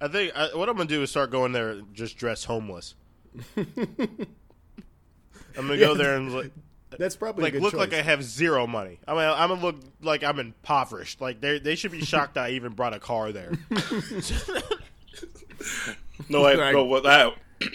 I 0.01 0.07
think 0.07 0.31
I, 0.35 0.55
what 0.55 0.69
I'm 0.69 0.77
gonna 0.77 0.87
do 0.87 1.01
is 1.03 1.09
start 1.09 1.31
going 1.31 1.51
there 1.53 1.71
and 1.71 1.93
just 1.93 2.17
dress 2.17 2.45
homeless. 2.45 2.93
I'm 3.57 3.65
gonna 5.55 5.77
go 5.77 5.95
there 5.95 6.15
and 6.15 6.31
like, 6.33 6.51
That's 6.97 7.15
probably 7.15 7.43
like 7.43 7.53
a 7.53 7.57
good 7.57 7.63
look 7.63 7.73
like. 7.73 7.93
I 7.93 8.01
have 8.01 8.23
zero 8.23 8.65
money. 8.65 8.99
I 9.07 9.11
mean, 9.13 9.21
I'm 9.21 9.49
gonna 9.49 9.61
look 9.61 9.75
like 10.01 10.23
I'm 10.23 10.39
impoverished. 10.39 11.21
Like 11.21 11.39
they 11.41 11.59
they 11.59 11.75
should 11.75 11.91
be 11.91 12.01
shocked 12.03 12.37
I 12.37 12.51
even 12.51 12.73
brought 12.73 12.93
a 12.93 12.99
car 12.99 13.31
there. 13.31 13.51
No, 16.29 16.43
wait, 16.43 16.59
Right. 16.59 16.73
no, 16.73 16.83
what 16.85 17.03
that? 17.03 17.33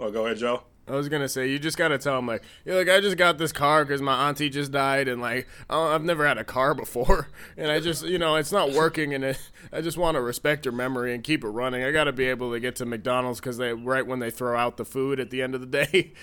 Oh, 0.00 0.10
go 0.10 0.26
ahead, 0.26 0.38
Joe. 0.38 0.64
I 0.88 0.92
was 0.96 1.08
gonna 1.08 1.28
say 1.28 1.48
you 1.48 1.58
just 1.60 1.78
gotta 1.78 1.98
tell 1.98 2.18
him 2.18 2.26
like, 2.26 2.42
yeah, 2.64 2.74
like 2.74 2.88
I 2.88 3.00
just 3.00 3.16
got 3.16 3.38
this 3.38 3.52
car 3.52 3.84
because 3.84 4.02
my 4.02 4.28
auntie 4.28 4.50
just 4.50 4.72
died, 4.72 5.06
and 5.08 5.22
like 5.22 5.46
I've 5.70 6.02
never 6.02 6.26
had 6.26 6.36
a 6.36 6.42
car 6.44 6.74
before, 6.74 7.28
and 7.56 7.70
I 7.70 7.78
just 7.80 8.04
you 8.04 8.18
know 8.18 8.34
it's 8.36 8.50
not 8.52 8.72
working, 8.72 9.14
and 9.14 9.22
it, 9.24 9.50
I 9.72 9.80
just 9.80 9.96
want 9.96 10.16
to 10.16 10.20
respect 10.20 10.64
your 10.66 10.74
memory 10.74 11.14
and 11.14 11.22
keep 11.22 11.44
it 11.44 11.48
running. 11.48 11.84
I 11.84 11.92
got 11.92 12.04
to 12.04 12.12
be 12.12 12.24
able 12.26 12.52
to 12.52 12.58
get 12.60 12.74
to 12.76 12.86
McDonald's 12.86 13.38
because 13.40 13.56
they 13.56 13.72
right 13.72 14.04
when 14.06 14.18
they 14.18 14.30
throw 14.32 14.58
out 14.58 14.76
the 14.76 14.84
food 14.84 15.20
at 15.20 15.30
the 15.30 15.42
end 15.42 15.54
of 15.54 15.60
the 15.60 15.66
day. 15.84 16.12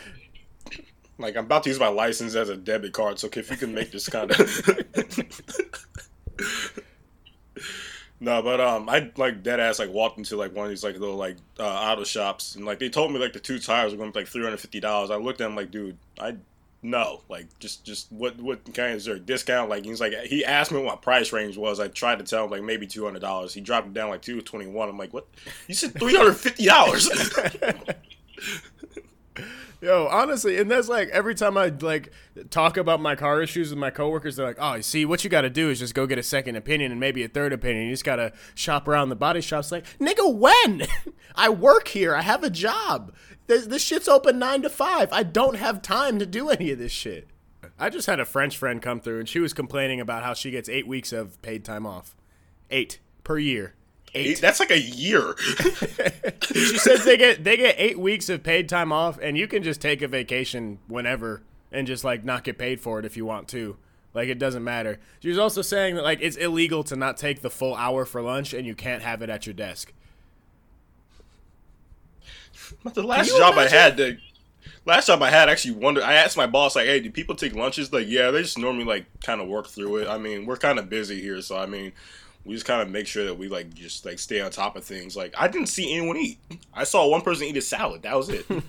Like 1.22 1.38
I'm 1.38 1.46
about 1.46 1.64
to 1.64 1.70
use 1.70 1.80
my 1.80 1.88
license 1.88 2.36
as 2.36 2.50
a 2.50 2.58
debit 2.58 2.94
card, 2.94 3.20
so 3.20 3.30
if 3.32 3.50
you 3.50 3.58
can 3.58 3.74
make 3.74 3.92
this 3.92 4.10
kind 4.10 4.32
of. 4.32 4.38
no, 8.20 8.42
but 8.42 8.60
um, 8.60 8.90
I 8.90 9.12
like 9.18 9.44
dead 9.44 9.60
ass 9.60 9.80
like 9.80 9.92
walked 9.92 10.18
into 10.18 10.36
like 10.36 10.56
one 10.56 10.66
of 10.66 10.70
these 10.70 10.84
like 10.84 10.98
little 10.98 11.16
like 11.16 11.38
uh, 11.60 11.64
auto 11.64 12.04
shops, 12.04 12.56
and 12.56 12.66
like 12.66 12.80
they 12.80 12.90
told 12.90 13.12
me 13.12 13.20
like 13.20 13.34
the 13.34 13.40
two 13.40 13.60
tires 13.60 13.92
were 13.92 13.98
going 13.98 14.12
to 14.12 14.18
be 14.18 14.24
like 14.24 14.32
three 14.32 14.44
hundred 14.44 14.60
fifty 14.60 14.80
dollars. 14.80 15.12
I 15.12 15.16
looked 15.16 15.42
at 15.42 15.46
them 15.46 15.56
like, 15.56 15.72
dude, 15.72 15.98
I 16.20 16.36
no, 16.84 17.22
like 17.30 17.48
just 17.60 17.86
just 17.86 18.12
what 18.12 18.40
what 18.42 18.74
kind 18.74 18.96
is 18.96 19.06
there 19.06 19.16
a 19.16 19.20
discount? 19.20 19.70
Like 19.70 19.86
he's 19.86 20.02
like 20.02 20.14
he 20.26 20.44
asked 20.44 20.72
me 20.72 20.80
what 20.80 20.86
my 20.86 20.96
price 20.96 21.32
range 21.32 21.56
was. 21.56 21.80
I 21.80 21.88
tried 21.90 22.20
to 22.20 22.26
tell 22.26 22.46
him 22.46 22.52
like 22.52 22.64
maybe 22.64 22.88
two 22.88 23.06
hundred 23.06 23.20
dollars. 23.22 23.54
He 23.54 23.62
dropped 23.62 23.88
it 23.88 23.94
down 23.94 24.10
like 24.10 24.24
two 24.24 24.42
twenty 24.42 24.66
one. 24.66 24.90
I'm 24.90 24.98
like, 24.98 25.14
what? 25.14 25.28
You 25.68 25.76
said 25.76 25.94
three 25.94 26.16
hundred 26.16 26.34
fifty 26.34 26.66
dollars. 26.66 27.10
Yo, 29.82 30.08
honestly, 30.12 30.58
and 30.60 30.70
that's 30.70 30.88
like 30.88 31.10
every 31.10 31.34
time 31.34 31.58
I 31.58 31.68
like 31.68 32.12
talk 32.52 32.78
about 32.78 33.02
my 33.02 33.16
car 33.16 33.42
issues 33.42 33.72
with 33.72 33.80
my 33.80 33.90
coworkers, 33.90 34.36
they're 34.36 34.46
like, 34.46 34.58
"Oh, 34.60 34.76
you 34.76 34.84
see, 34.84 35.06
what 35.06 35.24
you 35.24 35.30
got 35.30 35.42
to 35.42 35.50
do 35.50 35.70
is 35.72 35.80
just 35.80 35.96
go 35.96 36.06
get 36.06 36.20
a 36.20 36.24
second 36.24 36.56
opinion 36.56 36.92
and 36.92 37.00
maybe 37.00 37.24
a 37.24 37.28
third 37.28 37.52
opinion. 37.52 37.86
You 37.86 37.94
just 37.94 38.06
got 38.06 38.18
to 38.18 38.32
shop 38.54 38.88
around 38.88 39.10
the 39.10 39.16
body 39.16 39.42
shops." 39.42 39.72
Like, 39.72 39.86
nigga, 39.98 40.34
when 40.36 40.84
I 41.36 41.50
work 41.50 41.88
here, 41.88 42.16
I 42.16 42.22
have 42.22 42.44
a 42.44 42.50
job. 42.50 43.14
This, 43.48 43.66
this 43.66 43.84
shit's 43.84 44.08
open 44.08 44.38
nine 44.38 44.62
to 44.62 44.70
five. 44.70 45.12
I 45.12 45.24
don't 45.24 45.56
have 45.56 45.82
time 45.82 46.20
to 46.20 46.26
do 46.28 46.50
any 46.50 46.72
of 46.72 46.78
this 46.78 46.92
shit. 46.92 47.28
I 47.80 47.90
just 47.90 48.06
had 48.06 48.20
a 48.20 48.26
French 48.26 48.58
friend 48.58 48.82
come 48.82 49.00
through, 49.00 49.20
and 49.20 49.28
she 49.28 49.40
was 49.40 49.54
complaining 49.54 50.00
about 50.00 50.24
how 50.24 50.36
she 50.36 50.52
gets 50.52 50.70
eight 50.70 50.88
weeks 50.88 51.12
of 51.12 51.42
paid 51.42 51.66
time 51.66 51.88
off, 51.88 52.16
eight 52.70 53.00
per 53.24 53.40
year. 53.40 53.74
Eight. 54.14 54.42
That's 54.42 54.60
like 54.60 54.72
a 54.72 54.80
year. 54.80 55.36
she 56.54 56.78
says 56.78 57.06
they 57.06 57.16
get 57.16 57.44
they 57.46 57.56
get 57.56 57.76
eight 57.78 57.98
weeks 57.98 58.28
of 58.28 58.44
paid 58.44 58.68
time 58.68 58.92
off, 58.92 59.18
and 59.22 59.38
you 59.38 59.48
can 59.48 59.64
just 59.64 59.80
take 59.80 60.02
a 60.02 60.08
vacation 60.08 60.80
whenever 60.88 61.42
and 61.72 61.88
just 61.88 62.04
like 62.04 62.26
not 62.26 62.44
get 62.44 62.58
paid 62.58 62.82
for 62.82 63.00
it 63.00 63.06
if 63.06 63.16
you 63.16 63.26
want 63.26 63.48
to. 63.50 63.78
Like 64.14 64.28
it 64.28 64.38
doesn't 64.38 64.64
matter. 64.64 65.00
She 65.22 65.30
was 65.30 65.38
also 65.38 65.62
saying 65.62 65.96
that 65.96 66.04
like 66.04 66.20
it's 66.22 66.36
illegal 66.36 66.84
to 66.86 66.96
not 66.98 67.16
take 67.16 67.42
the 67.42 67.50
full 67.50 67.74
hour 67.76 68.06
for 68.06 68.22
lunch, 68.22 68.54
and 68.54 68.68
you 68.68 68.76
can't 68.76 69.02
have 69.02 69.22
it 69.22 69.30
at 69.30 69.46
your 69.46 69.54
desk. 69.54 69.94
But 72.84 72.94
the 72.94 73.04
last 73.04 73.36
job 73.38 73.58
I 73.58 73.68
had, 73.68 73.96
the 73.96 74.18
last 74.86 75.08
job 75.08 75.22
I 75.22 75.30
had, 75.30 75.48
I 75.48 75.54
actually 75.54 75.76
wondered. 75.76 76.04
I 76.04 76.14
asked 76.14 76.36
my 76.36 76.48
boss 76.48 76.76
like, 76.76 76.88
"Hey, 76.88 77.00
do 77.00 77.10
people 77.10 77.36
take 77.36 77.56
lunches?" 77.56 77.94
Like, 77.94 78.08
yeah, 78.10 78.32
they 78.32 78.42
just 78.42 78.58
normally 78.58 78.86
like 78.86 79.06
kind 79.24 79.40
of 79.40 79.48
work 79.48 79.68
through 79.68 79.98
it. 79.98 80.10
I 80.10 80.18
mean, 80.18 80.46
we're 80.46 80.58
kind 80.58 80.80
of 80.80 80.90
busy 80.90 81.22
here, 81.22 81.42
so 81.42 81.58
I 81.58 81.66
mean, 81.66 81.94
we 82.46 82.54
just 82.54 82.66
kind 82.66 82.82
of 82.82 82.90
make 82.90 83.08
sure 83.08 83.26
that 83.26 83.38
we 83.38 83.48
like 83.48 83.74
just 83.74 84.06
like 84.06 84.20
stay 84.20 84.42
on 84.42 84.52
top 84.52 84.76
of 84.76 84.84
things. 84.84 85.16
Like 85.16 85.34
I 85.38 85.48
didn't 85.48 85.68
see 85.68 85.92
anyone 85.96 86.18
eat. 86.18 86.40
I 86.74 86.84
saw 86.84 87.08
one 87.08 87.22
person 87.22 87.46
eat 87.48 87.58
a 87.58 87.62
salad. 87.62 88.02
That 88.04 88.16
was 88.16 88.30
it. 88.30 88.46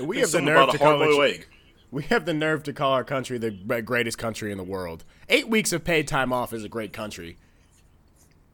We 0.00 0.20
have 0.20 0.30
the 0.30 0.40
nerve 0.40 0.70
to 0.70 0.78
call 0.78 0.96
hard-boiled 0.98 1.24
it, 1.24 1.34
egg. 1.40 1.46
we 1.90 2.04
have 2.04 2.24
the 2.24 2.32
nerve 2.34 2.62
to 2.64 2.72
call 2.72 2.92
our 2.92 3.02
country 3.02 3.36
the 3.36 3.50
greatest 3.82 4.16
country 4.16 4.52
in 4.52 4.58
the 4.58 4.62
world. 4.64 5.04
Eight 5.28 5.48
weeks 5.48 5.72
of 5.72 5.82
paid 5.82 6.06
time 6.06 6.32
off 6.32 6.52
is 6.52 6.62
a 6.62 6.68
great 6.68 6.92
country. 6.92 7.36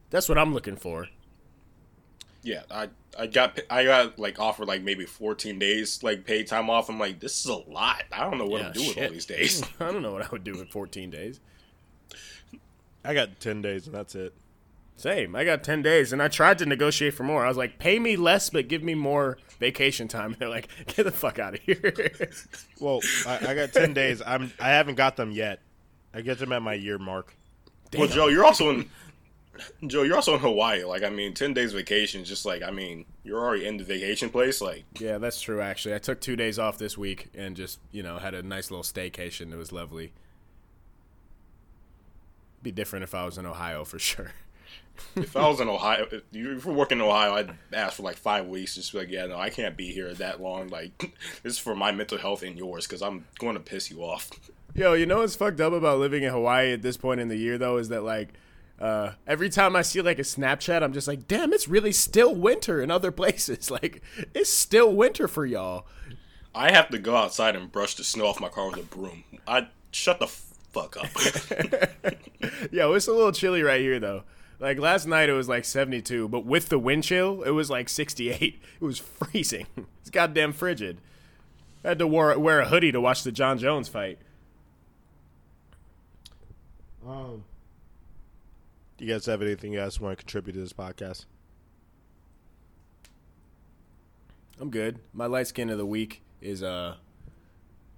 That's 0.09 0.27
what 0.27 0.39
I'm 0.39 0.55
looking 0.55 0.75
for. 0.75 1.07
Yeah, 2.41 2.63
I 2.71 2.89
I 3.17 3.27
got 3.27 3.59
I 3.69 3.83
got 3.83 4.17
like 4.17 4.39
offered 4.39 4.67
like 4.67 4.81
maybe 4.81 5.05
14 5.05 5.59
days 5.59 6.01
like 6.01 6.25
paid 6.25 6.47
time 6.47 6.69
off. 6.69 6.89
I'm 6.89 6.99
like, 6.99 7.19
this 7.19 7.39
is 7.39 7.45
a 7.45 7.55
lot. 7.55 8.03
I 8.11 8.23
don't 8.27 8.39
know 8.39 8.47
what 8.47 8.61
Yeah, 8.61 8.67
I'm 8.67 8.73
doing 8.73 8.87
with 8.89 8.97
all 8.97 9.09
these 9.11 9.25
days. 9.27 9.63
I 9.79 9.91
don't 9.91 10.01
know 10.01 10.13
what 10.13 10.23
I 10.23 10.29
would 10.31 10.43
do 10.43 10.59
in 10.59 10.65
14 10.65 11.11
days. 11.11 11.39
I 13.05 13.13
got 13.13 13.39
ten 13.39 13.61
days 13.61 13.85
and 13.87 13.95
that's 13.95 14.15
it. 14.15 14.33
Same. 14.97 15.35
I 15.35 15.43
got 15.43 15.61
10 15.61 15.81
days 15.81 16.13
and 16.13 16.21
I 16.23 16.29
tried 16.29 16.57
to 16.59 16.65
negotiate 16.65 17.15
for 17.15 17.23
more. 17.23 17.43
I 17.43 17.49
was 17.49 17.57
like, 17.57 17.79
pay 17.79 17.99
me 17.99 18.15
less, 18.15 18.49
but 18.49 18.69
give 18.69 18.81
me 18.81 18.95
more 18.95 19.37
vacation 19.59 20.07
time. 20.07 20.31
And 20.31 20.35
they're 20.39 20.47
like, 20.49 20.69
get 20.95 21.03
the 21.03 21.11
fuck 21.11 21.37
out 21.37 21.55
of 21.55 21.59
here. 21.61 21.93
Well, 22.79 22.99
I, 23.25 23.47
I 23.49 23.55
got 23.55 23.71
ten 23.71 23.93
days. 23.93 24.21
I'm 24.25 24.51
I 24.59 24.69
haven't 24.69 24.95
got 24.95 25.15
them 25.15 25.31
yet. 25.31 25.61
I 26.13 26.21
get 26.21 26.39
them 26.39 26.51
at 26.51 26.61
my 26.61 26.73
year 26.73 26.97
mark. 26.97 27.35
Well, 27.97 28.07
Joe, 28.07 28.27
you're 28.27 28.43
also 28.43 28.69
in 28.69 28.89
Joe, 29.87 30.03
you're 30.03 30.15
also 30.15 30.33
in 30.33 30.41
Hawaii. 30.41 30.83
Like, 30.83 31.03
I 31.03 31.09
mean, 31.09 31.33
10 31.33 31.53
days 31.53 31.71
vacation. 31.73 32.21
is 32.21 32.27
Just 32.27 32.45
like, 32.45 32.61
I 32.61 32.71
mean, 32.71 33.05
you're 33.23 33.39
already 33.39 33.65
in 33.65 33.77
the 33.77 33.83
vacation 33.83 34.29
place. 34.29 34.59
Like, 34.59 34.83
yeah, 34.99 35.17
that's 35.17 35.39
true, 35.39 35.61
actually. 35.61 35.95
I 35.95 35.99
took 35.99 36.19
two 36.19 36.35
days 36.35 36.59
off 36.59 36.77
this 36.77 36.97
week 36.97 37.29
and 37.33 37.55
just, 37.55 37.79
you 37.91 38.03
know, 38.03 38.17
had 38.17 38.33
a 38.33 38.43
nice 38.43 38.69
little 38.71 38.83
staycation. 38.83 39.53
It 39.53 39.57
was 39.57 39.71
lovely. 39.71 40.11
Be 42.65 42.71
different 42.71 43.03
if 43.03 43.13
I 43.13 43.23
was 43.25 43.37
in 43.37 43.45
Ohio 43.45 43.85
for 43.85 43.99
sure. 43.99 44.31
if 45.15 45.37
I 45.37 45.47
was 45.47 45.59
in 45.59 45.69
Ohio, 45.69 46.07
if 46.11 46.23
you 46.31 46.59
were 46.65 46.73
working 46.73 46.97
in 46.97 47.03
Ohio, 47.03 47.35
I'd 47.35 47.51
ask 47.71 47.97
for 47.97 48.01
like 48.01 48.17
five 48.17 48.47
weeks. 48.47 48.73
Just 48.73 48.91
be 48.91 48.97
like, 48.97 49.11
yeah, 49.11 49.27
no, 49.27 49.37
I 49.37 49.51
can't 49.51 49.77
be 49.77 49.91
here 49.91 50.11
that 50.15 50.41
long. 50.41 50.69
Like, 50.69 51.15
this 51.43 51.53
is 51.53 51.59
for 51.59 51.75
my 51.75 51.91
mental 51.91 52.17
health 52.17 52.41
and 52.41 52.57
yours 52.57 52.87
because 52.87 53.03
I'm 53.03 53.27
going 53.37 53.53
to 53.53 53.59
piss 53.59 53.91
you 53.91 53.99
off. 54.01 54.31
Yo, 54.73 54.93
you 54.93 55.05
know 55.05 55.19
what's 55.19 55.35
fucked 55.35 55.61
up 55.61 55.73
about 55.73 55.99
living 55.99 56.23
in 56.23 56.31
Hawaii 56.31 56.73
at 56.73 56.81
this 56.81 56.97
point 56.97 57.21
in 57.21 57.27
the 57.27 57.37
year 57.37 57.59
though 57.59 57.77
is 57.77 57.89
that 57.89 58.01
like 58.01 58.29
uh, 58.79 59.11
every 59.27 59.49
time 59.51 59.75
I 59.75 59.83
see 59.83 60.01
like 60.01 60.17
a 60.17 60.23
Snapchat, 60.23 60.81
I'm 60.81 60.91
just 60.91 61.07
like, 61.07 61.27
damn, 61.27 61.53
it's 61.53 61.67
really 61.67 61.91
still 61.91 62.33
winter 62.33 62.81
in 62.81 62.89
other 62.89 63.11
places. 63.21 63.69
Like 63.69 64.01
it's 64.33 64.49
still 64.49 64.91
winter 64.91 65.27
for 65.27 65.45
y'all. 65.45 65.85
I 66.55 66.71
have 66.71 66.89
to 66.89 66.97
go 66.97 67.15
outside 67.15 67.55
and 67.55 67.71
brush 67.71 67.93
the 67.93 68.03
snow 68.03 68.25
off 68.25 68.39
my 68.39 68.49
car 68.49 68.71
with 68.71 68.79
a 68.79 68.83
broom. 68.83 69.23
I 69.47 69.67
shut 69.91 70.19
the 70.19 70.25
fuck 70.75 70.97
up. 70.97 72.11
Yo, 72.71 72.93
it's 72.93 73.07
a 73.07 73.13
little 73.13 73.31
chilly 73.31 73.63
right 73.63 73.79
here 73.79 73.99
though. 73.99 74.23
Like 74.59 74.77
last 74.77 75.05
night 75.05 75.29
it 75.29 75.33
was 75.33 75.49
like 75.49 75.65
72, 75.65 76.27
but 76.27 76.45
with 76.45 76.69
the 76.69 76.79
wind 76.79 77.03
chill, 77.03 77.43
it 77.43 77.51
was 77.51 77.69
like 77.69 77.89
68. 77.89 78.61
It 78.75 78.83
was 78.83 78.99
freezing. 78.99 79.67
It's 80.01 80.09
goddamn 80.09 80.51
frigid. 80.51 80.97
I 81.83 81.89
had 81.89 81.99
to 81.99 82.07
wear, 82.07 82.37
wear 82.37 82.59
a 82.59 82.67
hoodie 82.67 82.91
to 82.91 82.99
watch 82.99 83.23
the 83.23 83.31
Jon 83.31 83.57
Jones 83.57 83.87
fight. 83.87 84.19
Um, 87.07 87.45
do 88.97 89.05
you 89.05 89.13
guys 89.13 89.25
have 89.27 89.41
anything 89.41 89.71
you 89.71 89.79
guys 89.79 89.99
want 89.99 90.17
to 90.17 90.23
contribute 90.23 90.53
to 90.53 90.59
this 90.59 90.73
podcast? 90.73 91.25
I'm 94.59 94.69
good. 94.69 94.99
My 95.13 95.25
light 95.25 95.47
skin 95.47 95.69
of 95.69 95.77
the 95.77 95.85
week 95.85 96.21
is 96.41 96.61
uh 96.61 96.95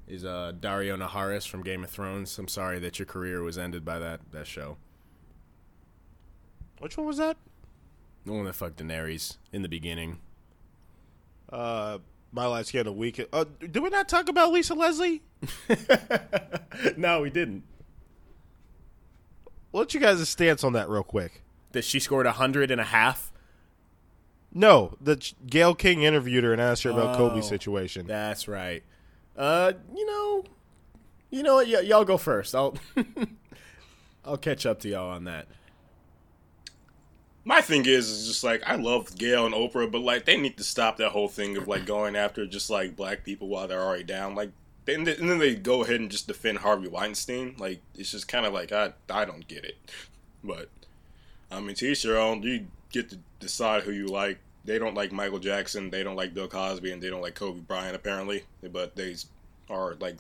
is 0.08 0.24
uh 0.26 0.54
Daario 0.60 0.98
Naharis 0.98 1.48
from 1.48 1.64
Game 1.64 1.84
of 1.84 1.90
Thrones. 1.90 2.38
I'm 2.40 2.48
sorry 2.48 2.80
that 2.80 3.00
your 3.00 3.06
career 3.06 3.42
was 3.44 3.58
ended 3.58 3.84
by 3.84 4.00
that 4.00 4.22
that 4.32 4.48
show. 4.48 4.78
Which 6.80 6.98
one 6.98 7.08
was 7.08 7.18
that? 7.18 7.38
The 8.26 8.34
one 8.34 8.46
that 8.46 8.54
fucked 8.54 8.78
Daenerys 8.78 9.38
in 9.52 9.62
the 9.62 9.70
beginning. 9.70 10.20
Uh, 11.52 12.00
my 12.32 12.46
last 12.46 12.72
game 12.72 12.82
of 12.82 12.86
the 12.86 12.92
week. 12.94 13.26
Uh, 13.32 13.46
did 13.60 13.78
we 13.80 13.90
not 13.90 14.10
talk 14.10 14.28
about 14.30 14.52
Lisa 14.52 14.74
Leslie? 14.74 15.24
no, 16.98 17.22
we 17.22 17.30
didn't. 17.30 17.64
What's 19.72 19.94
you 19.94 20.00
guys' 20.00 20.28
stance 20.28 20.64
on 20.64 20.74
that, 20.74 20.90
real 20.90 21.04
quick? 21.04 21.42
That 21.72 21.84
she 21.84 22.00
scored 22.00 22.26
a 22.26 22.34
hundred 22.34 22.70
and 22.70 22.82
a 22.82 22.86
half. 22.86 23.32
No, 24.54 24.98
the 25.02 25.18
Gayle 25.46 25.76
King 25.76 26.04
interviewed 26.04 26.44
her 26.44 26.52
and 26.52 26.62
asked 26.62 26.84
her 26.84 26.90
about 26.92 27.16
Oh. 27.16 27.30
Kobe's 27.30 27.48
situation. 27.48 28.08
That's 28.08 28.48
right. 28.48 28.84
Uh, 29.38 29.74
you 29.96 30.06
know, 30.06 30.44
you 31.30 31.44
know 31.44 31.56
what? 31.56 31.68
Y- 31.68 31.82
y'all 31.82 32.06
go 32.06 32.18
first. 32.18 32.56
I'll 32.56 32.76
I'll 34.26 34.38
catch 34.38 34.66
up 34.66 34.80
to 34.82 34.90
y'all 34.90 35.12
on 35.12 35.26
that. 35.26 35.48
my 37.46 37.62
thing 37.62 37.86
is, 37.86 38.10
is 38.10 38.28
just 38.28 38.44
like 38.44 38.62
I 38.68 38.76
love 38.76 39.16
Gayle 39.18 39.46
and 39.46 39.56
Oprah, 39.56 39.90
but 39.92 40.02
like 40.02 40.26
they 40.26 40.38
need 40.38 40.58
to 40.58 40.64
stop 40.64 40.98
that 40.98 41.12
whole 41.12 41.30
thing 41.30 41.56
of 41.56 41.68
like 41.68 41.86
going 41.86 42.16
after 42.16 42.46
just 42.46 42.70
like 42.70 42.96
black 42.96 43.24
people 43.24 43.48
while 43.48 43.68
they're 43.68 43.82
already 43.82 44.04
down. 44.04 44.36
Like, 44.36 44.52
they, 44.86 44.96
and 44.96 45.06
then 45.06 45.38
they 45.38 45.56
go 45.56 45.84
ahead 45.84 46.00
and 46.00 46.10
just 46.10 46.28
defend 46.28 46.58
Harvey 46.60 46.88
Weinstein. 46.88 47.56
Like, 47.58 47.82
it's 47.96 48.12
just 48.12 48.28
kind 48.28 48.46
of 48.46 48.54
like 48.54 48.72
I 48.72 48.94
I 49.10 49.26
don't 49.26 49.48
get 49.48 49.64
it. 49.64 49.78
But 50.44 50.70
I 51.52 51.60
mean, 51.62 51.76
to 51.76 51.92
each 51.92 52.04
their 52.04 52.18
own. 52.18 52.42
You 52.44 52.68
get 52.92 53.10
to 53.12 53.20
decide 53.40 53.84
who 53.84 53.92
you 53.92 54.08
like. 54.08 54.40
They 54.68 54.78
don't 54.78 54.96
like 54.96 55.14
Michael 55.14 55.40
Jackson. 55.40 55.90
They 55.90 56.04
don't 56.04 56.18
like 56.18 56.34
Bill 56.34 56.50
Cosby, 56.50 56.92
and 56.92 57.02
they 57.02 57.10
don't 57.10 57.22
like 57.22 57.36
Kobe 57.36 57.62
Bryant 57.62 57.96
apparently. 57.96 58.44
But 58.70 58.96
they 58.98 59.16
are 59.70 59.96
like 59.96 60.20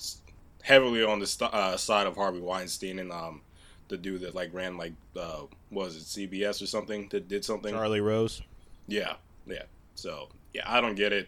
heavily 0.63 1.03
on 1.03 1.19
the 1.19 1.27
st- 1.27 1.53
uh, 1.53 1.75
side 1.77 2.07
of 2.07 2.15
Harvey 2.15 2.39
Weinstein 2.39 2.99
and 2.99 3.11
um 3.11 3.41
the 3.89 3.97
dude 3.97 4.21
that 4.21 4.35
like 4.35 4.53
ran 4.53 4.75
like 4.77 4.93
uh 5.17 5.41
was 5.69 5.95
it 5.95 6.03
CBS 6.31 6.61
or 6.61 6.65
something 6.65 7.07
that 7.09 7.27
did 7.27 7.43
something. 7.45 7.73
Charlie 7.73 8.01
Rose. 8.01 8.41
Yeah, 8.87 9.15
yeah. 9.45 9.63
So 9.95 10.29
yeah, 10.53 10.63
I 10.65 10.79
don't 10.81 10.95
get 10.95 11.11
it. 11.11 11.27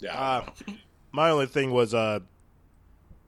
Yeah, 0.00 0.18
Uh, 0.18 0.50
my 1.12 1.30
only 1.30 1.46
thing 1.46 1.70
was 1.70 1.94
uh, 1.94 2.18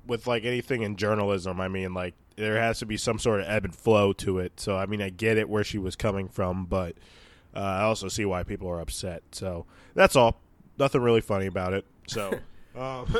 with 0.06 0.26
like 0.26 0.44
anything 0.44 0.82
in 0.82 0.96
journalism. 0.96 1.60
I 1.60 1.68
mean, 1.68 1.94
like 1.94 2.14
there 2.36 2.60
has 2.60 2.80
to 2.80 2.86
be 2.86 2.96
some 2.96 3.18
sort 3.20 3.40
of 3.40 3.46
ebb 3.48 3.64
and 3.64 3.74
flow 3.74 4.12
to 4.14 4.38
it. 4.40 4.58
So 4.58 4.76
I 4.76 4.86
mean, 4.86 5.00
I 5.00 5.10
get 5.10 5.38
it 5.38 5.48
where 5.48 5.64
she 5.64 5.78
was 5.78 5.94
coming 5.96 6.28
from, 6.28 6.66
but 6.66 6.96
uh, 7.58 7.60
I 7.60 7.82
also 7.82 8.06
see 8.06 8.24
why 8.24 8.44
people 8.44 8.68
are 8.68 8.80
upset. 8.80 9.22
So 9.32 9.66
that's 9.94 10.14
all. 10.14 10.40
nothing 10.78 11.02
really 11.02 11.20
funny 11.20 11.46
about 11.46 11.74
it. 11.74 11.84
So, 12.06 12.38
um, 12.78 13.12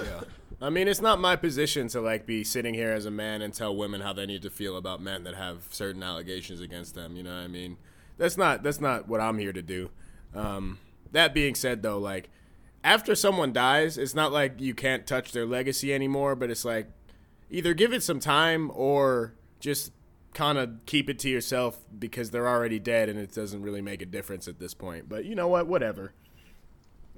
I 0.63 0.71
mean, 0.71 0.87
it's 0.87 1.01
not 1.01 1.19
my 1.19 1.35
position 1.35 1.89
to 1.89 2.01
like 2.01 2.25
be 2.25 2.45
sitting 2.45 2.73
here 2.73 2.93
as 2.93 3.05
a 3.05 3.11
man 3.11 3.43
and 3.43 3.53
tell 3.53 3.75
women 3.75 4.01
how 4.01 4.13
they 4.13 4.27
need 4.27 4.43
to 4.43 4.51
feel 4.51 4.77
about 4.77 5.03
men 5.03 5.25
that 5.25 5.35
have 5.35 5.67
certain 5.71 6.05
allegations 6.05 6.61
against 6.61 6.95
them. 6.95 7.17
You 7.17 7.25
know 7.25 7.35
what 7.35 7.43
I 7.43 7.49
mean? 7.49 7.79
That's 8.17 8.37
not 8.37 8.63
that's 8.63 8.81
not 8.81 9.09
what 9.09 9.21
I'm 9.21 9.39
here 9.39 9.53
to 9.53 9.63
do. 9.63 9.91
Um, 10.35 10.79
that 11.11 11.35
being 11.35 11.57
said, 11.57 11.83
though, 11.83 11.99
like 11.99 12.31
after 12.85 13.17
someone 13.17 13.53
dies, 13.53 13.99
it's 13.99 14.15
not 14.15 14.31
like 14.31 14.61
you 14.61 14.73
can't 14.73 15.05
touch 15.05 15.33
their 15.33 15.47
legacy 15.47 15.93
anymore. 15.93 16.37
But 16.37 16.51
it's 16.51 16.65
like 16.65 16.87
either 17.51 17.75
give 17.75 17.93
it 17.93 18.05
some 18.05 18.21
time 18.21 18.71
or 18.73 19.35
just 19.59 19.91
kind 20.35 20.59
of 20.59 20.71
keep 20.87 21.09
it 21.11 21.19
to 21.21 21.29
yourself 21.29 21.79
because 21.99 22.31
they're 22.31 22.49
already 22.49 22.79
dead 22.79 23.09
and 23.09 23.19
it 23.19 23.35
doesn't 23.35 23.63
really 23.63 23.81
make 23.81 24.03
a 24.03 24.07
difference 24.07 24.47
at 24.49 24.59
this 24.59 24.75
point. 24.75 25.09
But 25.09 25.25
you 25.25 25.35
know 25.35 25.49
what? 25.49 25.67
Whatever. 25.67 26.13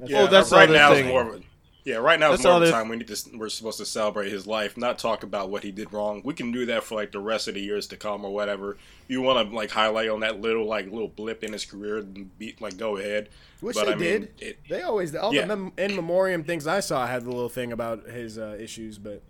Yeah, 0.04 0.20
Oh, 0.22 0.26
that's 0.26 0.50
right 0.52 0.70
now. 0.70 0.94
thing. 0.94 1.06
Is 1.06 1.10
more 1.10 1.22
of 1.28 1.34
a, 1.34 1.40
yeah, 1.84 1.96
right 1.96 2.18
now 2.20 2.30
That's 2.30 2.40
is 2.40 2.46
more 2.46 2.56
of 2.56 2.62
a 2.62 2.66
the- 2.66 2.70
time 2.72 2.88
we 2.88 2.96
need 2.96 3.08
to. 3.08 3.16
We're 3.36 3.48
supposed 3.48 3.78
to 3.78 3.86
celebrate 3.86 4.30
his 4.30 4.46
life, 4.46 4.76
not 4.76 4.98
talk 4.98 5.22
about 5.22 5.50
what 5.50 5.62
he 5.62 5.70
did 5.72 5.92
wrong. 5.92 6.20
We 6.24 6.34
can 6.34 6.52
do 6.52 6.66
that 6.66 6.84
for 6.84 6.94
like 6.94 7.10
the 7.12 7.20
rest 7.20 7.48
of 7.48 7.54
the 7.54 7.60
years 7.60 7.86
to 7.88 7.96
come 7.96 8.24
or 8.24 8.32
whatever. 8.32 8.76
You 9.08 9.20
want 9.22 9.48
to 9.50 9.54
like 9.54 9.70
highlight 9.70 10.08
on 10.08 10.20
that 10.20 10.40
little 10.40 10.66
like 10.66 10.86
little 10.90 11.08
blip 11.08 11.42
in 11.44 11.52
his 11.52 11.64
career, 11.64 11.98
and 11.98 12.36
be, 12.38 12.54
like 12.60 12.76
go 12.76 12.96
ahead. 12.96 13.28
Which 13.60 13.76
but 13.76 13.86
they 13.86 13.92
I 13.92 13.96
mean, 13.96 14.20
did. 14.20 14.30
it, 14.38 14.58
They 14.70 14.82
always 14.82 15.14
all 15.14 15.34
Yeah. 15.34 15.42
the 15.46 15.56
mem- 15.56 15.72
in 15.76 15.96
memoriam 15.96 16.44
things 16.44 16.66
I 16.66 16.80
saw 16.80 17.06
had 17.06 17.24
the 17.24 17.30
little 17.30 17.48
thing 17.50 17.72
about 17.72 18.06
his 18.08 18.38
uh, 18.38 18.56
issues, 18.60 18.96
but 18.98 19.22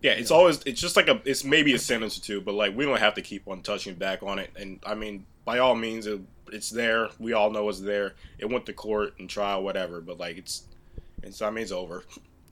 Yeah, 0.00 0.12
it's 0.12 0.30
always 0.30 0.62
it's 0.64 0.80
just 0.80 0.96
like 0.96 1.08
a 1.08 1.20
it's 1.24 1.42
maybe 1.44 1.74
a 1.74 1.78
sentence 1.78 2.16
or 2.18 2.20
two, 2.20 2.40
but 2.40 2.54
like 2.54 2.76
we 2.76 2.84
don't 2.84 3.00
have 3.00 3.14
to 3.14 3.22
keep 3.22 3.48
on 3.48 3.62
touching 3.62 3.94
back 3.94 4.22
on 4.22 4.38
it. 4.38 4.50
And 4.56 4.78
I 4.86 4.94
mean, 4.94 5.26
by 5.44 5.58
all 5.58 5.74
means, 5.74 6.06
it, 6.06 6.20
it's 6.52 6.70
there. 6.70 7.08
We 7.18 7.32
all 7.32 7.50
know 7.50 7.68
it's 7.68 7.80
there. 7.80 8.14
It 8.38 8.46
went 8.46 8.66
to 8.66 8.72
court 8.72 9.14
and 9.18 9.28
trial, 9.28 9.62
whatever. 9.62 10.00
But 10.00 10.18
like 10.18 10.36
it's 10.36 10.64
it's 11.22 11.42
I 11.42 11.50
mean 11.50 11.62
it's 11.62 11.72
over. 11.72 12.04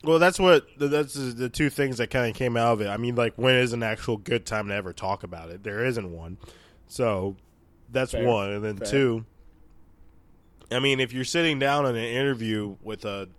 well, 0.03 0.19
that's 0.19 0.39
what 0.39 0.67
that's 0.77 1.13
the 1.13 1.49
two 1.49 1.69
things 1.69 1.97
that 1.99 2.09
kind 2.09 2.29
of 2.29 2.35
came 2.35 2.57
out 2.57 2.73
of 2.73 2.81
it. 2.81 2.87
I 2.87 2.97
mean, 2.97 3.15
like 3.15 3.33
when 3.37 3.55
is 3.55 3.71
an 3.71 3.83
actual 3.83 4.17
good 4.17 4.45
time 4.45 4.67
to 4.67 4.73
ever 4.73 4.91
talk 4.91 5.23
about 5.23 5.49
it? 5.49 5.63
There 5.63 5.85
isn't 5.85 6.11
one. 6.11 6.37
So 6.87 7.37
that's 7.89 8.11
Fair. 8.11 8.25
one, 8.25 8.51
and 8.51 8.63
then 8.63 8.77
Fair. 8.77 8.87
two. 8.87 9.25
I 10.69 10.79
mean, 10.79 10.99
if 10.99 11.13
you're 11.13 11.23
sitting 11.23 11.59
down 11.59 11.85
in 11.85 11.95
an 11.95 12.03
interview 12.03 12.75
with 12.83 13.05
a 13.05 13.29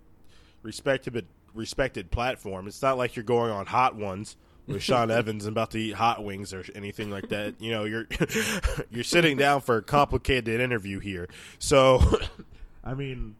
respected 0.63 1.27
respected 1.53 2.11
platform, 2.11 2.67
it's 2.67 2.81
not 2.81 2.97
like 2.97 3.15
you're 3.15 3.23
going 3.23 3.51
on 3.51 3.65
Hot 3.67 3.95
Ones 3.95 4.35
with 4.67 4.83
Sean 4.83 5.11
Evans 5.11 5.45
and 5.45 5.53
about 5.53 5.71
to 5.71 5.79
eat 5.79 5.95
hot 5.95 6.23
wings 6.23 6.53
or 6.53 6.63
anything 6.75 7.09
like 7.09 7.29
that. 7.29 7.55
You 7.59 7.71
know, 7.71 7.83
you're 7.85 8.07
you're 8.91 9.03
sitting 9.03 9.37
down 9.37 9.61
for 9.61 9.77
a 9.77 9.81
complicated 9.81 10.61
interview 10.61 10.99
here. 10.99 11.27
So, 11.57 12.01
I 12.83 12.93
mean, 12.93 13.35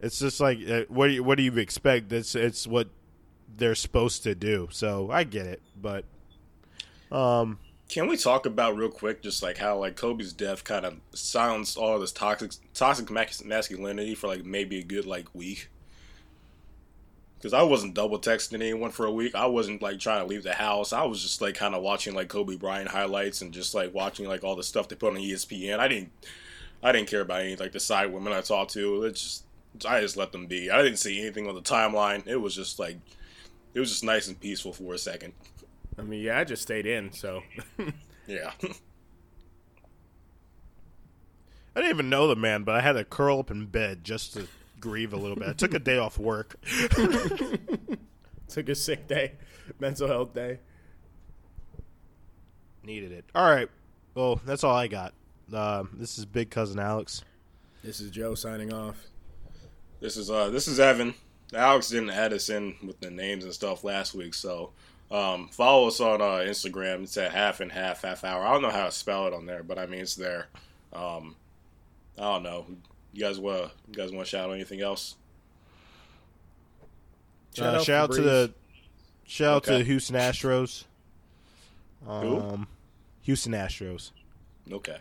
it's 0.00 0.18
just 0.18 0.40
like 0.40 0.58
uh, 0.68 0.82
what 0.88 1.08
do 1.08 1.14
you, 1.14 1.24
what 1.24 1.36
do 1.36 1.44
you 1.44 1.56
expect? 1.58 2.12
It's 2.12 2.34
it's 2.34 2.66
what 2.66 2.88
they're 3.56 3.74
supposed 3.74 4.24
to 4.24 4.34
do. 4.34 4.68
So 4.70 5.10
I 5.10 5.24
get 5.24 5.46
it, 5.46 5.62
but 5.80 6.04
um, 7.12 7.58
Can 7.88 8.08
we 8.08 8.16
talk 8.16 8.46
about 8.46 8.76
real 8.76 8.90
quick 8.90 9.22
just 9.22 9.42
like 9.42 9.56
how 9.56 9.78
like 9.78 9.96
Kobe's 9.96 10.32
death 10.32 10.64
kind 10.64 10.84
of 10.84 10.96
silenced 11.14 11.76
all 11.76 11.98
this 11.98 12.12
toxic 12.12 12.52
toxic 12.74 13.10
masculinity 13.10 14.14
for 14.14 14.26
like 14.26 14.44
maybe 14.44 14.80
a 14.80 14.84
good 14.84 15.06
like 15.06 15.32
week? 15.34 15.68
Because 17.44 17.52
I 17.52 17.62
wasn't 17.62 17.92
double 17.92 18.18
texting 18.18 18.54
anyone 18.54 18.90
for 18.90 19.04
a 19.04 19.12
week. 19.12 19.34
I 19.34 19.44
wasn't 19.44 19.82
like 19.82 19.98
trying 19.98 20.20
to 20.22 20.26
leave 20.26 20.44
the 20.44 20.54
house. 20.54 20.94
I 20.94 21.04
was 21.04 21.20
just 21.20 21.42
like 21.42 21.54
kind 21.54 21.74
of 21.74 21.82
watching 21.82 22.14
like 22.14 22.28
Kobe 22.28 22.56
Bryant 22.56 22.88
highlights 22.88 23.42
and 23.42 23.52
just 23.52 23.74
like 23.74 23.92
watching 23.92 24.26
like 24.26 24.42
all 24.42 24.56
the 24.56 24.62
stuff 24.62 24.88
they 24.88 24.96
put 24.96 25.12
on 25.12 25.20
ESPN. 25.20 25.78
I 25.78 25.86
didn't 25.86 26.10
I 26.82 26.90
didn't 26.90 27.10
care 27.10 27.20
about 27.20 27.42
any 27.42 27.54
like 27.56 27.72
the 27.72 27.80
side 27.80 28.10
women 28.10 28.32
I 28.32 28.40
talked 28.40 28.72
to. 28.72 29.02
It's 29.02 29.20
just 29.20 29.44
I 29.86 30.00
just 30.00 30.16
let 30.16 30.32
them 30.32 30.46
be. 30.46 30.70
I 30.70 30.80
didn't 30.80 30.96
see 30.96 31.20
anything 31.20 31.46
on 31.46 31.54
the 31.54 31.60
timeline. 31.60 32.26
It 32.26 32.36
was 32.36 32.54
just 32.54 32.78
like 32.78 32.96
it 33.74 33.78
was 33.78 33.90
just 33.90 34.04
nice 34.04 34.26
and 34.26 34.40
peaceful 34.40 34.72
for 34.72 34.94
a 34.94 34.98
second. 34.98 35.34
I 35.98 36.02
mean, 36.02 36.22
yeah, 36.22 36.38
I 36.38 36.44
just 36.44 36.62
stayed 36.62 36.86
in, 36.86 37.12
so 37.12 37.42
Yeah. 38.26 38.52
I 41.76 41.80
didn't 41.80 41.90
even 41.90 42.08
know 42.08 42.26
the 42.26 42.36
man, 42.36 42.64
but 42.64 42.74
I 42.74 42.80
had 42.80 42.94
to 42.94 43.04
curl 43.04 43.40
up 43.40 43.50
in 43.50 43.66
bed 43.66 44.02
just 44.02 44.32
to 44.32 44.48
grieve 44.84 45.14
a 45.14 45.16
little 45.16 45.36
bit. 45.36 45.48
I 45.48 45.52
took 45.54 45.72
a 45.72 45.78
day 45.78 45.96
off 45.96 46.18
work. 46.18 46.56
took 48.48 48.68
a 48.68 48.74
sick 48.74 49.08
day, 49.08 49.32
mental 49.80 50.06
health 50.06 50.34
day. 50.34 50.58
Needed 52.84 53.12
it. 53.12 53.24
All 53.34 53.50
right. 53.50 53.70
Well, 54.14 54.38
that's 54.44 54.62
all 54.62 54.76
I 54.76 54.88
got. 54.88 55.14
Um, 55.52 55.88
this 55.94 56.18
is 56.18 56.26
Big 56.26 56.50
Cousin 56.50 56.78
Alex. 56.78 57.24
This 57.82 57.98
is 58.00 58.10
Joe 58.10 58.34
signing 58.34 58.74
off. 58.74 59.06
This 60.00 60.18
is 60.18 60.30
uh 60.30 60.50
this 60.50 60.68
is 60.68 60.78
Evan. 60.78 61.14
Alex 61.54 61.88
didn't 61.88 62.10
add 62.10 62.34
us 62.34 62.50
in 62.50 62.76
with 62.84 63.00
the 63.00 63.10
names 63.10 63.44
and 63.44 63.54
stuff 63.54 63.84
last 63.84 64.12
week, 64.14 64.34
so 64.34 64.72
um, 65.10 65.48
follow 65.48 65.88
us 65.88 66.00
on 66.00 66.20
uh, 66.20 66.44
Instagram. 66.46 67.04
It's 67.04 67.16
at 67.16 67.32
half 67.32 67.60
and 67.60 67.72
half 67.72 68.02
half 68.02 68.22
hour. 68.22 68.44
I 68.44 68.52
don't 68.52 68.62
know 68.62 68.70
how 68.70 68.84
to 68.84 68.92
spell 68.92 69.26
it 69.28 69.32
on 69.32 69.46
there, 69.46 69.62
but 69.62 69.78
I 69.78 69.86
mean 69.86 70.00
it's 70.00 70.14
there. 70.14 70.48
Um, 70.92 71.36
I 72.18 72.22
don't 72.22 72.42
know. 72.42 72.66
You 73.14 73.20
guys 73.20 73.38
want 73.38 73.70
you 73.88 73.94
guys 73.94 74.10
want 74.12 74.26
to 74.26 74.30
shout 74.30 74.48
out 74.50 74.54
anything 74.54 74.80
else? 74.80 75.14
Uh, 77.58 77.80
shout 77.80 78.10
out 78.10 78.12
to 78.16 78.20
the 78.22 78.52
shout 79.24 79.54
out 79.56 79.64
to 79.64 79.78
the 79.78 79.84
Houston 79.84 80.16
Astros. 80.16 80.84
Who? 82.04 82.40
Um, 82.40 82.66
Houston 83.22 83.52
Astros. 83.52 84.10
Okay. 84.70 84.98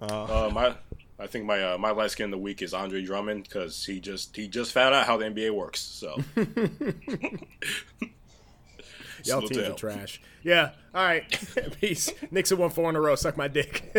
Uh, 0.00 0.46
Uh, 0.46 0.50
my 0.52 0.74
I 1.18 1.26
think 1.26 1.44
my 1.44 1.62
uh, 1.62 1.78
my 1.78 1.90
light 1.90 2.10
skin 2.10 2.24
of 2.26 2.30
the 2.30 2.38
week 2.38 2.62
is 2.62 2.72
Andre 2.72 3.02
Drummond 3.02 3.42
because 3.44 3.84
he 3.84 4.00
just 4.00 4.34
he 4.34 4.48
just 4.48 4.72
found 4.72 4.94
out 4.94 5.06
how 5.06 5.18
the 5.18 5.26
NBA 5.26 5.50
works. 5.54 5.80
So 5.80 6.16
Y'all 9.24 9.40
Salute 9.40 9.52
teams 9.52 9.68
are 9.68 9.72
trash. 9.74 10.20
Yeah. 10.42 10.70
All 10.94 11.04
right. 11.04 11.24
Peace. 11.80 12.10
Nixon 12.30 12.58
won 12.58 12.70
four 12.70 12.88
in 12.90 12.96
a 12.96 13.00
row. 13.00 13.14
Suck 13.14 13.36
my 13.36 13.48
dick. 13.48 13.92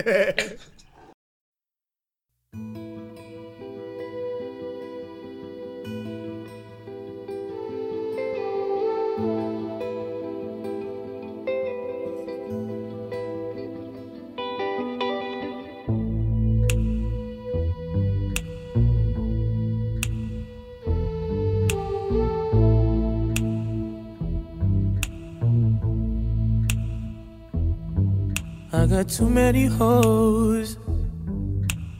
Got 28.88 29.10
too 29.10 29.30
many 29.30 29.66
hoes, 29.66 30.78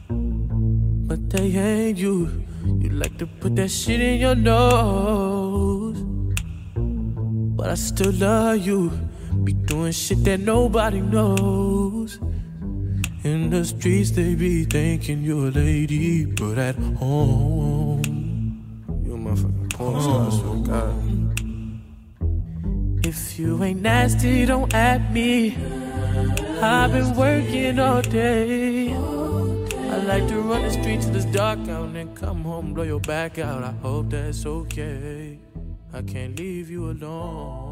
but 0.08 1.28
they 1.30 1.52
ain't 1.52 1.98
you. 1.98 2.44
You 2.80 2.90
like 2.90 3.18
to 3.18 3.26
put 3.26 3.56
that 3.56 3.68
shit 3.68 4.00
in 4.00 4.20
your 4.20 4.34
nose, 4.34 6.02
but 7.56 7.68
I 7.68 7.74
still 7.74 8.12
love 8.12 8.58
you. 8.66 8.90
Be 9.44 9.52
doing 9.52 9.92
shit 9.92 10.24
that 10.24 10.40
nobody 10.40 11.00
knows. 11.00 12.18
In 13.24 13.50
the 13.50 13.64
streets, 13.64 14.12
they 14.12 14.34
be 14.34 14.64
thinking 14.64 15.22
you're 15.22 15.48
a 15.48 15.50
lady, 15.50 16.24
but 16.24 16.56
at 16.56 16.76
home, 16.96 18.02
you're 19.04 19.16
a 19.16 19.18
motherfucking 19.18 19.72
porn 19.74 20.00
star. 20.00 20.30
Swear 20.30 20.58
God. 20.64 20.94
If 23.06 23.38
you 23.38 23.62
ain't 23.62 23.82
nasty, 23.82 24.46
don't 24.46 24.72
at 24.72 25.12
me. 25.12 25.56
I've 26.60 26.92
been 26.92 27.14
working 27.14 27.78
all 27.78 28.02
day. 28.02 28.92
I 28.92 29.96
like 29.98 30.26
to 30.26 30.40
run 30.40 30.62
the 30.62 30.70
streets 30.70 31.06
till 31.06 31.14
it's 31.14 31.24
dark 31.26 31.60
out 31.68 31.86
and 31.86 31.94
then 31.94 32.14
come 32.16 32.42
home, 32.42 32.74
blow 32.74 32.82
your 32.82 32.98
back 33.00 33.38
out. 33.38 33.62
I 33.62 33.70
hope 33.80 34.10
that's 34.10 34.44
okay. 34.44 35.38
I 35.92 36.02
can't 36.02 36.36
leave 36.36 36.68
you 36.68 36.90
alone. 36.90 37.67